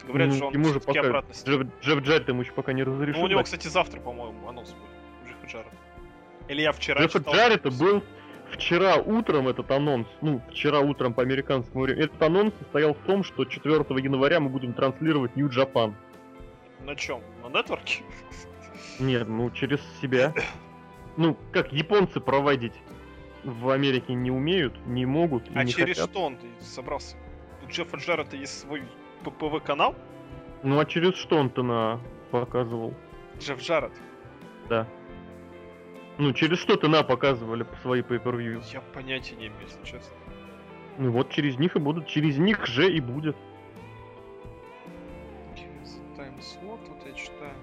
Говорят, 0.08 0.30
Ну, 0.30 0.36
что 0.36 0.48
он 0.48 0.54
ему 0.54 0.66
же 0.70 0.80
пока 0.80 1.00
обратно. 1.02 1.34
Джефф, 1.34 1.68
Джефф 1.82 2.00
Джаред 2.04 2.28
ему 2.30 2.42
еще 2.42 2.52
пока 2.54 2.74
не 2.74 2.84
разрешил. 2.84 3.20
Ну, 3.20 3.26
у 3.26 3.28
него, 3.30 3.44
кстати, 3.44 3.68
завтра, 3.68 4.00
по-моему, 4.00 4.48
анонс 4.48 4.72
будет. 4.74 5.28
Джеффа 5.28 5.48
Джаред. 5.48 5.74
Или 6.48 6.62
я 6.62 6.72
вчера 6.72 7.02
Джеффа 7.02 7.20
читал, 7.20 7.34
Джарета 7.34 7.72
что- 7.72 7.84
был 7.84 8.04
вчера 8.52 8.96
утром 8.96 9.48
этот 9.50 9.70
анонс, 9.72 10.08
ну, 10.22 10.42
вчера 10.50 10.80
утром 10.80 11.14
по 11.14 11.22
американскому 11.22 11.84
времени. 11.84 12.06
Этот 12.06 12.22
анонс 12.22 12.54
состоял 12.60 12.94
в 12.94 13.00
том, 13.00 13.24
что 13.24 13.44
4 13.46 14.00
января 14.00 14.40
мы 14.40 14.50
будем 14.50 14.74
транслировать 14.74 15.36
New 15.36 15.50
Japan. 15.50 15.94
На 16.84 16.96
чем? 16.96 17.22
На 17.44 17.50
нетворке? 17.50 18.04
Нет, 19.00 19.28
ну, 19.28 19.52
через 19.52 19.80
себя. 20.02 20.34
Ну, 21.18 21.36
как 21.52 21.74
японцы 21.74 22.20
проводить 22.20 22.74
в 23.44 23.70
Америке 23.70 24.14
не 24.14 24.32
умеют, 24.32 24.74
не 24.86 25.06
могут 25.06 25.44
А 25.54 25.64
не 25.64 25.72
через 25.72 25.98
хотят. 25.98 26.10
что 26.12 26.22
он 26.26 26.38
собрался? 26.62 27.16
У 27.66 27.70
Джеффа 27.70 27.98
Джарета 27.98 28.36
есть 28.38 28.60
свой 28.60 28.84
ППВ 29.24 29.64
канал? 29.64 29.96
Ну, 30.64 30.80
а 30.80 30.86
через 30.86 31.16
что 31.16 31.38
он-то 31.38 31.64
на 31.64 32.00
показывал? 32.32 32.94
Джефф 33.40 33.60
Джаред. 33.60 33.92
Да. 34.70 34.88
Ну, 36.18 36.34
через 36.34 36.58
что 36.60 36.76
ты 36.76 36.88
на 36.88 37.04
показывали 37.04 37.64
по 37.64 37.76
свои 37.78 38.02
pay-per-view? 38.02 38.64
Я 38.74 38.82
понятия 38.82 39.36
не 39.36 39.48
имею, 39.48 39.62
если 39.62 39.84
честно. 39.84 40.16
Ну 40.98 41.12
вот 41.12 41.30
через 41.30 41.60
них 41.60 41.76
и 41.76 41.80
будут, 41.80 42.08
через 42.08 42.38
них 42.38 42.66
же 42.66 42.92
и 42.92 43.00
будет. 43.00 43.36
Таймслот, 46.16 46.80
вот 46.88 47.06
я 47.06 47.14
читаю. 47.14 47.54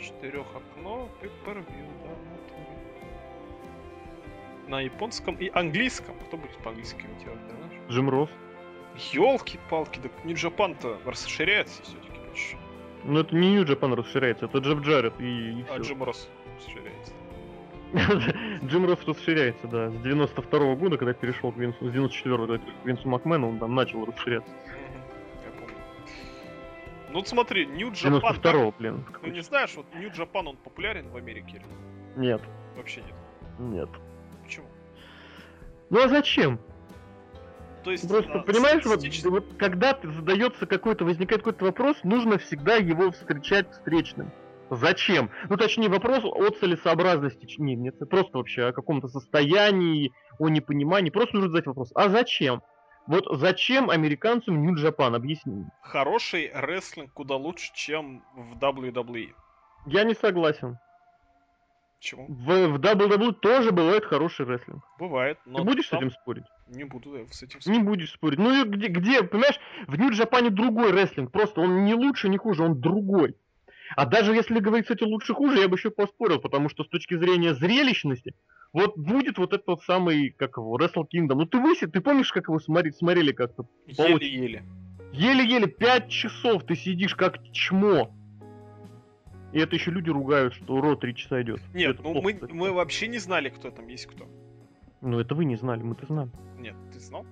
Четырех 0.00 0.46
окно, 0.54 1.08
pay-per-view, 1.22 1.88
да, 2.02 2.10
в 2.10 2.24
натуре. 2.28 2.64
На 4.66 4.80
японском 4.80 5.36
и 5.36 5.48
английском. 5.54 6.16
Кто 6.26 6.36
будет 6.36 6.56
по-английски 6.58 7.06
делать, 7.22 7.38
да? 7.48 7.54
Джим 7.92 8.10
Росс. 8.10 8.30
Елки-палки, 9.12 9.98
да 10.02 10.08
New 10.24 10.34
Japan-то 10.36 10.98
расширяется 11.04 11.82
все-таки 11.82 12.18
почти. 12.30 12.56
Ну 13.04 13.20
это 13.20 13.34
не 13.34 13.56
Japan 13.64 13.94
расширяется, 13.94 14.46
это 14.46 14.58
Джефф 14.58 14.80
Джаред 14.80 15.20
и, 15.20 15.60
и 15.60 15.64
А. 15.70 15.78
Джим 15.78 16.02
Росс 16.04 16.28
расширяется. 16.58 17.12
Джим 18.64 18.86
Росс 18.86 18.98
расширяется, 19.06 19.66
да. 19.68 19.90
С 19.90 19.96
92 19.98 20.74
года, 20.76 20.96
когда 20.96 21.12
перешел 21.12 21.52
к 21.52 21.56
Винсу, 21.56 21.88
с 21.88 21.92
94 21.92 22.46
когда 22.46 22.62
к 22.82 22.86
Винсу 22.86 23.08
Макмену, 23.08 23.48
он 23.50 23.58
там 23.58 23.74
начал 23.74 24.04
расширяться. 24.04 24.50
Я 25.44 25.50
помню. 25.60 25.74
Ну 27.10 27.14
вот 27.14 27.28
смотри, 27.28 27.66
С 27.66 27.90
Japan... 27.90 28.10
92 28.10 28.52
как- 28.52 28.78
блин. 28.78 29.04
Ну 29.22 29.28
не 29.28 29.42
знаешь, 29.42 29.74
вот 29.76 29.86
New 29.94 30.10
Japan, 30.10 30.48
он 30.48 30.56
популярен 30.56 31.08
в 31.10 31.16
Америке 31.16 31.56
или 31.58 31.66
Нет, 32.26 32.40
вообще 32.76 33.02
нет? 33.02 33.14
нет. 33.58 33.88
Почему? 34.42 34.66
Ну 35.90 36.02
а 36.02 36.08
зачем? 36.08 36.58
То 37.84 37.90
есть... 37.90 38.08
Просто, 38.08 38.32
а, 38.32 38.42
понимаешь, 38.42 38.84
вот, 38.84 39.00
статистически- 39.00 39.28
вот 39.28 39.44
когда 39.58 39.92
ты 39.92 40.10
задается 40.10 40.66
какой-то, 40.66 41.04
возникает 41.04 41.42
какой-то 41.42 41.64
вопрос, 41.66 41.96
нужно 42.02 42.38
всегда 42.38 42.76
его 42.76 43.10
встречать 43.10 43.70
встречным. 43.70 44.32
Зачем? 44.70 45.30
Ну, 45.50 45.56
точнее, 45.56 45.88
вопрос 45.90 46.24
о 46.24 46.48
целесообразности. 46.50 47.46
ч- 47.46 47.60
Нет, 47.62 47.96
просто 48.08 48.38
вообще 48.38 48.64
о 48.68 48.72
каком-то 48.72 49.08
состоянии, 49.08 50.12
о 50.38 50.48
непонимании. 50.48 51.10
Просто 51.10 51.36
нужно 51.36 51.50
задать 51.50 51.66
вопрос. 51.66 51.92
А 51.94 52.08
зачем? 52.08 52.62
Вот 53.06 53.26
зачем 53.38 53.90
американцам 53.90 54.64
New 54.64 54.74
Japan? 54.74 55.14
Объясни. 55.14 55.66
Хороший 55.82 56.50
рестлинг 56.54 57.12
куда 57.12 57.36
лучше, 57.36 57.70
чем 57.74 58.24
в 58.34 58.56
WWE. 58.58 59.28
Я 59.86 60.04
не 60.04 60.14
согласен. 60.14 60.78
Почему? 61.98 62.26
В, 62.28 62.68
в 62.68 62.76
WWE 62.80 63.32
тоже 63.32 63.72
бывает 63.72 64.04
хороший 64.04 64.44
рестлинг. 64.46 64.84
Бывает, 64.98 65.38
но 65.46 65.58
Ты 65.60 65.64
будешь 65.64 65.86
с 65.86 65.90
там- 65.90 66.00
этим 66.00 66.10
спорить? 66.10 66.44
Не 66.68 66.84
буду 66.84 67.16
я 67.16 67.26
с 67.30 67.42
этим 67.42 67.58
Не 67.58 67.60
спорить. 67.62 67.82
будешь 67.84 68.12
спорить. 68.12 68.38
Ну 68.38 68.62
и 68.62 68.68
где, 68.68 68.88
где, 68.88 69.22
понимаешь, 69.22 69.58
в 69.86 69.98
Нью 69.98 70.10
Джапане 70.12 70.50
другой 70.50 70.92
рестлинг. 70.92 71.30
Просто 71.32 71.60
он 71.60 71.84
не 71.84 71.94
лучше, 71.94 72.28
не 72.28 72.36
хуже, 72.36 72.62
он 72.62 72.80
другой. 72.80 73.34
А 73.96 74.06
даже 74.06 74.34
если 74.34 74.58
говорить, 74.60 74.86
кстати, 74.86 75.04
лучше 75.04 75.34
хуже, 75.34 75.58
я 75.60 75.68
бы 75.68 75.76
еще 75.76 75.90
поспорил, 75.90 76.40
потому 76.40 76.68
что 76.68 76.84
с 76.84 76.88
точки 76.88 77.16
зрения 77.16 77.54
зрелищности, 77.54 78.34
вот 78.72 78.96
будет 78.98 79.38
вот 79.38 79.52
этот 79.52 79.82
самый, 79.82 80.30
как 80.30 80.56
его, 80.56 80.76
Wrestle 80.78 81.04
Kingdom. 81.12 81.34
Ну 81.36 81.46
ты 81.46 81.58
выси, 81.58 81.86
ты 81.86 82.00
помнишь, 82.00 82.32
как 82.32 82.48
его 82.48 82.58
смотри, 82.58 82.92
смотрели 82.92 83.32
как-то? 83.32 83.66
Еле-еле. 83.86 84.64
Еле-еле 85.12 85.68
5 85.68 86.08
часов 86.10 86.64
ты 86.64 86.74
сидишь 86.74 87.14
как 87.14 87.36
чмо. 87.52 88.12
И 89.54 89.58
это 89.60 89.76
еще 89.76 89.92
люди 89.92 90.10
ругают, 90.10 90.52
что 90.52 90.80
Ро 90.80 90.96
3 90.96 91.14
часа 91.14 91.40
идет. 91.40 91.60
Нет, 91.72 91.94
Это 91.94 92.02
ну 92.02 92.20
мы, 92.20 92.32
кстати. 92.34 92.50
мы 92.52 92.72
вообще 92.72 93.06
не 93.06 93.18
знали, 93.18 93.50
кто 93.50 93.70
там 93.70 93.86
есть 93.86 94.06
кто. 94.06 94.28
Ну 95.00 95.20
это 95.20 95.36
вы 95.36 95.44
не 95.44 95.54
знали, 95.54 95.80
мы-то 95.80 96.06
знали. 96.06 96.28
Нет, 96.58 96.74
ты 96.92 96.98
знал? 96.98 97.24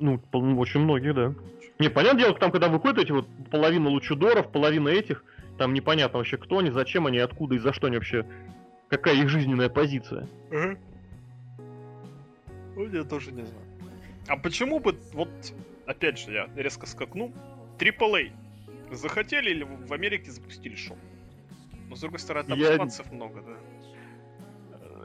Ну, 0.00 0.20
очень 0.32 0.80
многие, 0.80 1.12
да. 1.14 1.32
Не, 1.78 1.90
понятное 1.90 2.24
дело, 2.24 2.36
там, 2.36 2.50
когда 2.50 2.68
выходят 2.68 2.98
эти 2.98 3.12
вот 3.12 3.28
половина 3.52 3.88
лучудоров, 3.88 4.50
половина 4.50 4.88
этих, 4.88 5.24
там 5.56 5.74
непонятно 5.74 6.18
вообще, 6.18 6.38
кто 6.38 6.58
они, 6.58 6.70
зачем 6.70 7.06
они, 7.06 7.18
откуда 7.18 7.54
и 7.54 7.58
за 7.58 7.72
что 7.72 7.86
они 7.86 7.98
вообще, 7.98 8.26
какая 8.88 9.14
их 9.14 9.28
жизненная 9.28 9.68
позиция. 9.68 10.26
Ну, 10.50 10.76
я 12.92 13.04
тоже 13.04 13.30
не 13.30 13.42
знаю. 13.42 13.64
А 14.26 14.36
почему 14.36 14.80
бы, 14.80 14.96
вот, 15.12 15.28
опять 15.86 16.18
же, 16.18 16.32
я 16.32 16.48
резко 16.56 16.86
скакну, 16.86 17.32
AAA 17.78 18.32
захотели 18.90 19.50
или 19.50 19.62
в 19.62 19.92
Америке 19.92 20.32
запустили 20.32 20.74
шоу? 20.74 20.96
Но, 21.88 21.96
с 21.96 22.00
другой 22.00 22.18
стороны, 22.18 22.48
там 22.48 22.58
Я- 22.58 22.74
испанцев 22.74 23.10
много, 23.12 23.42
да. 23.42 23.56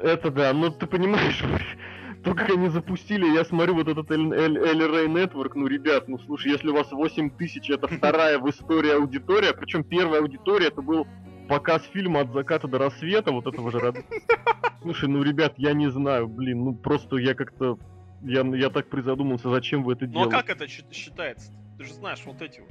Это 0.01 0.31
да, 0.31 0.53
ну 0.53 0.71
ты 0.71 0.87
понимаешь, 0.87 1.43
то, 2.23 2.33
как 2.33 2.49
они 2.49 2.69
запустили, 2.69 3.25
я 3.35 3.43
смотрю 3.43 3.75
вот 3.75 3.87
этот 3.89 4.09
LRA 4.11 5.07
Network, 5.07 5.51
ну, 5.55 5.67
ребят, 5.67 6.07
ну, 6.07 6.17
слушай, 6.19 6.51
если 6.51 6.69
у 6.69 6.73
вас 6.73 6.91
8 6.91 7.29
тысяч, 7.31 7.69
это 7.69 7.87
вторая 7.97 8.39
в 8.39 8.49
истории 8.49 8.91
аудитория, 8.91 9.53
причем 9.53 9.83
первая 9.83 10.21
аудитория, 10.21 10.67
это 10.67 10.81
был 10.81 11.05
показ 11.49 11.83
фильма 11.91 12.21
«От 12.21 12.31
заката 12.31 12.67
до 12.67 12.77
рассвета», 12.77 13.31
вот 13.31 13.47
этого 13.47 13.71
же. 13.71 13.79
Слушай, 14.81 15.09
ну, 15.09 15.21
ребят, 15.23 15.55
я 15.57 15.73
не 15.73 15.89
знаю, 15.89 16.27
блин, 16.27 16.63
ну, 16.63 16.75
просто 16.75 17.17
я 17.17 17.33
как-то, 17.33 17.77
я, 18.21 18.41
я 18.55 18.69
так 18.69 18.87
призадумался, 18.89 19.49
зачем 19.49 19.83
вы 19.83 19.93
это 19.93 20.05
Ну 20.05 20.11
а 20.11 20.13
делаете. 20.13 20.31
как 20.37 20.49
это 20.49 20.67
счит- 20.67 20.93
считается? 20.93 21.51
Ты 21.77 21.83
же 21.85 21.93
знаешь, 21.93 22.21
вот 22.25 22.41
эти 22.41 22.61
вот. 22.61 22.69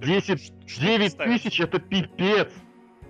10, 0.00 0.26
Ш- 0.26 0.36
штуки 0.66 0.80
9 0.80 1.12
ставят. 1.12 1.32
тысяч 1.42 1.60
это 1.60 1.78
пипец. 1.78 2.50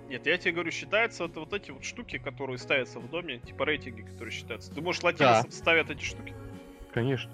Нет, 0.09 0.25
я 0.27 0.37
тебе 0.37 0.51
говорю, 0.53 0.71
считается 0.71 1.25
это 1.25 1.39
вот 1.39 1.53
эти 1.53 1.71
вот 1.71 1.83
штуки, 1.83 2.17
которые 2.19 2.57
ставятся 2.57 2.99
в 2.99 3.09
доме, 3.09 3.39
типа 3.39 3.65
рейтинги, 3.65 4.01
которые 4.01 4.31
считаются. 4.31 4.73
Ты 4.73 4.81
можешь 4.81 5.01
латиносам 5.03 5.51
ставят 5.51 5.89
эти 5.89 6.03
штуки? 6.03 6.33
Конечно. 6.93 7.31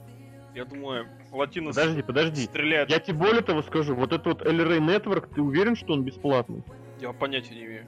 Я 0.56 0.66
думаю, 0.66 1.08
латиносы 1.32 1.80
Подожди, 1.80 2.02
подожди. 2.02 2.44
стреляют. 2.44 2.90
Я 2.90 3.00
тебе 3.00 3.18
более 3.18 3.42
того 3.42 3.62
скажу, 3.62 3.96
вот 3.96 4.12
этот 4.12 4.26
вот 4.26 4.42
LRA 4.42 4.80
Network, 4.80 5.34
ты 5.34 5.42
уверен, 5.42 5.76
что 5.76 5.94
он 5.94 6.04
бесплатный? 6.04 6.64
Я 7.00 7.14
понятия 7.14 7.56
не 7.56 7.66
имею. 7.66 7.88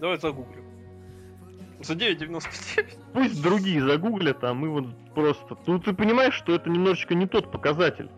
Давай 0.00 0.18
загуглим. 0.18 0.64
За 1.80 1.94
9.99? 1.94 2.98
Пусть 3.12 3.42
другие 3.42 3.80
загуглят, 3.80 4.42
а 4.42 4.52
мы 4.52 4.68
вот 4.68 4.86
просто... 5.14 5.56
Ну 5.66 5.78
ты 5.78 5.92
понимаешь, 5.94 6.34
что 6.34 6.54
это 6.54 6.70
немножечко 6.70 7.14
не 7.14 7.26
тот 7.26 7.52
показатель. 7.52 8.10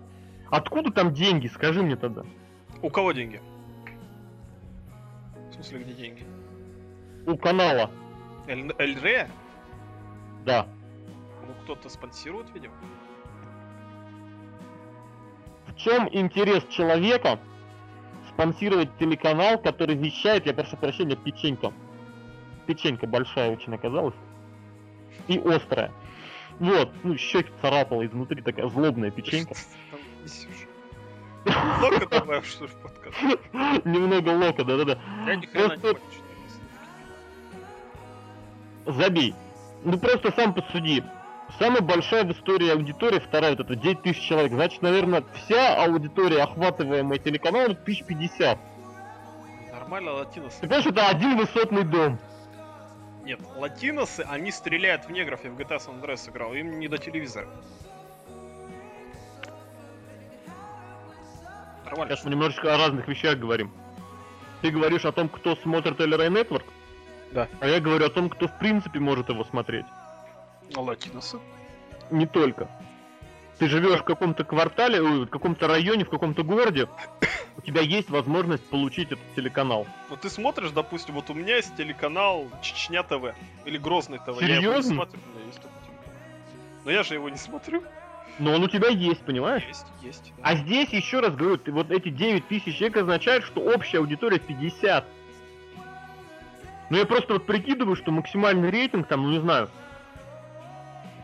Откуда 0.51 0.91
там 0.91 1.13
деньги, 1.13 1.47
скажи 1.47 1.83
мне 1.83 1.97
тогда. 1.97 2.25
У 2.83 2.89
кого 2.89 3.13
деньги? 3.13 3.41
Смысле, 5.61 5.81
где 5.81 5.93
деньги? 5.93 6.25
У 7.27 7.37
канала, 7.37 7.91
Эль, 8.47 8.73
да. 10.47 10.67
Ну, 11.47 11.55
кто-то 11.65 11.91
спонсирует, 11.91 12.47
видимо. 12.55 12.73
В 15.67 15.75
чем 15.77 16.09
интерес 16.11 16.65
человека 16.69 17.39
спонсировать 18.31 18.97
телеканал, 18.99 19.59
который 19.59 19.97
вещает, 19.97 20.47
я 20.47 20.55
прошу 20.55 20.79
прощения, 20.79 21.17
печенька. 21.17 21.73
Печенька 22.67 23.07
большая 23.07 23.51
очень 23.51 23.75
оказалась. 23.75 24.15
И 25.29 25.39
острая. 25.39 25.93
Вот, 26.59 26.91
ну 27.05 27.19
щеки 27.19 27.51
царапала 27.61 28.07
изнутри, 28.07 28.41
такая 28.41 28.69
злобная 28.71 29.11
печенька. 29.11 29.55
Много 31.45 32.07
добавил, 32.07 32.43
что 32.43 32.64
ли, 32.64 32.70
в 32.70 32.76
подкаст? 32.76 33.16
Немного 33.84 34.30
лока, 34.30 34.64
да-да-да. 34.64 34.99
Я 35.26 35.36
ни 35.36 35.47
хрена 35.47 35.74
не 35.74 35.80
понял, 35.80 35.99
что. 38.84 38.93
Забей. 38.93 39.34
Ну 39.84 39.99
просто 39.99 40.32
сам 40.32 40.55
посуди. 40.55 41.03
Самая 41.59 41.80
большая 41.80 42.24
в 42.24 42.32
истории 42.32 42.70
аудитория, 42.70 43.20
вторая 43.20 43.57
вот 43.57 43.61
это 43.61 43.74
9 43.74 44.03
тысяч 44.03 44.22
человек. 44.22 44.53
Значит, 44.53 44.82
наверное, 44.82 45.24
вся 45.34 45.82
аудитория, 45.82 46.43
охватываемая 46.43 47.18
телеканалом, 47.18 47.72
1050. 47.72 48.59
Нормально, 49.72 50.12
латиносы. 50.12 50.61
Ты 50.61 50.68
понимаешь, 50.68 50.86
это 50.86 51.09
один 51.09 51.36
высотный 51.36 51.84
дом. 51.84 52.18
Нет, 53.24 53.41
латиносы, 53.57 54.24
они 54.28 54.51
стреляют 54.51 55.07
в 55.07 55.11
негров, 55.11 55.45
я 55.45 55.51
в 55.51 55.59
GTA 55.59 55.78
San 55.78 56.01
Andreas 56.01 56.30
играл, 56.30 56.55
им 56.55 56.78
не 56.78 56.88
до 56.88 56.99
телевизора. 56.99 57.49
Нормально. 61.91 62.14
Сейчас 62.14 62.24
мы 62.24 62.30
немножечко 62.30 62.74
о 62.74 62.78
разных 62.78 63.09
вещах 63.09 63.38
говорим. 63.38 63.72
Ты 64.62 64.70
говоришь 64.70 65.05
о 65.05 65.12
том, 65.12 65.28
кто 65.28 65.57
смотрит 65.57 65.99
LRA 65.99 66.28
Network? 66.28 66.64
Да. 67.32 67.49
А 67.61 67.66
я 67.66 67.80
говорю 67.80 68.07
о 68.07 68.11
том, 68.11 68.28
кто 68.28 68.47
в 68.49 68.59
принципе 68.59 69.01
может 69.01 69.28
его 69.28 69.45
смотреть. 69.45 69.86
Латиносы. 70.74 71.38
Не 72.11 72.26
только. 72.26 72.68
Ты 73.59 73.68
живешь 73.68 74.01
в 74.01 74.05
каком-то 74.05 74.45
квартале, 74.45 75.03
ой, 75.03 75.26
в 75.26 75.28
каком-то 75.28 75.66
районе, 75.66 76.05
в 76.05 76.11
каком-то 76.11 76.43
городе, 76.45 76.88
у 77.59 77.61
тебя 77.61 77.82
есть 77.82 78.09
возможность 78.09 78.64
получить 78.70 79.09
этот 79.09 79.24
телеканал. 79.36 79.86
Ну 80.09 80.16
ты 80.16 80.30
смотришь, 80.30 80.70
допустим, 80.70 81.14
вот 81.14 81.28
у 81.28 81.34
меня 81.34 81.57
есть 81.57 81.76
телеканал 81.76 82.49
Чечня 82.62 83.03
ТВ 83.03 83.34
или 83.64 83.78
Грозный 83.78 84.18
ТВ. 84.18 84.41
Я 84.41 84.47
его 84.47 84.47
не 84.47 84.55
Серьезно? 84.62 84.95
смотрю, 84.95 85.20
у 85.26 85.36
меня 85.36 85.47
есть 85.47 85.61
такой 85.61 85.78
телеканал. 85.82 86.14
Но 86.84 86.91
я 86.91 87.03
же 87.03 87.14
его 87.14 87.28
не 87.28 87.36
смотрю. 87.36 87.82
Но 88.41 88.55
он 88.55 88.62
у 88.62 88.68
тебя 88.68 88.88
есть, 88.88 89.20
понимаешь? 89.20 89.64
Есть, 89.68 89.86
есть. 90.01 90.32
да. 90.38 90.43
А 90.43 90.57
здесь, 90.57 90.88
еще 90.88 91.20
раз 91.20 91.36
говорю, 91.36 91.59
ты, 91.59 91.72
вот 91.72 91.91
эти 91.91 92.09
9 92.09 92.49
тысяч 92.49 92.78
человек 92.78 92.97
означают, 92.97 93.45
что 93.45 93.61
общая 93.61 93.99
аудитория 93.99 94.38
50. 94.38 95.05
Ну 96.88 96.97
я 96.97 97.05
просто 97.05 97.34
вот 97.34 97.45
прикидываю, 97.45 97.97
что 97.97 98.11
максимальный 98.11 98.70
рейтинг 98.70 99.07
там, 99.09 99.24
ну 99.24 99.30
не 99.30 99.41
знаю, 99.41 99.68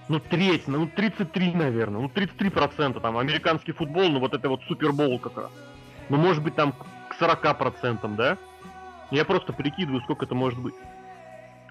ну 0.08 0.20
треть, 0.20 0.68
ну 0.68 0.86
33, 0.86 1.52
наверное, 1.54 2.02
ну 2.02 2.08
33 2.10 2.50
процента 2.50 3.00
там 3.00 3.16
американский 3.16 3.72
футбол, 3.72 4.10
ну 4.10 4.20
вот 4.20 4.34
это 4.34 4.50
вот 4.50 4.60
супербол 4.68 5.18
как 5.18 5.38
раз. 5.38 5.50
Ну 6.10 6.18
может 6.18 6.44
быть 6.44 6.54
там 6.54 6.72
к 6.72 7.14
40 7.18 7.58
процентам, 7.58 8.16
да? 8.16 8.36
Я 9.10 9.24
просто 9.24 9.54
прикидываю, 9.54 10.02
сколько 10.02 10.26
это 10.26 10.34
может 10.34 10.60
быть. 10.60 10.74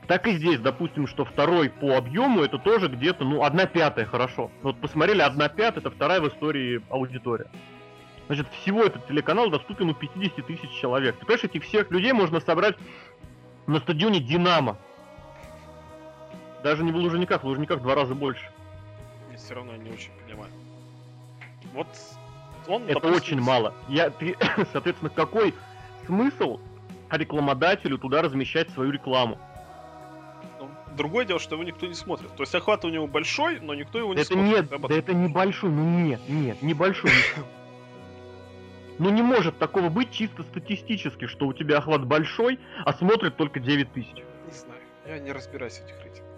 Так 0.08 0.28
и 0.28 0.34
здесь, 0.34 0.60
допустим, 0.60 1.08
что 1.08 1.26
второй 1.26 1.70
по 1.70 1.98
объему 1.98 2.44
это 2.44 2.60
тоже 2.60 2.88
где-то, 2.88 3.24
ну, 3.24 3.44
одна 3.44 3.66
пятая, 3.66 4.06
хорошо. 4.06 4.52
Вот 4.62 4.80
посмотрели, 4.80 5.22
одна 5.22 5.50
пятая, 5.50 5.82
это 5.82 5.90
вторая 5.90 6.22
в 6.22 6.28
истории 6.28 6.82
аудитория. 6.90 7.48
Значит, 8.28 8.48
всего 8.62 8.84
этот 8.84 9.08
телеканал 9.08 9.50
доступен 9.50 9.90
у 9.90 9.94
50 9.94 10.46
тысяч 10.46 10.70
человек. 10.80 11.16
Ты 11.16 11.26
понимаешь, 11.26 11.44
этих 11.44 11.64
всех 11.64 11.90
людей 11.92 12.14
можно 12.14 12.40
собрать 12.40 12.76
на 13.68 13.80
стадионе 13.80 14.20
Динамо. 14.20 14.78
Даже 16.64 16.84
не 16.84 16.92
в 16.92 16.96
Лужниках, 16.96 17.44
в 17.44 17.48
Лужниках 17.48 17.80
в 17.80 17.84
два 17.84 17.96
раза 17.96 18.16
больше. 18.16 18.50
Я 19.32 19.38
все 19.38 19.56
равно 19.56 19.76
не 19.76 19.92
очень 19.92 20.12
понимаю. 20.26 20.52
Вот 21.74 21.88
он, 22.68 22.84
Это 22.84 22.94
допустим, 22.94 23.16
очень 23.16 23.42
мало. 23.42 23.74
Я, 23.88 24.10
ты, 24.10 24.36
соответственно, 24.72 25.10
какой 25.10 25.54
смысл 26.06 26.60
рекламодателю 27.12 27.98
туда 27.98 28.22
размещать 28.22 28.70
свою 28.72 28.92
рекламу? 28.92 29.40
Другое 30.96 31.26
дело, 31.26 31.40
что 31.40 31.56
его 31.56 31.64
никто 31.64 31.86
не 31.88 31.94
смотрит. 31.94 32.34
То 32.36 32.44
есть 32.44 32.56
охват 32.56 32.86
у 32.86 32.90
него 32.90 33.08
большой, 33.08 33.60
но 33.60 33.74
никто 33.74 34.00
его 34.00 34.14
не 34.14 34.22
это 34.22 34.34
смотрит. 34.34 34.72
нет, 34.72 34.82
да 34.82 34.96
это 34.96 35.14
небольшой, 35.14 35.70
ну 35.70 35.84
нет, 35.84 36.22
нет, 36.28 36.62
небольшой. 36.62 37.12
Ну 38.98 39.10
не 39.10 39.22
может 39.22 39.58
такого 39.58 39.90
быть 39.90 40.12
чисто 40.12 40.44
статистически, 40.44 41.28
что 41.28 41.48
у 41.48 41.54
тебя 41.54 41.80
охват 41.80 42.06
большой, 42.06 42.60
а 42.86 42.94
смотрит 42.94 43.36
только 43.36 43.60
9 43.60 43.92
тысяч. 43.92 44.16
Не 44.16 44.54
знаю. 44.54 44.82
Я 45.06 45.20
не 45.20 45.32
разбираюсь 45.32 45.74
в 45.74 45.86
этих 45.86 46.02
рейтингах. 46.02 46.32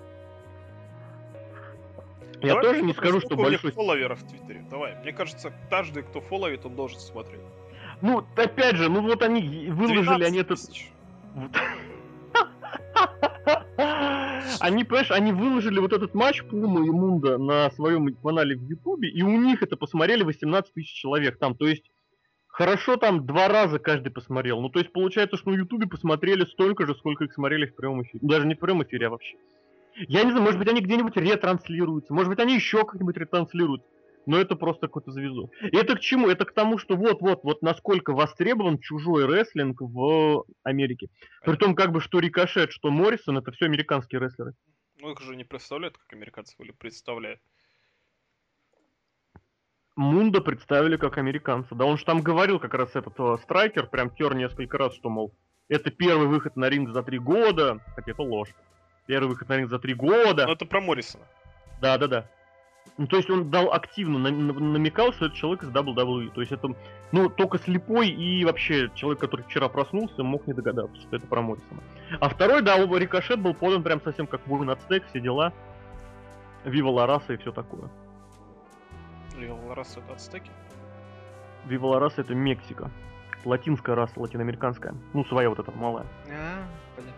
Я 2.41 2.49
Давай 2.49 2.63
тоже 2.63 2.81
не 2.83 2.93
скажу, 2.93 3.19
что 3.19 3.35
большой. 3.35 3.71
фолловеров 3.71 4.19
в 4.19 4.27
Твиттере. 4.27 4.65
Давай. 4.69 4.95
Мне 5.01 5.11
кажется, 5.11 5.53
каждый, 5.69 6.03
кто 6.03 6.21
фолловит, 6.21 6.65
он 6.65 6.75
должен 6.75 6.99
смотреть. 6.99 7.41
Ну, 8.01 8.23
опять 8.35 8.75
же, 8.75 8.89
ну 8.89 9.01
вот 9.01 9.23
они 9.23 9.69
выложили, 9.69 10.03
12 10.03 10.27
они 10.27 10.39
этот... 10.39 10.59
Они, 14.59 14.83
понимаешь, 14.83 15.11
они 15.11 15.31
выложили 15.31 15.79
вот 15.79 15.93
этот 15.93 16.13
матч 16.13 16.43
Пума 16.43 16.85
и 16.85 16.89
Мунда 16.89 17.37
на 17.37 17.69
своем 17.71 18.13
канале 18.15 18.55
в 18.55 18.63
Ютубе, 18.63 19.09
и 19.09 19.21
у 19.21 19.39
них 19.39 19.61
это 19.61 19.77
посмотрели 19.77 20.23
18 20.23 20.73
тысяч 20.73 20.93
человек 20.93 21.37
там. 21.37 21.55
То 21.55 21.67
есть, 21.67 21.89
хорошо 22.47 22.97
там 22.97 23.25
два 23.25 23.47
раза 23.47 23.79
каждый 23.79 24.11
посмотрел. 24.11 24.61
Ну, 24.61 24.69
то 24.69 24.79
есть, 24.79 24.91
получается, 24.91 25.37
что 25.37 25.51
на 25.51 25.55
Ютубе 25.55 25.87
посмотрели 25.87 26.45
столько 26.45 26.85
же, 26.85 26.95
сколько 26.95 27.25
их 27.25 27.33
смотрели 27.33 27.67
в 27.67 27.75
прямом 27.75 28.03
эфире. 28.03 28.19
Даже 28.21 28.47
не 28.47 28.55
в 28.55 28.59
прямом 28.59 28.83
эфире, 28.83 29.07
а 29.07 29.09
вообще. 29.11 29.35
Я 30.07 30.23
не 30.23 30.31
знаю, 30.31 30.43
может 30.43 30.59
быть, 30.59 30.67
они 30.67 30.81
где-нибудь 30.81 31.17
ретранслируются, 31.17 32.13
может 32.13 32.29
быть, 32.29 32.39
они 32.39 32.53
еще 32.55 32.85
как-нибудь 32.85 33.17
ретранслируют. 33.17 33.83
Но 34.28 34.38
это 34.38 34.57
просто 34.57 34.88
какой-то 34.88 35.11
звезду. 35.11 35.51
И 35.61 35.78
это 35.78 35.95
к 35.95 36.01
чему? 36.01 36.28
Это 36.28 36.43
к 36.43 36.53
тому, 36.53 36.78
что 36.78 36.97
вот-вот, 36.97 37.43
вот 37.43 37.61
насколько 37.61 38.11
востребован 38.11 38.78
чужой 38.78 39.25
рестлинг 39.25 39.80
в 39.80 40.43
Америке. 40.63 41.07
При 41.43 41.55
том, 41.55 41.75
как 41.75 41.93
бы, 41.93 42.01
что 42.01 42.19
Рикошет, 42.19 42.73
что 42.73 42.91
Моррисон, 42.91 43.38
это 43.38 43.53
все 43.53 43.65
американские 43.65 44.19
рестлеры. 44.19 44.53
Ну, 44.99 45.11
их 45.11 45.21
же 45.21 45.38
не 45.38 45.45
представляют, 45.45 45.97
как 45.97 46.11
американцев, 46.11 46.59
или 46.59 46.71
представляют. 46.71 47.39
Мунда 49.95 50.41
представили 50.41 50.97
как 50.97 51.17
американца. 51.17 51.73
Да 51.73 51.86
он 51.86 51.97
же 51.97 52.03
там 52.03 52.21
говорил, 52.21 52.59
как 52.59 52.73
раз 52.73 52.95
этот 52.95 53.17
э, 53.17 53.38
страйкер, 53.43 53.88
прям 53.88 54.09
тер 54.09 54.36
несколько 54.36 54.78
раз, 54.78 54.93
что, 54.93 55.09
мол, 55.09 55.34
это 55.69 55.89
первый 55.89 56.28
выход 56.28 56.57
на 56.57 56.67
ринг 56.67 56.89
за 56.89 57.01
три 57.01 57.17
года, 57.17 57.80
хотя 57.95 58.11
это 58.11 58.23
ложь. 58.23 58.53
Первый 59.05 59.30
выход 59.30 59.47
на 59.47 59.57
ринг 59.57 59.69
за 59.69 59.80
три 59.80 59.93
года. 59.93 60.45
Но 60.45 60.51
это 60.51 60.65
про 60.65 60.82
Моррисона. 60.82 61.23
Да, 61.80 61.97
да, 61.97 62.07
да. 62.07 62.30
Ну, 62.97 63.05
то 63.05 63.17
есть 63.17 63.29
он 63.29 63.51
дал 63.51 63.71
активно, 63.73 64.17
на- 64.17 64.31
на- 64.31 64.53
намекал, 64.53 65.13
что 65.13 65.27
это 65.27 65.35
человек 65.35 65.61
из 65.63 65.69
WWE. 65.69 66.31
То 66.31 66.41
есть 66.41 66.51
это, 66.51 66.69
ну, 67.11 67.29
только 67.29 67.59
слепой 67.59 68.09
и 68.09 68.43
вообще 68.43 68.89
человек, 68.95 69.19
который 69.19 69.43
вчера 69.43 69.69
проснулся, 69.69 70.23
мог 70.23 70.47
не 70.47 70.53
догадаться, 70.53 70.99
что 71.01 71.15
это 71.15 71.27
про 71.27 71.41
Моррисона. 71.43 71.81
А 72.19 72.27
второй, 72.29 72.63
да, 72.63 72.77
рикошет 72.77 73.39
был 73.39 73.53
подан 73.53 73.83
прям 73.83 74.01
совсем 74.01 74.25
как 74.25 74.45
воин 74.47 74.69
Ацтек, 74.71 75.05
все 75.09 75.19
дела. 75.19 75.53
Вива 76.65 76.89
Лараса 76.89 77.33
и 77.33 77.37
все 77.37 77.51
такое. 77.51 77.89
Лил 79.37 79.57
раз 79.75 79.95
это 79.95 80.13
ацтеки. 80.13 80.49
Вива 81.65 81.87
Лараса 81.87 82.21
это 82.21 82.33
Мексика. 82.33 82.89
Латинская 83.45 83.95
раса, 83.95 84.19
латиноамериканская. 84.19 84.95
Ну, 85.13 85.23
своя 85.25 85.49
вот 85.49 85.59
эта 85.59 85.71
малая. 85.71 86.05
А, 86.25 86.65
понятно. 86.95 87.13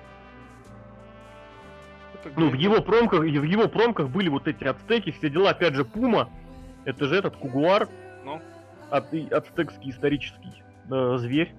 Ну, 2.35 2.49
в 2.49 2.53
его 2.53 2.81
промках, 2.81 3.21
в 3.21 3.23
его 3.43 3.67
промках 3.67 4.09
были 4.09 4.29
вот 4.29 4.47
эти 4.47 4.63
ацтеки, 4.63 5.11
все 5.11 5.29
дела. 5.29 5.51
Опять 5.51 5.75
же, 5.75 5.85
Пума, 5.85 6.29
это 6.85 7.05
же 7.07 7.15
этот 7.15 7.35
Кугуар, 7.37 7.87
Ну, 8.23 8.41
ат- 8.89 9.13
ацтекский 9.31 9.91
исторический 9.91 10.63
э, 10.91 11.17
зверь. 11.17 11.53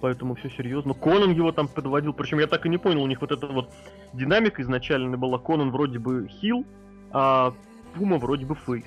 Поэтому 0.00 0.34
все 0.34 0.48
серьезно. 0.50 0.94
Конан 0.94 1.30
его 1.32 1.52
там 1.52 1.68
подводил. 1.68 2.14
Причем 2.14 2.38
я 2.38 2.46
так 2.46 2.64
и 2.64 2.68
не 2.68 2.78
понял, 2.78 3.02
у 3.02 3.06
них 3.06 3.20
вот 3.20 3.32
эта 3.32 3.46
вот 3.46 3.70
динамика 4.14 4.62
изначально 4.62 5.18
была. 5.18 5.38
Конан 5.38 5.70
вроде 5.70 5.98
бы 5.98 6.26
хил, 6.28 6.64
а 7.12 7.52
Пума 7.94 8.16
вроде 8.18 8.46
бы 8.46 8.54
фейс. 8.54 8.86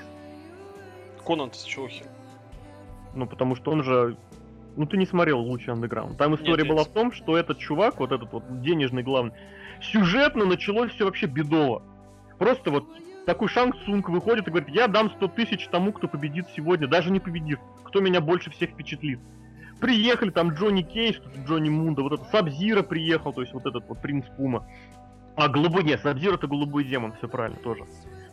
Конан 1.26 1.54
с 1.54 1.64
чего 1.64 1.88
хер? 1.88 2.08
Ну, 3.16 3.28
потому 3.28 3.56
что 3.56 3.72
он 3.72 3.84
же... 3.84 4.18
Ну, 4.76 4.86
ты 4.86 4.98
не 4.98 5.06
смотрел 5.06 5.40
лучший 5.40 5.74
андеграунд. 5.74 6.18
Там 6.18 6.36
история 6.36 6.64
я 6.64 6.70
была 6.70 6.84
в 6.84 6.90
том, 6.90 7.12
что 7.12 7.38
этот 7.38 7.60
чувак, 7.60 8.00
вот 8.00 8.12
этот 8.12 8.32
вот 8.32 8.62
денежный 8.62 9.04
главный, 9.04 9.34
сюжетно 9.82 10.46
началось 10.46 10.92
все 10.92 11.06
вообще 11.06 11.28
бедово. 11.28 11.84
Просто 12.40 12.72
вот 12.72 12.86
такой 13.26 13.48
Шанг 13.48 13.76
Цунг 13.86 14.10
выходит 14.10 14.48
и 14.48 14.52
говорит, 14.52 14.70
я 14.70 14.88
дам 14.88 15.12
100 15.12 15.28
тысяч 15.30 15.68
тому, 15.68 15.94
кто 15.94 16.08
победит 16.08 16.48
сегодня, 16.56 16.88
даже 16.88 17.12
не 17.12 17.20
победив, 17.20 17.60
кто 17.84 18.02
меня 18.02 18.20
больше 18.20 18.50
всех 18.50 18.72
впечатлит. 18.72 19.20
Приехали 19.80 20.30
там 20.30 20.54
Джонни 20.54 20.82
тут 20.82 21.46
Джонни 21.46 21.70
Мунда, 21.70 22.04
вот 22.04 22.14
этот 22.14 22.30
Сабзира 22.30 22.84
приехал, 22.84 23.34
то 23.34 23.42
есть 23.42 23.54
вот 23.54 23.66
этот 23.66 23.88
вот 23.88 24.02
принц 24.02 24.26
Пума. 24.38 24.68
А, 25.36 25.50
голубой, 25.50 25.84
нет, 25.84 26.02
Саб-Зиро 26.02 26.36
это 26.36 26.48
голубой 26.48 26.84
демон, 26.84 27.14
все 27.18 27.28
правильно, 27.28 27.60
тоже. 27.60 27.86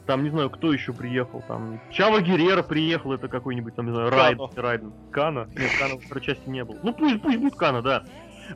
Там, 0.07 0.25
не 0.25 0.31
знаю, 0.31 0.51
кто 0.51 0.73
еще 0.73 0.93
приехал, 0.93 1.43
там, 1.47 1.81
Чаво 1.91 2.21
Герреро 2.21 2.63
приехал, 2.63 3.13
это 3.13 3.29
какой-нибудь, 3.29 3.75
там, 3.77 3.87
не 3.87 3.93
знаю, 3.93 4.11
Райд, 4.11 4.39
Кано. 4.39 4.51
Райден. 4.57 4.93
Кана? 5.13 5.49
Нет, 5.57 5.71
Кана 5.79 5.97
в 5.97 6.05
второй 6.05 6.25
части 6.25 6.49
не 6.49 6.65
был. 6.65 6.79
Ну, 6.83 6.93
пусть, 6.93 7.23
пусть 7.23 7.39
будет 7.39 7.55
Кана, 7.55 7.83
да. 7.83 8.05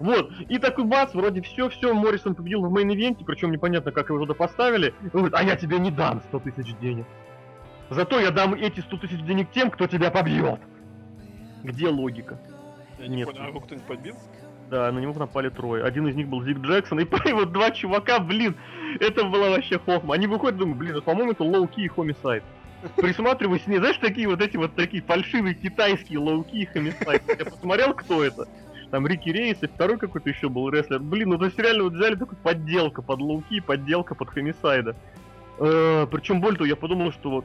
Вот, 0.00 0.32
и 0.48 0.58
такой 0.58 0.84
бац, 0.84 1.14
вроде 1.14 1.40
все, 1.42 1.68
все, 1.68 1.94
Моррисон 1.94 2.34
победил 2.34 2.64
в 2.64 2.72
main 2.72 2.91
event 2.91 3.15
е, 3.15 3.24
причем 3.24 3.52
непонятно, 3.52 3.92
как 3.92 4.08
его 4.08 4.18
туда 4.18 4.34
поставили. 4.34 4.92
Он 5.02 5.10
говорит, 5.10 5.34
а 5.34 5.42
я 5.42 5.54
тебе 5.54 5.78
не 5.78 5.90
дам 5.90 6.20
100 6.28 6.40
тысяч 6.40 6.74
денег. 6.80 7.06
Зато 7.90 8.18
я 8.18 8.30
дам 8.30 8.54
эти 8.54 8.80
100 8.80 8.96
тысяч 8.96 9.22
денег 9.22 9.52
тем, 9.52 9.70
кто 9.70 9.86
тебя 9.86 10.10
побьет. 10.10 10.60
Где 11.62 11.88
логика? 11.88 12.40
Я 12.98 13.06
не 13.06 13.16
Нет. 13.16 13.28
понял, 13.28 13.42
а 13.42 13.48
его 13.48 13.60
кто-нибудь 13.60 13.86
побил? 13.86 14.16
Да, 14.70 14.90
на 14.90 14.98
него 14.98 15.12
напали 15.18 15.50
трое. 15.50 15.84
Один 15.84 16.08
из 16.08 16.14
них 16.14 16.28
был 16.28 16.42
Зик 16.42 16.58
Джексон, 16.58 17.00
и 17.00 17.06
вот 17.32 17.52
два 17.52 17.70
чувака, 17.70 18.18
блин, 18.18 18.56
это 19.00 19.24
была 19.24 19.50
вообще 19.50 19.78
хохма. 19.78 20.14
Они 20.14 20.26
выходят, 20.26 20.58
думаю, 20.58 20.76
блин, 20.76 21.02
по-моему, 21.02 21.32
это 21.32 21.44
лоу-ки 21.44 21.80
и 21.80 21.88
хомисайд. 21.88 22.42
Присматриваюсь 22.96 23.62
с 23.62 23.66
ней, 23.66 23.78
знаешь, 23.78 23.96
такие 23.98 24.28
вот 24.28 24.40
эти 24.40 24.56
вот 24.56 24.74
такие 24.74 25.02
фальшивые 25.02 25.54
китайские 25.54 26.18
лоу-ки 26.18 26.56
и 26.56 26.66
хомисайд. 26.66 27.22
Я 27.38 27.44
посмотрел, 27.44 27.94
кто 27.94 28.22
это. 28.24 28.46
Там 28.90 29.06
Рики 29.06 29.30
Рейес 29.30 29.62
и 29.62 29.66
второй 29.66 29.98
какой-то 29.98 30.28
еще 30.28 30.48
был 30.48 30.68
рестлер. 30.68 31.00
Блин, 31.00 31.30
ну 31.30 31.38
то 31.38 31.46
есть 31.46 31.58
реально 31.58 31.84
вот 31.84 31.94
взяли 31.94 32.14
такую 32.14 32.38
подделка 32.38 33.02
под 33.02 33.20
лоу-ки, 33.20 33.60
подделка 33.60 34.14
под 34.14 34.30
хомисайда. 34.30 34.94
Причем 35.58 36.40
более 36.40 36.58
того, 36.58 36.66
я 36.66 36.76
подумал, 36.76 37.12
что 37.12 37.30
вот 37.30 37.44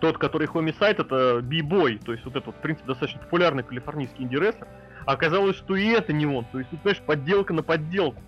тот, 0.00 0.18
который 0.18 0.46
хомисайд, 0.46 1.00
это 1.00 1.40
би-бой, 1.42 1.98
то 2.04 2.12
есть 2.12 2.24
вот 2.24 2.36
этот, 2.36 2.54
в 2.54 2.58
принципе, 2.60 2.86
достаточно 2.88 3.20
популярный 3.20 3.62
калифорнийский 3.62 4.24
инди-рестлер. 4.24 4.66
Оказалось, 5.06 5.56
что 5.56 5.76
и 5.76 5.86
это 5.88 6.12
не 6.12 6.26
он. 6.26 6.44
То 6.46 6.58
есть, 6.58 6.70
тут, 6.70 6.80
понимаешь, 6.80 7.02
подделка 7.04 7.52
на 7.52 7.62
подделку. 7.62 8.22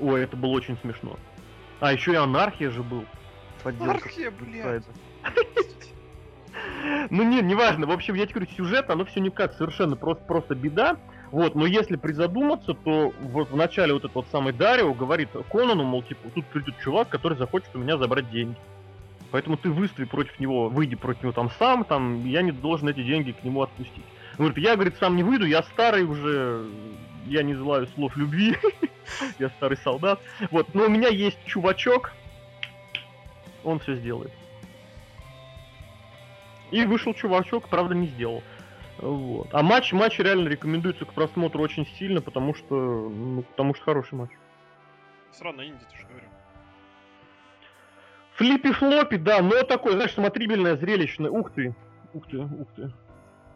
Ой, 0.00 0.22
это 0.22 0.36
было 0.36 0.50
очень 0.50 0.76
смешно. 0.78 1.18
А, 1.80 1.92
еще 1.92 2.12
и 2.12 2.16
анархия 2.16 2.70
же 2.70 2.82
был. 2.82 3.04
Подделка. 3.62 3.92
Анархия, 3.92 4.30
блядь. 4.30 4.84
Ну 7.10 7.22
не, 7.22 7.40
неважно. 7.42 7.86
В 7.86 7.90
общем, 7.90 8.14
я 8.14 8.26
тебе 8.26 8.40
говорю, 8.40 8.52
сюжет, 8.56 8.90
оно 8.90 9.04
все 9.04 9.20
никак, 9.20 9.54
совершенно 9.54 9.96
просто, 9.96 10.24
просто 10.24 10.54
беда. 10.54 10.96
Вот, 11.30 11.54
но 11.54 11.66
если 11.66 11.96
призадуматься, 11.96 12.74
то 12.74 13.12
вот 13.20 13.50
в 13.50 13.56
начале 13.56 13.92
вот 13.92 14.04
этот 14.04 14.14
вот 14.14 14.26
самый 14.30 14.52
Дарио 14.52 14.94
говорит 14.94 15.30
Конану, 15.50 15.82
мол, 15.82 16.02
типа, 16.02 16.28
тут 16.34 16.46
придет 16.46 16.78
чувак, 16.78 17.08
который 17.08 17.36
захочет 17.36 17.74
у 17.74 17.78
меня 17.78 17.96
забрать 17.96 18.30
деньги. 18.30 18.56
Поэтому 19.32 19.56
ты 19.56 19.68
выстави 19.68 20.04
против 20.04 20.38
него, 20.38 20.68
выйди 20.68 20.94
против 20.94 21.24
него 21.24 21.32
там 21.32 21.50
сам, 21.58 21.84
там, 21.84 22.24
я 22.24 22.40
не 22.42 22.52
должен 22.52 22.88
эти 22.88 23.02
деньги 23.02 23.32
к 23.32 23.42
нему 23.42 23.62
отпустить. 23.62 24.04
Он 24.38 24.46
говорит, 24.46 24.58
я, 24.58 24.74
говорит, 24.74 24.96
сам 24.98 25.16
не 25.16 25.22
выйду, 25.22 25.46
я 25.46 25.62
старый 25.62 26.04
уже, 26.04 26.68
я 27.26 27.42
не 27.42 27.54
желаю 27.54 27.86
слов 27.88 28.16
любви, 28.16 28.56
я 29.38 29.48
старый 29.50 29.76
солдат. 29.78 30.20
Вот, 30.50 30.74
но 30.74 30.86
у 30.86 30.88
меня 30.88 31.08
есть 31.08 31.38
чувачок, 31.46 32.12
он 33.62 33.78
все 33.78 33.94
сделает. 33.94 34.32
И 36.70 36.84
вышел 36.84 37.14
чувачок, 37.14 37.68
правда, 37.68 37.94
не 37.94 38.08
сделал. 38.08 38.42
Вот. 38.98 39.48
А 39.52 39.62
матч, 39.62 39.92
матч 39.92 40.18
реально 40.18 40.48
рекомендуется 40.48 41.04
к 41.04 41.12
просмотру 41.12 41.62
очень 41.62 41.86
сильно, 41.98 42.20
потому 42.20 42.54
что, 42.54 42.74
ну, 42.74 43.42
потому 43.42 43.74
что 43.74 43.84
хороший 43.84 44.14
матч. 44.14 44.30
Срано 45.32 45.64
инди, 45.64 45.84
ты 45.90 45.98
же 45.98 46.06
говорю. 46.06 46.26
Флиппи 48.34 48.72
Флоппи, 48.72 49.16
да, 49.16 49.42
но 49.42 49.62
такое, 49.62 49.92
знаешь, 49.92 50.12
смотрибельное, 50.12 50.76
зрелищное. 50.76 51.30
Ух 51.30 51.52
ты, 51.52 51.74
ух 52.12 52.26
ты, 52.26 52.38
ух 52.38 52.68
ты. 52.74 52.92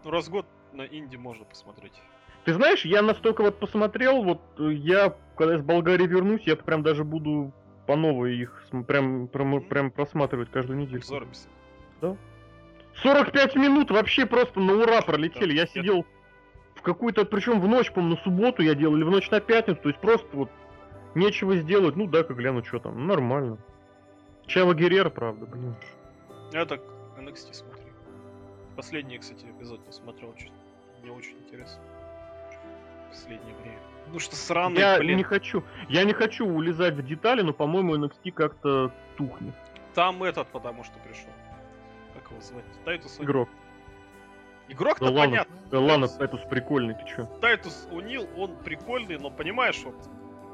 Ну, 0.05 0.11
раз 0.11 0.29
в 0.29 0.31
год 0.31 0.47
на 0.73 0.83
инди 0.83 1.17
можно 1.17 1.45
посмотреть. 1.45 1.93
Ты 2.45 2.55
знаешь, 2.55 2.85
я 2.85 3.03
настолько 3.03 3.43
вот 3.43 3.59
посмотрел, 3.59 4.23
вот 4.23 4.41
э, 4.59 4.73
я, 4.73 5.15
когда 5.37 5.57
из 5.57 5.63
Болгарии 5.63 6.07
вернусь, 6.07 6.43
я 6.43 6.57
прям 6.57 6.83
даже 6.83 7.05
буду 7.05 7.53
по 7.87 7.97
новой 7.97 8.37
их 8.39 8.65
прям, 8.87 9.29
прям, 9.29 9.61
прям 9.63 9.91
просматривать 9.91 10.51
каждую 10.51 10.79
неделю. 10.79 10.99
Обзоры 10.99 11.27
писать. 11.27 11.49
45 13.03 13.55
минут 13.57 13.91
вообще 13.91 14.27
просто 14.27 14.61
на 14.61 14.75
ура 14.75 15.03
пролетели. 15.03 15.53
Я 15.55 15.65
Это- 15.65 15.73
сидел 15.73 16.05
в 16.75 16.83
какую-то, 16.83 17.25
причем 17.25 17.61
в 17.61 17.69
ночь, 17.69 17.93
по-моему, 17.93 18.17
на 18.17 18.23
субботу 18.23 18.63
я 18.63 18.75
делал, 18.75 18.97
или 18.97 19.05
в 19.05 19.11
ночь 19.11 19.31
на 19.31 19.41
пятницу, 19.41 19.81
то 19.83 19.89
есть 19.89 20.01
просто 20.01 20.27
вот 20.37 20.51
нечего 21.15 21.57
сделать. 21.57 21.97
Ну 21.97 22.07
да, 22.07 22.25
как 22.25 22.37
гляну, 22.37 22.65
что 22.65 22.79
там, 22.79 23.07
нормально. 23.07 23.59
Чаво 24.47 24.75
Герреро, 24.75 25.11
правда, 25.11 25.47
блин. 25.47 25.77
Я 26.53 26.65
так 26.67 26.81
NXT 27.19 27.53
смотрю. 27.53 27.85
Последний, 28.77 29.19
кстати, 29.19 29.45
эпизод 29.47 29.85
не 29.87 29.93
смотрел, 29.93 30.35
что 30.39 30.49
мне 31.03 31.13
очень 31.13 31.37
интересно. 31.47 31.81
Последнее 33.11 33.55
время. 33.63 33.79
Ну 34.13 34.19
что 34.21 34.37
сраный, 34.37 34.79
я 34.79 34.99
блин. 34.99 35.17
не 35.19 35.23
хочу, 35.23 35.63
я 35.89 36.05
не 36.05 36.13
хочу 36.15 36.47
влезать 36.47 36.95
в 36.95 37.05
детали, 37.07 37.43
но, 37.43 37.53
по-моему, 37.53 37.97
NXT 37.97 38.33
как-то 38.33 38.91
тухнет. 39.17 39.55
Там 39.95 40.23
этот 40.23 40.49
потому 40.49 40.85
что 40.85 40.95
пришел. 41.01 41.29
Как 42.15 42.31
его 42.31 42.41
звать? 42.41 42.65
Тайтус. 42.85 43.19
Игрок. 43.21 43.49
Игрок-то 44.69 45.07
Да 45.07 45.11
ладно, 45.11 45.31
понятно. 45.31 45.57
да 45.71 45.81
ладно, 45.81 46.05
Тайтус- 46.07 46.21
Тайтус 46.25 46.41
прикольный, 46.51 46.95
ты 46.95 47.05
чё? 47.07 47.25
Тайтус 47.41 47.89
О'Нил, 47.91 48.29
он 48.37 48.55
прикольный, 48.57 49.19
но 49.19 49.31
понимаешь, 49.31 49.81
вот 49.85 49.95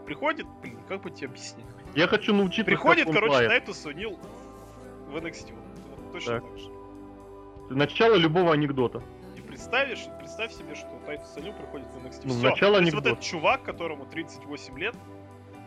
приходит, 0.06 0.46
блин, 0.62 0.78
как 0.88 1.02
бы 1.02 1.10
тебе 1.10 1.28
объяснить? 1.28 1.66
Я 1.94 2.06
хочу 2.06 2.32
научиться, 2.34 2.64
Приходит, 2.64 3.06
короче, 3.06 3.32
лает. 3.32 3.50
Тайтус 3.50 3.84
О'Нил 3.86 4.18
в 5.08 5.16
NXT. 5.16 5.52
Вот 5.54 6.12
точно 6.12 6.40
Так. 6.40 6.44
так 6.48 6.58
же. 6.58 6.68
Начало 7.70 8.14
любого 8.16 8.52
анекдота. 8.52 9.02
Представишь, 9.64 10.06
представь 10.18 10.52
себе, 10.52 10.74
что 10.74 10.88
Тайтус 11.06 11.34
О'Нил 11.36 11.54
приходит 11.54 11.86
в 11.88 11.96
NXT. 12.04 12.20
Ну, 12.24 12.34
Всё. 12.34 12.50
начало 12.50 12.76
То 12.76 12.82
есть 12.82 12.94
вот 12.94 13.06
этот 13.06 13.20
чувак, 13.20 13.62
которому 13.62 14.04
38 14.04 14.78
лет, 14.78 14.94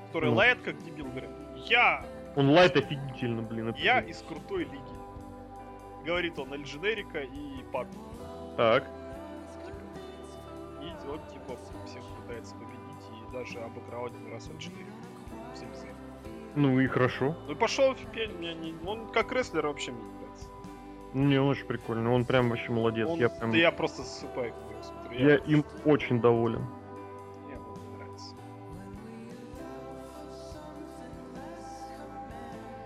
который 0.07 0.29
Ну. 0.29 0.35
лает 0.35 0.61
как 0.61 0.77
дебил, 0.83 1.07
говорит, 1.07 1.31
я, 1.67 2.05
Он 2.35 2.51
лает 2.51 2.77
офигительно, 2.77 3.41
блин. 3.41 3.69
это 3.69 3.79
я 3.79 4.01
из 4.01 4.21
крутой 4.21 4.65
лиги. 4.65 6.05
Говорит 6.05 6.37
он 6.37 6.53
Эль 6.53 6.61
Дженерико 6.61 7.21
и 7.21 7.63
Пак. 7.73 7.87
Так. 8.55 8.83
И 10.83 11.09
он 11.09 11.19
типа 11.33 11.57
всех 11.87 12.03
пытается 12.21 12.53
победить 12.53 12.77
и 13.11 13.33
даже 13.33 13.59
обыграл 13.61 14.05
один 14.05 14.31
раз 14.31 14.47
Эль 14.47 14.57
Дженерика. 14.57 14.91
Всем 15.55 15.73
всем. 15.73 15.89
Ну 16.55 16.79
и 16.79 16.85
хорошо. 16.85 17.35
Ну 17.47 17.53
и 17.53 17.55
пошел 17.55 17.95
в 17.95 18.11
пень, 18.11 18.31
мне 18.37 18.53
не... 18.53 18.75
он 18.85 19.07
как 19.11 19.31
рестлер 19.31 19.65
вообще 19.65 19.91
мне 19.91 20.03
не 21.13 21.37
он 21.37 21.49
очень 21.49 21.65
прикольный. 21.65 22.09
Он 22.11 22.25
прям 22.25 22.49
вообще 22.49 22.71
молодец. 22.71 23.07
Он- 23.09 23.19
Я 23.19 23.29
прям... 23.29 23.51
Да 23.51 23.57
я 23.57 23.71
просто 23.71 24.03
засыпаю, 24.03 24.53
когда 24.53 24.83
смотрю. 24.83 25.19
Я 25.27 25.35
им 25.37 25.65
очень 25.85 26.19
доволен. 26.21 26.61
Мне 27.45 27.57
он 27.57 27.97
нравится. 27.97 28.35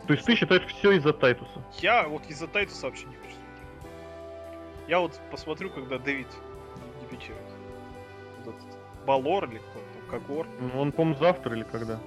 То 0.07 0.13
есть 0.13 0.25
ты 0.25 0.35
считаешь 0.35 0.65
все 0.65 0.91
из-за 0.93 1.13
Тайтуса? 1.13 1.63
Я 1.79 2.07
вот 2.07 2.25
из-за 2.27 2.47
Тайтуса 2.47 2.87
вообще 2.87 3.05
не 3.07 3.15
хочу 3.15 3.35
смотреть. 3.35 3.89
Я 4.87 4.99
вот 4.99 5.19
посмотрю, 5.31 5.69
когда 5.69 5.97
Дэвид 5.97 6.27
дебютирует. 7.01 7.43
Вот 8.45 8.55
этот 8.55 9.05
Балор 9.05 9.45
или 9.45 9.57
кто 9.59 9.79
там, 9.79 10.09
Когор. 10.09 10.47
Ну, 10.59 10.79
Он, 10.81 10.91
по-моему, 10.91 11.19
завтра 11.19 11.55
или 11.55 11.63
когда? 11.63 11.99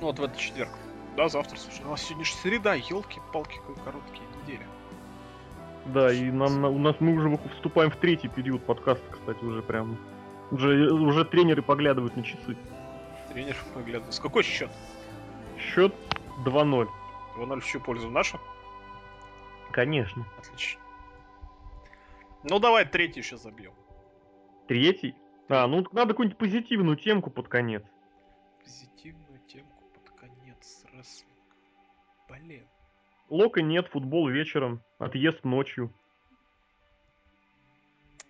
Ну 0.00 0.06
вот 0.06 0.18
в 0.18 0.22
этот 0.22 0.36
четверг. 0.38 0.70
Да, 1.16 1.28
завтра, 1.28 1.56
слушай. 1.58 1.82
А 1.86 1.96
сегодня 1.96 2.24
же 2.24 2.32
среда, 2.34 2.74
елки-палки, 2.74 3.56
какой 3.58 3.74
короткие 3.84 4.22
недели. 4.42 4.66
Да, 5.86 6.12
и 6.12 6.30
нам, 6.30 6.60
на- 6.60 6.68
у 6.68 6.78
нас 6.78 6.96
мы 7.00 7.12
уже 7.14 7.38
вступаем 7.54 7.90
в 7.90 7.96
третий 7.96 8.28
период 8.28 8.64
подкаста, 8.64 9.04
кстати, 9.10 9.42
уже 9.44 9.62
прям. 9.62 9.96
Уже, 10.50 10.90
уже 10.92 11.24
тренеры 11.24 11.62
поглядывают 11.62 12.16
на 12.16 12.22
часы. 12.22 12.56
Тренер 13.32 13.56
поглядывает. 13.74 14.14
С 14.14 14.20
какой 14.20 14.42
счет? 14.42 14.70
Счет 15.58 15.94
2-0. 16.44 16.88
2-0 17.36 17.60
в 17.60 17.64
чью 17.64 17.80
пользу? 17.80 18.10
Нашу? 18.10 18.38
Конечно. 19.70 20.26
Отлично. 20.38 20.80
Ну 22.42 22.58
давай 22.58 22.84
третий 22.84 23.20
еще 23.20 23.36
забьем. 23.36 23.72
Третий? 24.66 25.14
А, 25.48 25.66
ну 25.66 25.84
надо 25.92 26.08
какую-нибудь 26.14 26.38
позитивную 26.38 26.96
темку 26.96 27.30
под 27.30 27.48
конец. 27.48 27.82
Позитивную 28.62 29.19
Лока 33.30 33.62
нет, 33.62 33.86
футбол 33.88 34.28
вечером, 34.28 34.82
отъезд 34.98 35.44
ночью. 35.44 35.92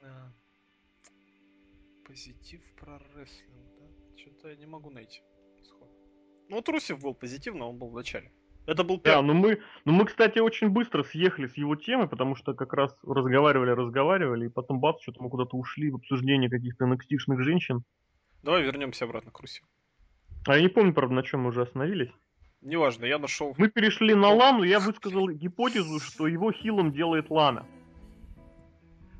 А, 0.03 0.31
Позитив 2.07 2.61
про 2.79 2.99
рестлинг, 3.17 3.65
да? 3.79 3.87
Что-то 4.17 4.49
я 4.51 4.57
не 4.57 4.67
могу 4.67 4.91
найти. 4.91 5.23
сходу. 5.65 5.91
Ну, 6.49 6.57
вот 6.57 6.69
Русев 6.69 7.01
был 7.03 7.15
позитивно, 7.15 7.67
он 7.67 7.79
был 7.79 7.89
в 7.89 7.95
начале. 7.95 8.31
Это 8.67 8.85
был 8.85 8.97
Да, 8.99 9.03
первый. 9.15 9.27
ну 9.27 9.35
мы, 9.35 9.63
ну 9.87 9.93
мы, 9.93 10.05
кстати, 10.05 10.39
очень 10.39 10.69
быстро 10.69 11.03
съехали 11.03 11.47
с 11.47 11.57
его 11.57 11.77
темы, 11.77 12.07
потому 12.09 12.37
что 12.37 12.53
как 12.55 12.73
раз 12.75 12.95
разговаривали, 13.03 13.71
разговаривали, 13.71 14.47
и 14.47 14.51
потом 14.51 14.81
бац, 14.81 15.01
что-то 15.01 15.23
мы 15.23 15.31
куда-то 15.31 15.57
ушли 15.57 15.91
в 15.91 15.97
обсуждение 15.97 16.51
каких-то 16.51 16.85
nxt 16.85 17.43
женщин. 17.43 17.85
Давай 18.43 18.63
вернемся 18.63 19.07
обратно 19.07 19.31
к 19.31 19.41
Русеву. 19.41 19.67
А 20.47 20.57
я 20.57 20.63
не 20.63 20.69
помню, 20.69 20.93
правда, 20.95 21.15
на 21.15 21.23
чем 21.23 21.41
мы 21.41 21.49
уже 21.49 21.63
остановились. 21.63 22.11
Неважно, 22.63 23.07
я 23.07 23.19
нашел. 23.19 23.55
Мы 23.57 23.69
перешли 23.69 24.15
на 24.15 24.29
Лану, 24.29 24.63
я 24.63 24.81
высказал 24.81 25.29
гипотезу, 25.31 25.99
что 25.99 26.27
его 26.27 26.53
хилом 26.53 26.93
делает 26.93 27.31
Лана. 27.31 27.67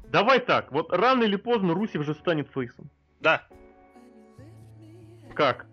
Давай 0.09 0.41
так, 0.41 0.73
вот 0.73 0.93
рано 0.93 1.23
или 1.23 1.37
поздно 1.37 1.73
Русев 1.73 2.05
же 2.05 2.15
станет 2.15 2.51
фейсом. 2.51 2.91
Да, 3.21 3.47
Как? 5.35 5.67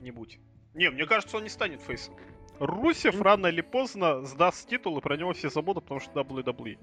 не 0.00 0.10
будь. 0.10 0.38
Не, 0.74 0.90
мне 0.90 1.06
кажется, 1.06 1.38
он 1.38 1.42
не 1.42 1.48
станет 1.48 1.80
фейсом. 1.80 2.14
Русев 2.60 3.20
рано 3.20 3.46
или 3.48 3.62
поздно 3.62 4.22
сдаст 4.24 4.68
титул, 4.68 4.98
и 4.98 5.00
про 5.00 5.16
него 5.16 5.32
все 5.32 5.48
забудут, 5.48 5.84
потому 5.84 6.00
что 6.00 6.20
WWE. 6.20 6.78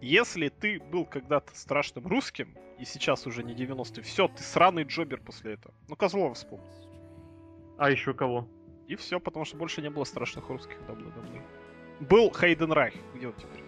Если 0.00 0.48
ты 0.48 0.80
был 0.80 1.04
когда-то 1.04 1.54
страшным 1.54 2.06
русским, 2.06 2.56
и 2.78 2.84
сейчас 2.84 3.26
уже 3.26 3.42
не 3.42 3.54
90-й, 3.54 4.02
все, 4.02 4.28
ты 4.28 4.42
сраный 4.42 4.84
джобер 4.84 5.20
после 5.20 5.54
этого. 5.54 5.74
Ну, 5.88 5.96
Козлова 5.96 6.34
вспомни. 6.34 6.66
А 7.76 7.90
еще 7.90 8.14
кого? 8.14 8.48
И 8.88 8.96
все, 8.96 9.18
потому 9.20 9.44
что 9.44 9.56
больше 9.56 9.82
не 9.82 9.90
было 9.90 10.04
страшных 10.04 10.48
русских 10.48 10.76
WWE. 10.88 11.42
Был 12.00 12.32
Хейден 12.32 12.72
Райх. 12.72 12.94
Где 13.14 13.28
он 13.28 13.34
теперь? 13.34 13.62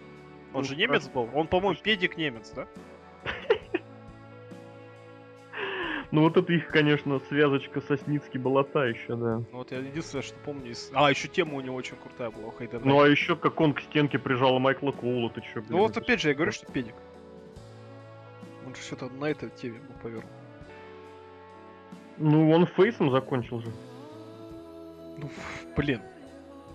Он 0.53 0.61
Ну, 0.61 0.63
же 0.63 0.75
немец 0.75 1.03
как- 1.05 1.13
был? 1.13 1.29
Он, 1.33 1.47
по-моему, 1.47 1.79
педик 1.81 2.17
немец, 2.17 2.51
да? 2.55 2.67
Ну 6.11 6.23
вот 6.23 6.37
это 6.37 6.51
их, 6.53 6.69
конечно, 6.69 7.19
связочка 7.19 7.81
со 7.81 7.95
Сницки 7.95 8.39
была 8.39 8.63
та 8.63 8.87
еще, 8.87 9.15
да. 9.15 9.37
Ну, 9.37 9.45
вот 9.51 9.71
я 9.71 9.77
единственное, 9.77 10.23
что 10.23 10.35
помню 10.43 10.71
из... 10.71 10.89
А, 10.95 11.11
еще 11.11 11.27
тема 11.27 11.53
у 11.55 11.61
него 11.61 11.75
очень 11.75 11.97
крутая 11.97 12.31
была 12.31 12.51
Хейден 12.57 12.81
Ну 12.83 12.99
а 12.99 13.07
еще 13.07 13.35
как 13.35 13.61
он 13.61 13.75
к 13.75 13.81
стенке 13.81 14.17
прижал 14.17 14.57
Майкла 14.57 14.91
Коула, 14.91 15.29
ты 15.29 15.41
че, 15.41 15.61
блин? 15.61 15.65
Ну 15.69 15.77
вот 15.79 15.95
опять 15.95 16.19
же, 16.19 16.29
я 16.29 16.33
говорю, 16.33 16.51
что 16.51 16.65
педик. 16.71 16.95
Он 18.65 18.73
же 18.73 18.81
что-то 18.81 19.09
на 19.09 19.25
этой 19.25 19.51
теме 19.51 19.79
был 19.79 19.95
повернул. 20.01 20.31
Ну 22.17 22.49
он 22.51 22.65
фейсом 22.65 23.11
закончил 23.11 23.59
же. 23.61 23.71
Ну, 25.21 25.29
блин. 25.75 26.01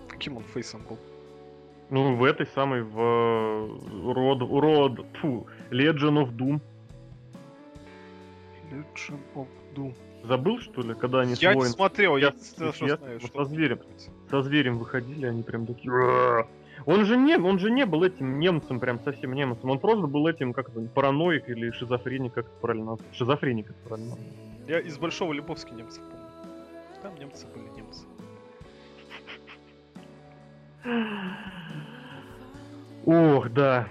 Каким 0.07 0.37
он 0.37 0.43
фейсом 0.43 0.81
был? 0.87 0.97
Ну 1.89 2.15
в 2.15 2.23
этой 2.23 2.47
самой, 2.47 2.81
в 2.83 2.99
э, 2.99 4.13
Род, 4.13 4.39
Род, 4.41 5.05
фу, 5.21 5.47
Legion 5.71 6.23
of 6.23 6.31
Doom. 6.35 6.59
Legion 8.71 9.19
of 9.35 9.47
Doom. 9.75 9.93
Забыл, 10.23 10.59
что 10.59 10.81
ли, 10.81 10.95
когда 10.95 11.19
они 11.21 11.31
Я 11.31 11.35
с 11.35 11.41
не 11.41 11.53
воин- 11.59 11.69
смотрел, 11.71 12.17
я, 12.17 12.27
я- 12.57 12.65
я- 12.87 12.97
знаю, 12.97 13.19
вот 13.19 13.29
что 13.29 13.43
со 13.43 13.49
зверем. 13.49 13.79
со 14.31 14.41
зверем 14.41 14.77
выходили, 14.79 15.27
они 15.27 15.43
прям 15.43 15.65
такие... 15.67 15.91
Он 16.87 17.05
же 17.05 17.15
не, 17.17 17.37
он 17.37 17.57
же 17.59 17.71
не 17.71 17.85
был 17.85 18.03
этим 18.03 18.39
немцем, 18.39 18.79
прям 18.79 18.99
совсем 19.03 19.33
немцем. 19.33 19.69
Он 19.69 19.79
просто 19.79 20.07
был 20.07 20.27
этим, 20.27 20.53
как 20.53 20.69
это, 20.69 20.81
параноик 20.81 21.47
или 21.49 21.71
шизофреник, 21.71 22.33
как 22.33 22.45
это 22.47 22.55
правильно. 22.59 22.97
Шизофреник, 23.13 23.69
это 23.69 23.79
правильно. 23.87 24.15
Я 24.67 24.79
из 24.79 24.97
Большого 24.97 25.33
Лебовски 25.33 25.73
немцев 25.73 26.03
помню. 26.03 26.25
Там 27.01 27.15
немцы 27.15 27.45
были 27.47 27.65
немцы. 27.75 27.84
Ох, 33.05 33.49
да. 33.49 33.87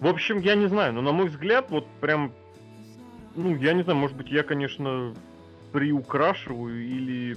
В 0.00 0.06
общем, 0.06 0.40
я 0.40 0.54
не 0.54 0.66
знаю, 0.66 0.92
но 0.92 1.00
на 1.00 1.12
мой 1.12 1.28
взгляд, 1.28 1.70
вот 1.70 1.86
прям, 2.00 2.32
ну, 3.34 3.56
я 3.56 3.72
не 3.72 3.82
знаю, 3.82 3.98
может 3.98 4.16
быть, 4.16 4.28
я, 4.30 4.42
конечно, 4.42 5.14
приукрашиваю 5.72 6.84
или 6.84 7.36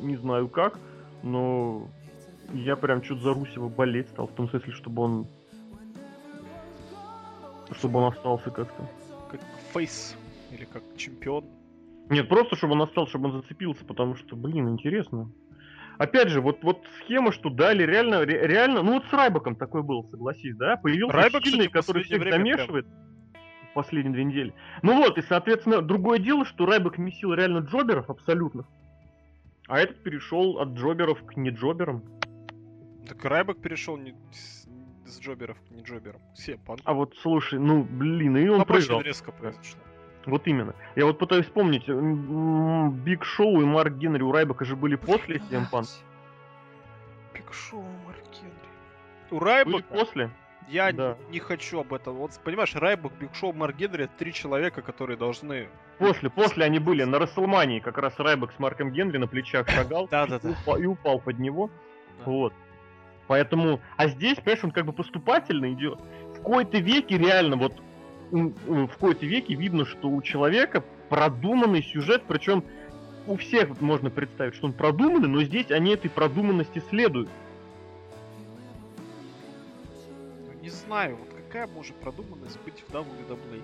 не 0.00 0.16
знаю 0.16 0.48
как, 0.48 0.78
но 1.22 1.88
я 2.52 2.76
прям 2.76 3.02
что-то 3.02 3.22
за 3.22 3.34
Русева 3.34 3.68
болеть 3.68 4.08
стал, 4.08 4.26
в 4.26 4.32
том 4.32 4.48
смысле, 4.48 4.72
чтобы 4.72 5.02
он 5.02 5.26
чтобы 7.72 8.00
он 8.00 8.12
остался 8.12 8.50
как-то. 8.50 8.86
Как 9.30 9.40
фейс 9.72 10.16
или 10.50 10.64
как 10.64 10.82
чемпион. 10.96 11.46
Нет, 12.10 12.28
просто 12.28 12.56
чтобы 12.56 12.74
он 12.74 12.82
остался, 12.82 13.10
чтобы 13.10 13.30
он 13.30 13.40
зацепился, 13.40 13.84
потому 13.84 14.14
что, 14.16 14.36
блин, 14.36 14.68
интересно. 14.68 15.30
Опять 16.02 16.28
же, 16.28 16.40
вот, 16.40 16.62
вот 16.62 16.84
схема, 17.00 17.30
что 17.32 17.48
дали 17.48 17.84
реально, 17.84 18.24
ре- 18.24 18.46
реально, 18.46 18.82
ну 18.82 18.94
вот 18.94 19.04
с 19.06 19.12
Райбаком 19.12 19.54
такой 19.54 19.82
был, 19.82 20.08
согласись, 20.10 20.56
да? 20.56 20.76
Появился 20.76 21.16
Райбак, 21.16 21.42
сильный, 21.44 21.66
кстати, 21.66 21.84
который 21.86 22.02
всех 22.04 22.20
прям- 22.22 22.32
замешивает 22.32 22.86
в 23.70 23.74
последние 23.74 24.12
две 24.12 24.24
недели. 24.24 24.54
Ну 24.82 24.96
вот, 24.96 25.16
и, 25.18 25.22
соответственно, 25.22 25.80
другое 25.80 26.18
дело, 26.18 26.44
что 26.44 26.66
Райбак 26.66 26.98
месил 26.98 27.32
реально 27.34 27.58
джоберов 27.58 28.10
абсолютно. 28.10 28.66
А 29.68 29.78
этот 29.78 30.02
перешел 30.02 30.58
от 30.58 30.70
джоберов 30.70 31.24
к 31.24 31.36
неджоберам. 31.36 32.02
Так 33.08 33.24
Райбак 33.24 33.60
перешел 33.60 33.96
не 33.96 34.14
с, 34.32 34.68
с 35.06 35.20
джоберов 35.20 35.56
к 35.60 35.70
не 35.70 35.82
джоберам. 35.82 36.20
CM 36.34 36.58
Punk. 36.58 36.80
А 36.84 36.94
вот, 36.94 37.14
слушай, 37.18 37.58
ну, 37.60 37.84
блин, 37.84 38.36
и 38.36 38.48
он 38.48 38.56
очень 38.62 38.66
проиграл. 38.66 39.00
резко 39.02 39.30
произошло. 39.30 39.80
Вот 40.26 40.46
именно. 40.46 40.74
Я 40.94 41.06
вот 41.06 41.18
пытаюсь 41.18 41.46
вспомнить, 41.46 41.88
Биг 41.88 43.24
Шоу 43.24 43.60
и 43.60 43.64
Марк 43.64 43.94
Генри 43.94 44.22
у 44.22 44.30
Райбака 44.32 44.64
же 44.64 44.76
были 44.76 44.94
после 44.96 45.36
CM 45.36 45.64
Punk. 45.70 45.88
Биг 47.34 47.52
Шоу, 47.52 47.84
Марк 48.06 48.22
Генри. 48.32 48.52
У 49.30 49.36
Были 49.38 49.44
Райбака 49.44 49.84
после? 49.94 50.30
я 50.68 50.92
Да. 50.92 51.16
не 51.30 51.38
хочу 51.40 51.80
об 51.80 51.92
этом. 51.92 52.14
Вот 52.16 52.32
понимаешь, 52.44 52.74
Райбак, 52.74 53.12
Биг 53.18 53.34
Шоу, 53.34 53.52
Марк 53.52 53.76
Генри 53.76 54.04
это 54.04 54.12
три 54.18 54.32
человека, 54.32 54.82
которые 54.82 55.16
должны. 55.16 55.68
После, 55.98 56.30
после 56.30 56.64
они 56.64 56.78
были 56.78 57.04
на 57.04 57.18
Рестлмании, 57.18 57.80
как 57.80 57.98
раз 57.98 58.18
Райбак 58.18 58.52
с 58.52 58.58
Марком 58.58 58.90
Генри 58.92 59.18
на 59.18 59.26
плечах 59.26 59.68
шагал 59.68 60.06
Да-да-да. 60.10 60.48
и 60.48 60.52
упа- 60.52 60.80
и 60.80 60.86
упал 60.86 61.18
под 61.20 61.38
него. 61.38 61.70
Да. 62.18 62.24
Вот. 62.30 62.52
Поэтому, 63.28 63.80
а 63.96 64.08
здесь, 64.08 64.36
понимаешь, 64.36 64.64
он 64.64 64.70
как 64.72 64.84
бы 64.84 64.92
поступательно 64.92 65.72
идет. 65.72 65.98
В 66.36 66.42
кои-то 66.42 66.78
веке 66.78 67.16
реально 67.18 67.56
вот 67.56 67.72
в 68.32 68.96
кои-то 68.98 69.26
веке 69.26 69.54
видно, 69.54 69.84
что 69.84 70.08
у 70.08 70.22
человека 70.22 70.82
продуманный 71.08 71.82
сюжет, 71.82 72.22
причем 72.26 72.64
у 73.26 73.36
всех 73.36 73.80
можно 73.80 74.10
представить, 74.10 74.54
что 74.54 74.66
он 74.66 74.72
продуманный, 74.72 75.28
но 75.28 75.42
здесь 75.42 75.70
они 75.70 75.92
этой 75.92 76.10
продуманности 76.10 76.82
следуют. 76.90 77.28
Ну, 80.46 80.60
Не 80.62 80.70
знаю, 80.70 81.16
вот 81.16 81.28
какая 81.34 81.66
может 81.68 81.94
продуманность 81.96 82.58
быть 82.64 82.82
в 82.88 82.92
WWE? 82.92 83.62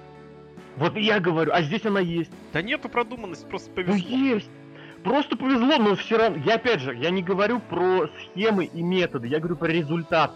Вот 0.77 0.97
я 0.97 1.19
говорю, 1.19 1.51
а 1.53 1.63
здесь 1.63 1.85
она 1.87 2.01
есть. 2.01 2.31
Да 2.53 2.63
нету 2.63 2.89
продуманности, 2.89 3.47
просто 3.47 3.71
Ну 3.71 3.77
повезло. 3.77 4.17
есть. 4.17 4.51
Просто 5.03 5.37
повезло, 5.37 5.79
но 5.79 5.95
все 5.97 6.19
равно. 6.19 6.43
Я 6.45 6.57
опять 6.57 6.81
же, 6.81 6.95
я 6.95 7.11
не 7.11 7.23
говорю 7.23 7.61
про 7.61 8.09
схемы 8.09 8.67
и 8.67 8.83
методы, 8.83 9.29
я 9.29 9.39
говорю 9.39 9.57
про 9.57 9.69
результат. 9.69 10.33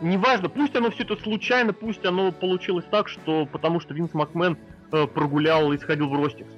Неважно, 0.00 0.48
пусть 0.48 0.76
оно 0.76 0.90
все 0.90 1.02
это 1.02 1.16
случайно, 1.16 1.72
пусть 1.72 2.04
оно 2.04 2.30
получилось 2.30 2.84
так, 2.90 3.08
что 3.08 3.46
потому 3.46 3.80
что 3.80 3.94
Винс 3.94 4.14
Макмен 4.14 4.56
э, 4.92 5.06
прогулял 5.06 5.72
и 5.72 5.78
сходил 5.78 6.08
в 6.08 6.14
Ростикс. 6.14 6.50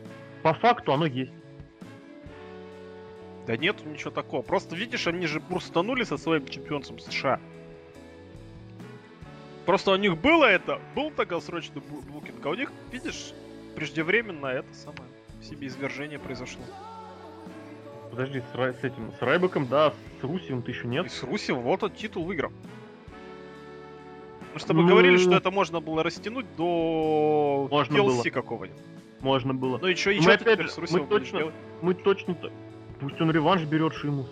По 0.43 0.53
факту 0.53 0.93
оно 0.93 1.07
есть. 1.07 1.33
Да 3.47 3.57
нету 3.57 3.89
ничего 3.89 4.11
такого. 4.11 4.43
Просто 4.43 4.77
видишь, 4.77 5.07
они 5.07 5.27
же 5.27 5.41
бурстанули 5.41 6.05
со 6.05 6.19
своим 6.19 6.47
чемпионством 6.47 6.99
США. 6.99 7.41
Просто 9.65 9.93
у 9.93 9.97
них 9.97 10.19
было 10.19 10.45
это, 10.45 10.81
был 10.95 11.11
долгосрочный 11.11 11.81
бу- 11.81 12.03
букинг, 12.13 12.45
а 12.45 12.51
у 12.51 12.55
них, 12.55 12.73
видишь, 12.93 13.33
преждевременно 13.75 14.47
это 14.47 14.73
самое 14.75 15.05
себе 15.43 15.69
извержение 15.69 16.19
произошло. 16.19 16.63
Подожди, 18.11 18.43
с, 18.53 18.55
Рай- 18.55 18.75
с 18.75 18.85
этим, 18.85 19.13
с 19.19 19.23
Райбеком, 19.23 19.67
да, 19.67 19.93
с 20.21 20.25
Русевым 20.25 20.63
ты 20.63 20.73
еще 20.73 20.85
И 20.85 20.89
нет. 20.89 21.11
с 21.11 21.23
Русевым 21.23 21.63
вот 21.63 21.83
он 21.83 21.91
титул 21.93 22.25
выиграл. 22.25 22.53
Мы 24.55 24.61
с 24.61 24.65
тобой 24.65 24.83
Ну, 24.83 24.89
говорили, 24.89 25.17
что 25.17 25.35
это 25.35 25.51
можно 25.51 25.81
было 25.81 26.03
растянуть 26.03 26.47
до 26.57 27.69
Можно 27.71 27.95
TLC 27.97 28.03
было. 28.07 28.23
какого-нибудь. 28.31 28.81
Можно 29.21 29.55
было. 29.55 29.79
Ну 29.79 29.87
и 29.87 29.95
что, 29.95 30.11
и 30.11 30.21
Мы 30.21 30.33
опять 30.33 30.61
же, 30.61 30.69
мы 30.91 31.01
точно-? 31.07 31.53
Мы 31.83 31.95
точно... 31.95 32.37
Пусть 33.01 33.21
он 33.21 33.31
реванш 33.31 33.63
берет 33.63 33.95
Шимус. 33.95 34.29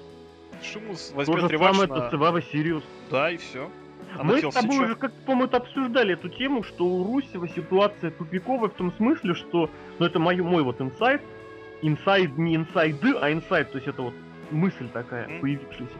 Шимус 0.63 1.09
То 1.11 1.17
возьмет 1.17 1.41
же 1.41 1.49
реванш 1.49 1.77
самое 1.77 1.93
на... 1.93 2.05
это 2.07 2.11
Севава 2.11 2.43
Сириус. 2.43 2.83
Да, 3.11 3.31
и 3.31 3.37
все. 3.37 3.71
А 4.17 4.25
Мы 4.25 4.41
с 4.41 4.55
тобой 4.55 4.85
уже 4.85 4.95
как-то, 4.97 5.19
по-моему, 5.25 5.55
обсуждали 5.55 6.15
эту 6.15 6.29
тему, 6.31 6.63
что 6.63 6.85
у 6.85 7.05
Русева 7.05 7.49
ситуация 7.49 8.11
тупиковая 8.11 8.71
в 8.71 8.75
том 8.75 8.93
смысле, 8.95 9.35
что, 9.35 9.71
ну 9.99 10.07
это 10.07 10.19
мой, 10.19 10.37
мой 10.37 10.63
вот 10.63 10.81
инсайт, 10.81 11.23
инсайд 11.83 12.37
не 12.39 12.57
инсайды, 12.57 13.15
а 13.21 13.31
инсайд, 13.33 13.71
то 13.71 13.77
есть 13.79 13.87
это 13.89 14.03
вот 14.03 14.15
мысль 14.51 14.89
такая 14.93 15.29
Мгм. 15.29 15.41
появившаяся, 15.41 15.95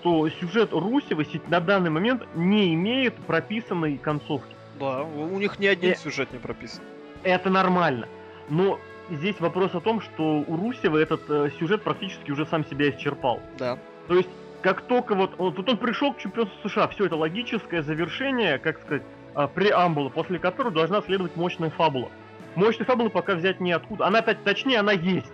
что 0.00 0.28
сюжет 0.28 0.70
Русева 0.72 1.24
на 1.48 1.60
данный 1.60 1.90
момент 1.90 2.22
не 2.34 2.74
имеет 2.74 3.14
прописанной 3.16 3.96
концовки. 3.98 4.54
Да, 4.78 5.02
у 5.02 5.38
них 5.38 5.58
ни 5.58 5.66
один 5.66 5.92
Э. 5.92 5.96
сюжет 5.96 6.32
не 6.32 6.38
прописан. 6.38 6.82
Это 7.22 7.48
нормально, 7.50 8.08
но 8.48 8.78
здесь 9.10 9.38
вопрос 9.40 9.74
о 9.74 9.80
том, 9.80 10.00
что 10.00 10.44
у 10.46 10.56
Русева 10.56 10.98
этот 10.98 11.22
э, 11.30 11.50
сюжет 11.58 11.82
практически 11.82 12.30
уже 12.30 12.44
сам 12.46 12.64
себя 12.66 12.90
исчерпал. 12.90 13.40
Да. 13.58 13.78
То 14.08 14.16
есть, 14.16 14.28
как 14.62 14.82
только 14.82 15.14
вот, 15.14 15.38
вот, 15.38 15.56
вот 15.56 15.68
он 15.68 15.76
пришел 15.78 16.12
к 16.12 16.18
чемпионству 16.18 16.68
США, 16.68 16.88
все 16.88 17.06
это 17.06 17.16
логическое 17.16 17.82
завершение, 17.82 18.58
как 18.58 18.80
сказать, 18.80 19.02
а, 19.34 19.46
преамбула, 19.46 20.08
после 20.10 20.38
которой 20.38 20.72
должна 20.72 21.00
следовать 21.02 21.36
мощная 21.36 21.70
фабула. 21.70 22.10
Мощной 22.56 22.84
фабулы 22.86 23.10
пока 23.10 23.34
взять 23.34 23.60
неоткуда. 23.60 24.06
Она, 24.06 24.22
т- 24.22 24.34
точнее, 24.44 24.78
она 24.78 24.92
есть. 24.92 25.30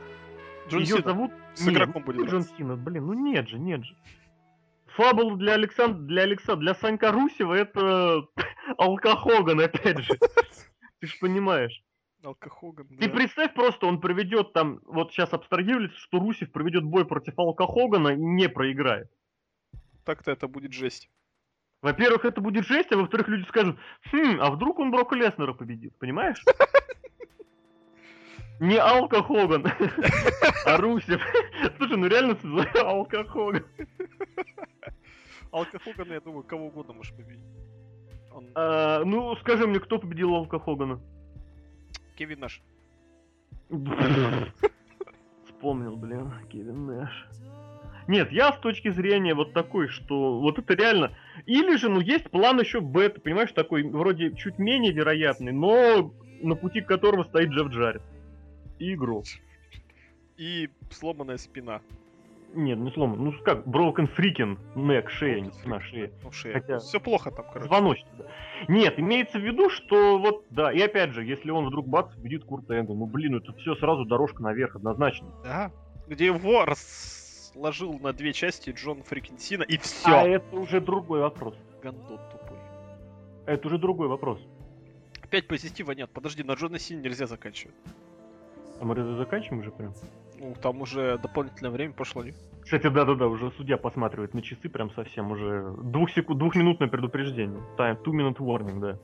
Джон 0.68 0.80
Ее 0.80 0.86
Сина 0.86 1.02
зовут... 1.02 1.32
с 1.54 1.66
Нет, 1.66 1.74
игроком 1.74 2.02
будет 2.02 2.16
ну, 2.18 2.26
Джон. 2.26 2.42
Сина, 2.56 2.76
блин, 2.76 3.06
ну 3.06 3.12
нет 3.14 3.48
же, 3.48 3.58
нет 3.58 3.84
же. 3.84 3.94
Фабула 5.00 5.38
для 5.38 5.54
Александра, 5.54 5.98
для 5.98 6.22
Александра, 6.24 6.60
для 6.60 6.74
Санька 6.74 7.10
Русева 7.10 7.54
это 7.54 8.26
Алка 8.76 9.16
Хоган, 9.16 9.60
опять 9.60 10.00
же. 10.00 10.12
Ты 10.98 11.06
ж 11.06 11.18
понимаешь. 11.18 11.82
Алка 12.22 12.50
Хоган, 12.50 12.86
Ты 12.86 13.08
да. 13.08 13.14
представь 13.14 13.54
просто, 13.54 13.86
он 13.86 14.02
проведет 14.02 14.52
там, 14.52 14.80
вот 14.84 15.10
сейчас 15.10 15.32
абстрагируется, 15.32 15.96
что 15.96 16.18
Русев 16.18 16.52
проведет 16.52 16.84
бой 16.84 17.06
против 17.06 17.38
Алка 17.38 17.66
Хогана 17.66 18.08
и 18.08 18.16
не 18.16 18.50
проиграет. 18.50 19.10
Так-то 20.04 20.32
это 20.32 20.48
будет 20.48 20.74
жесть. 20.74 21.08
Во-первых, 21.80 22.26
это 22.26 22.42
будет 22.42 22.66
жесть, 22.66 22.92
а 22.92 22.98
во-вторых, 22.98 23.28
люди 23.28 23.48
скажут, 23.48 23.78
хм, 24.12 24.38
а 24.38 24.50
вдруг 24.50 24.80
он 24.80 24.90
Брока 24.90 25.16
Леснера 25.16 25.54
победит, 25.54 25.98
понимаешь? 25.98 26.44
Не 28.60 28.76
Алка 28.76 29.22
Хоган, 29.22 29.64
а 30.66 30.76
Русев. 30.76 31.22
Слушай, 31.78 31.96
ну 31.96 32.06
реально 32.06 32.36
Алка 32.84 33.24
Хоган. 33.24 33.64
Алка 35.52 35.78
Хоган, 35.78 36.12
я 36.12 36.20
думаю, 36.20 36.44
кого 36.44 36.66
угодно 36.66 36.94
можешь 36.94 37.14
победить. 37.14 37.44
Он 38.32 38.46
А, 38.54 39.04
Ну, 39.04 39.34
скажи 39.36 39.66
мне, 39.66 39.80
кто 39.80 39.98
победил 39.98 40.34
Алка 40.34 40.58
Хогана? 40.58 41.00
Кевин 42.16 42.40
наш. 42.40 42.62
Вспомнил, 45.46 45.96
блин, 45.96 46.32
Кевин 46.50 46.86
Нэш. 46.86 47.26
Нет, 48.08 48.32
я 48.32 48.52
с 48.52 48.58
точки 48.58 48.90
зрения 48.90 49.34
вот 49.34 49.52
такой, 49.52 49.88
что 49.88 50.40
вот 50.40 50.58
это 50.58 50.74
реально... 50.74 51.12
Или 51.46 51.76
же, 51.76 51.88
ну, 51.88 52.00
есть 52.00 52.30
план 52.30 52.58
еще 52.58 52.80
Б, 52.80 53.08
ты 53.08 53.20
понимаешь, 53.20 53.52
такой, 53.52 53.84
вроде 53.84 54.34
чуть 54.34 54.58
менее 54.58 54.92
вероятный, 54.92 55.52
но 55.52 56.12
на 56.42 56.56
пути 56.56 56.80
к 56.80 56.88
которому 56.88 57.24
стоит 57.24 57.50
Джефф 57.50 57.68
Джаред. 57.68 58.02
И 58.78 58.94
игрок. 58.94 59.26
И 60.36 60.70
сломанная 60.90 61.36
спина. 61.36 61.82
Нет, 62.54 62.78
не 62.78 62.90
сломан. 62.90 63.22
Ну 63.24 63.32
как, 63.44 63.64
Broken 63.66 64.08
Freaking 64.16 64.58
Neck, 64.74 65.08
шея, 65.08 65.40
не 65.40 65.48
freaking 65.50 65.80
шея. 65.80 66.10
Ну, 66.22 66.32
шея. 66.32 66.54
Хотя- 66.54 66.78
Все 66.80 66.98
плохо 67.00 67.30
там, 67.30 67.44
короче. 67.52 67.66
Звоночник, 67.68 68.08
да. 68.18 68.24
Нет, 68.68 68.98
имеется 68.98 69.38
в 69.38 69.42
виду, 69.42 69.70
что 69.70 70.18
вот, 70.18 70.44
да, 70.50 70.72
и 70.72 70.80
опять 70.80 71.12
же, 71.12 71.24
если 71.24 71.50
он 71.50 71.66
вдруг 71.66 71.86
бац, 71.86 72.12
победит 72.14 72.44
Курта 72.44 72.74
Энгл, 72.78 72.94
ну 72.94 73.06
блин, 73.06 73.36
это 73.36 73.52
все 73.54 73.74
сразу 73.76 74.04
дорожка 74.04 74.42
наверх, 74.42 74.76
однозначно. 74.76 75.28
Да. 75.44 75.70
Где 76.08 76.26
его 76.26 76.64
разложил 76.64 77.98
на 78.00 78.12
две 78.12 78.32
части 78.32 78.70
Джон 78.70 79.02
Фрикин 79.04 79.38
Сина, 79.38 79.62
и 79.62 79.76
все. 79.78 80.10
А 80.10 80.26
это 80.26 80.56
уже 80.56 80.80
другой 80.80 81.20
вопрос. 81.20 81.54
Гандон 81.82 82.18
тупой. 82.32 82.58
Это 83.46 83.66
уже 83.68 83.78
другой 83.78 84.08
вопрос. 84.08 84.40
Опять 85.22 85.46
позитива 85.46 85.92
нет. 85.92 86.10
Подожди, 86.12 86.42
на 86.42 86.52
Джона 86.54 86.78
Син 86.80 87.00
нельзя 87.00 87.26
заканчивать. 87.26 87.76
А 88.80 88.84
мы 88.84 88.94
заканчиваем 89.16 89.60
уже 89.60 89.70
прям? 89.70 89.94
Ну, 90.40 90.54
там 90.54 90.80
уже 90.80 91.18
дополнительное 91.18 91.70
время 91.70 91.92
пошло, 91.92 92.24
не? 92.24 92.32
Кстати, 92.62 92.88
да-да-да, 92.88 93.26
уже 93.26 93.50
судья 93.52 93.76
посматривает 93.76 94.32
на 94.32 94.40
часы 94.40 94.70
прям 94.70 94.90
совсем 94.92 95.30
уже. 95.30 95.74
Двух 95.82 96.10
секунд, 96.12 96.38
двухминутное 96.38 96.88
предупреждение. 96.88 97.60
Time, 97.76 98.02
two 98.02 98.12
minute 98.12 98.38
warning, 98.38 98.80
да. 98.80 98.98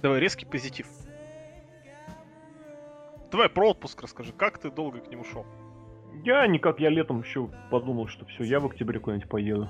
Давай, 0.00 0.20
резкий 0.20 0.46
позитив. 0.46 0.86
Давай 3.32 3.48
про 3.48 3.70
отпуск 3.70 4.00
расскажи. 4.02 4.32
Как 4.32 4.58
ты 4.58 4.70
долго 4.70 5.00
к 5.00 5.08
нему 5.10 5.24
шел? 5.24 5.44
Я 6.24 6.46
никак, 6.46 6.78
я 6.78 6.88
летом 6.88 7.20
еще 7.20 7.50
подумал, 7.70 8.06
что 8.06 8.24
все, 8.26 8.44
я 8.44 8.60
в 8.60 8.66
октябре 8.66 9.00
куда-нибудь 9.00 9.28
поеду. 9.28 9.68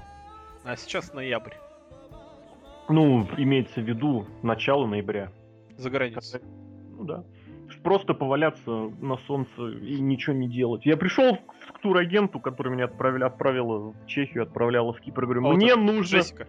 А 0.62 0.76
сейчас 0.76 1.14
ноябрь. 1.14 1.55
Ну, 2.91 3.26
имеется 3.39 3.81
в 3.81 3.85
виду 3.85 4.26
начало 4.43 4.87
ноября. 4.87 5.33
За 5.78 5.89
границей. 5.89 6.43
Ну 6.91 7.05
да. 7.05 7.24
Просто 7.83 8.12
поваляться 8.12 8.70
на 9.01 9.16
солнце 9.26 9.68
и 9.68 10.01
ничего 10.01 10.37
не 10.37 10.49
делать. 10.49 10.85
Я 10.85 10.97
пришел 10.97 11.37
к 11.37 11.78
турагенту, 11.81 12.39
который 12.39 12.72
меня 12.72 12.85
отправили, 12.85 13.24
отправила 13.24 13.93
в 13.93 14.07
Чехию, 14.07 14.43
отправляла 14.43 14.93
в 14.93 15.01
Кипр, 15.01 15.24
говорю, 15.24 15.45
А 15.47 15.49
вот 15.49 15.57
мне 15.57 15.70
это 15.70 15.81
нужно... 15.81 16.18
Джессика. 16.18 16.47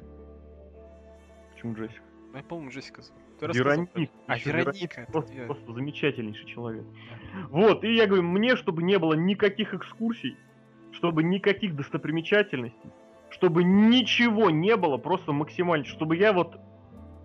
Почему 1.53 1.73
Джессика? 1.75 2.03
Ну, 2.31 2.37
Я 2.37 2.43
помню, 2.43 2.69
Джессика. 2.71 3.01
Ты 3.39 3.47
Вероника. 3.47 4.07
А, 4.27 4.37
Вероника. 4.37 5.07
Просто, 5.11 5.33
я- 5.33 5.45
просто 5.45 5.73
замечательнейший 5.73 6.45
человек. 6.47 6.85
Вот, 7.49 7.83
и 7.83 7.95
я 7.95 8.07
говорю, 8.07 8.23
мне, 8.23 8.55
чтобы 8.55 8.83
не 8.83 8.99
было 8.99 9.13
никаких 9.13 9.73
экскурсий, 9.73 10.37
чтобы 10.91 11.23
никаких 11.23 11.75
достопримечательностей, 11.75 12.91
чтобы 13.29 13.63
ничего 13.63 14.49
не 14.49 14.75
было, 14.75 14.97
просто 14.97 15.31
максимально, 15.31 15.85
чтобы 15.85 16.17
я 16.17 16.33
вот, 16.33 16.59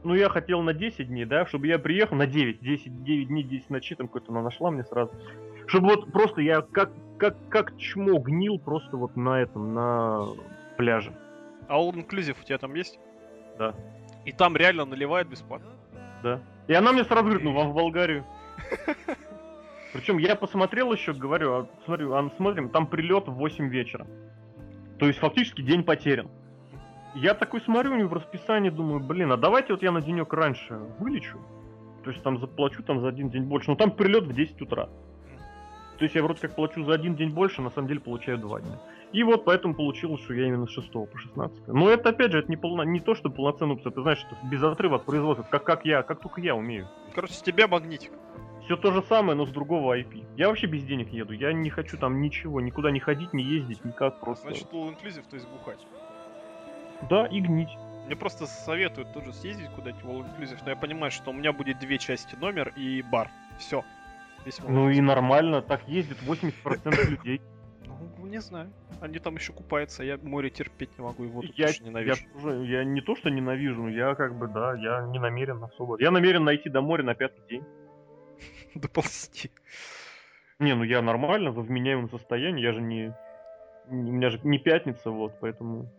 ну 0.04 0.14
я 0.14 0.28
хотел 0.28 0.62
на 0.62 0.72
10 0.72 1.08
дней, 1.08 1.24
да, 1.24 1.46
чтобы 1.46 1.66
я 1.66 1.78
приехал 1.78 2.16
на 2.16 2.26
9, 2.26 2.60
10, 2.60 3.04
9 3.04 3.28
дней, 3.28 3.42
10 3.42 3.70
ночей, 3.70 3.94
там 3.96 4.08
какой-то 4.08 4.32
она 4.32 4.42
нашла 4.42 4.70
мне 4.70 4.84
сразу. 4.84 5.12
Чтобы 5.66 5.88
вот 5.88 6.12
просто 6.12 6.40
я 6.40 6.62
как, 6.62 6.90
как, 7.18 7.36
как 7.48 7.76
чмо 7.76 8.18
гнил 8.18 8.58
просто 8.58 8.96
вот 8.96 9.16
на 9.16 9.40
этом, 9.40 9.74
на 9.74 10.26
пляже. 10.76 11.12
А 11.68 11.78
All 11.78 11.92
Inclusive 11.92 12.36
у 12.40 12.44
тебя 12.44 12.58
там 12.58 12.74
есть? 12.74 12.98
Да. 13.58 13.74
И 14.24 14.32
там 14.32 14.56
реально 14.56 14.84
наливают 14.84 15.28
бесплатно. 15.28 15.70
Да. 16.22 16.40
И 16.68 16.74
она 16.74 16.92
мне 16.92 17.04
сразу 17.04 17.24
говорит, 17.24 17.42
ну 17.42 17.52
вам 17.52 17.70
в 17.70 17.74
Болгарию. 17.76 18.24
Причем 19.92 20.18
я 20.18 20.36
посмотрел 20.36 20.92
еще, 20.92 21.12
говорю, 21.12 21.52
а, 21.52 21.68
смотрю, 21.84 22.12
а, 22.14 22.30
смотрим, 22.36 22.68
там 22.68 22.86
прилет 22.86 23.28
в 23.28 23.32
8 23.32 23.68
вечера. 23.68 24.06
То 24.98 25.06
есть 25.06 25.18
фактически 25.18 25.62
день 25.62 25.84
потерян. 25.84 26.28
Я 27.16 27.32
такой 27.32 27.62
смотрю 27.62 27.92
у 27.92 27.96
него 27.96 28.10
в 28.10 28.12
расписании, 28.12 28.68
думаю, 28.68 29.00
блин, 29.00 29.32
а 29.32 29.38
давайте 29.38 29.72
вот 29.72 29.82
я 29.82 29.90
на 29.90 30.02
денек 30.02 30.30
раньше 30.34 30.78
вылечу. 30.98 31.38
То 32.04 32.10
есть 32.10 32.22
там 32.22 32.38
заплачу 32.38 32.82
там 32.82 33.00
за 33.00 33.08
один 33.08 33.30
день 33.30 33.44
больше. 33.44 33.70
Но 33.70 33.76
там 33.76 33.90
прилет 33.90 34.24
в 34.24 34.34
10 34.34 34.60
утра. 34.60 34.90
То 35.96 36.04
есть 36.04 36.14
я 36.14 36.22
вроде 36.22 36.42
как 36.42 36.54
плачу 36.54 36.84
за 36.84 36.92
один 36.92 37.16
день 37.16 37.30
больше, 37.30 37.62
а 37.62 37.64
на 37.64 37.70
самом 37.70 37.88
деле 37.88 38.00
получаю 38.00 38.36
два 38.36 38.60
дня. 38.60 38.78
И 39.12 39.22
вот 39.22 39.46
поэтому 39.46 39.74
получилось, 39.74 40.20
что 40.20 40.34
я 40.34 40.46
именно 40.46 40.66
с 40.66 40.70
6 40.72 40.92
по 40.92 41.08
16. 41.16 41.68
Но 41.68 41.88
это 41.88 42.10
опять 42.10 42.32
же, 42.32 42.40
это 42.40 42.50
не, 42.50 42.58
полно, 42.58 42.82
не 42.82 43.00
то, 43.00 43.14
что 43.14 43.30
полноценный 43.30 43.76
опыт, 43.76 43.86
это 43.86 44.02
знаешь, 44.02 44.18
что 44.18 44.36
без 44.44 44.62
отрыва 44.62 44.96
от 44.96 45.06
производства, 45.06 45.46
как, 45.50 45.64
как 45.64 45.86
я, 45.86 46.02
как 46.02 46.20
только 46.20 46.42
я 46.42 46.54
умею. 46.54 46.86
Короче, 47.14 47.32
с 47.32 47.40
тебя 47.40 47.66
магнитик. 47.66 48.12
Все 48.66 48.76
то 48.76 48.92
же 48.92 49.00
самое, 49.02 49.38
но 49.38 49.46
с 49.46 49.50
другого 49.50 49.98
IP. 49.98 50.26
Я 50.36 50.48
вообще 50.48 50.66
без 50.66 50.84
денег 50.84 51.12
еду. 51.12 51.32
Я 51.32 51.54
не 51.54 51.70
хочу 51.70 51.96
там 51.96 52.20
ничего, 52.20 52.60
никуда 52.60 52.90
не 52.90 53.00
ходить, 53.00 53.32
не 53.32 53.42
ездить, 53.42 53.82
никак 53.86 54.20
просто. 54.20 54.48
Значит, 54.48 54.68
All 54.70 54.94
Inclusive, 54.94 55.24
то 55.30 55.36
есть 55.36 55.48
бухать. 55.48 55.78
Да, 57.08 57.26
и 57.26 57.40
гнить. 57.40 57.68
Мне 58.06 58.16
просто 58.16 58.46
советуют 58.46 59.12
тоже 59.12 59.32
съездить 59.32 59.68
куда-нибудь 59.70 60.04
в 60.04 60.08
All 60.08 60.24
Inclusive, 60.24 60.58
но 60.64 60.70
я 60.70 60.76
понимаю, 60.76 61.10
что 61.10 61.30
у 61.30 61.34
меня 61.34 61.52
будет 61.52 61.78
две 61.80 61.98
части 61.98 62.36
номер 62.36 62.72
и 62.76 63.02
бар. 63.02 63.30
Все. 63.58 63.84
Ну 64.68 64.90
и 64.90 65.00
нормально, 65.00 65.60
так 65.60 65.88
ездит 65.88 66.18
80% 66.22 67.10
людей. 67.10 67.40
Ну, 68.18 68.26
не 68.26 68.40
знаю. 68.40 68.72
Они 69.00 69.18
там 69.18 69.34
еще 69.34 69.52
купаются, 69.52 70.04
я 70.04 70.18
море 70.18 70.50
терпеть 70.50 70.96
не 70.98 71.04
могу, 71.04 71.24
и 71.24 71.26
воду 71.26 71.48
Я, 71.56 71.66
тоже 71.66 71.78
я, 71.80 71.86
ненавижу. 71.86 72.24
тоже- 72.34 72.64
я 72.66 72.84
не 72.84 73.00
то, 73.00 73.16
что 73.16 73.28
ненавижу, 73.28 73.82
но 73.82 73.88
я 73.90 74.14
как 74.14 74.38
бы, 74.38 74.46
да, 74.46 74.74
я 74.74 75.02
не 75.06 75.18
намерен 75.18 75.62
особо. 75.64 75.96
Я 76.00 76.10
намерен 76.12 76.44
найти 76.44 76.68
до 76.70 76.80
моря 76.80 77.02
на 77.02 77.14
пятый 77.14 77.40
день. 77.48 77.64
Доползти. 78.74 79.50
Не, 80.60 80.74
ну 80.74 80.84
я 80.84 81.02
нормально, 81.02 81.50
во 81.50 81.62
вменяемом 81.62 82.08
состоянии, 82.10 82.62
я 82.62 82.72
же 82.72 82.80
не... 82.80 83.12
У 83.88 83.94
меня 83.94 84.30
же 84.30 84.40
не 84.44 84.58
пятница, 84.58 85.10
вот, 85.10 85.38
поэтому... 85.40 85.92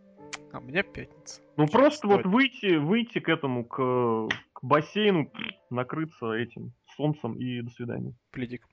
А 0.51 0.59
у 0.59 0.61
меня 0.61 0.83
пятница. 0.83 1.41
Ну 1.57 1.65
Чё 1.67 1.71
просто 1.71 2.07
вот 2.07 2.19
встать? 2.19 2.31
выйти, 2.31 2.75
выйти 2.77 3.19
к 3.19 3.29
этому, 3.29 3.65
к, 3.65 4.29
к 4.53 4.63
бассейну, 4.63 5.31
накрыться 5.69 6.31
этим 6.31 6.73
солнцем 6.95 7.35
и 7.37 7.61
до 7.61 7.69
свидания. 7.71 8.13
Пледик. 8.31 8.65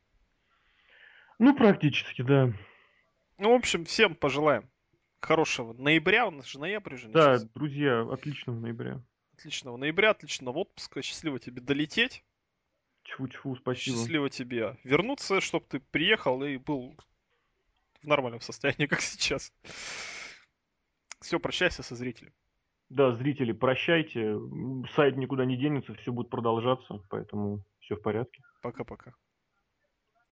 Ну, 1.39 1.55
практически, 1.57 2.23
да. 2.23 2.53
Ну, 3.39 3.53
в 3.53 3.55
общем, 3.57 3.85
всем 3.85 4.15
пожелаем 4.15 4.71
хорошего 5.21 5.73
ноября. 5.73 6.27
У 6.29 6.31
нас 6.31 6.47
же 6.47 6.61
ноябрь 6.61 6.95
уже 6.95 7.09
Да, 7.09 7.33
начался. 7.33 7.49
друзья, 7.55 8.03
отличного 8.03 8.61
ноября. 8.61 9.03
Отличного 9.37 9.77
ноября, 9.77 10.11
отличного 10.11 10.59
отпуска. 10.59 11.03
Счастливо 11.03 11.41
тебе 11.41 11.61
долететь. 11.61 12.23
Чфу-чфу, 13.05 13.57
спасибо. 13.57 13.97
Счастливо 13.97 14.31
тебе 14.31 14.79
вернуться, 14.85 15.41
чтобы 15.41 15.67
ты 15.69 15.81
приехал 15.81 16.43
и 16.45 16.57
был 16.57 16.97
в 18.03 18.07
нормальном 18.07 18.41
состоянии, 18.41 18.87
как 18.87 19.01
сейчас. 19.01 19.53
Все, 21.25 21.41
прощайся 21.41 21.83
со 21.83 21.95
зрителем. 21.95 22.35
Да, 22.91 23.13
зрители, 23.13 23.53
прощайте. 23.53 24.39
Сайт 24.95 25.17
никуда 25.17 25.47
не 25.47 25.57
денется, 25.57 25.95
все 25.95 26.13
будет 26.13 26.29
продолжаться, 26.29 27.01
поэтому 27.09 27.65
все 27.81 27.97
в 27.97 28.03
порядке. 28.03 28.43
Пока-пока. 28.61 29.15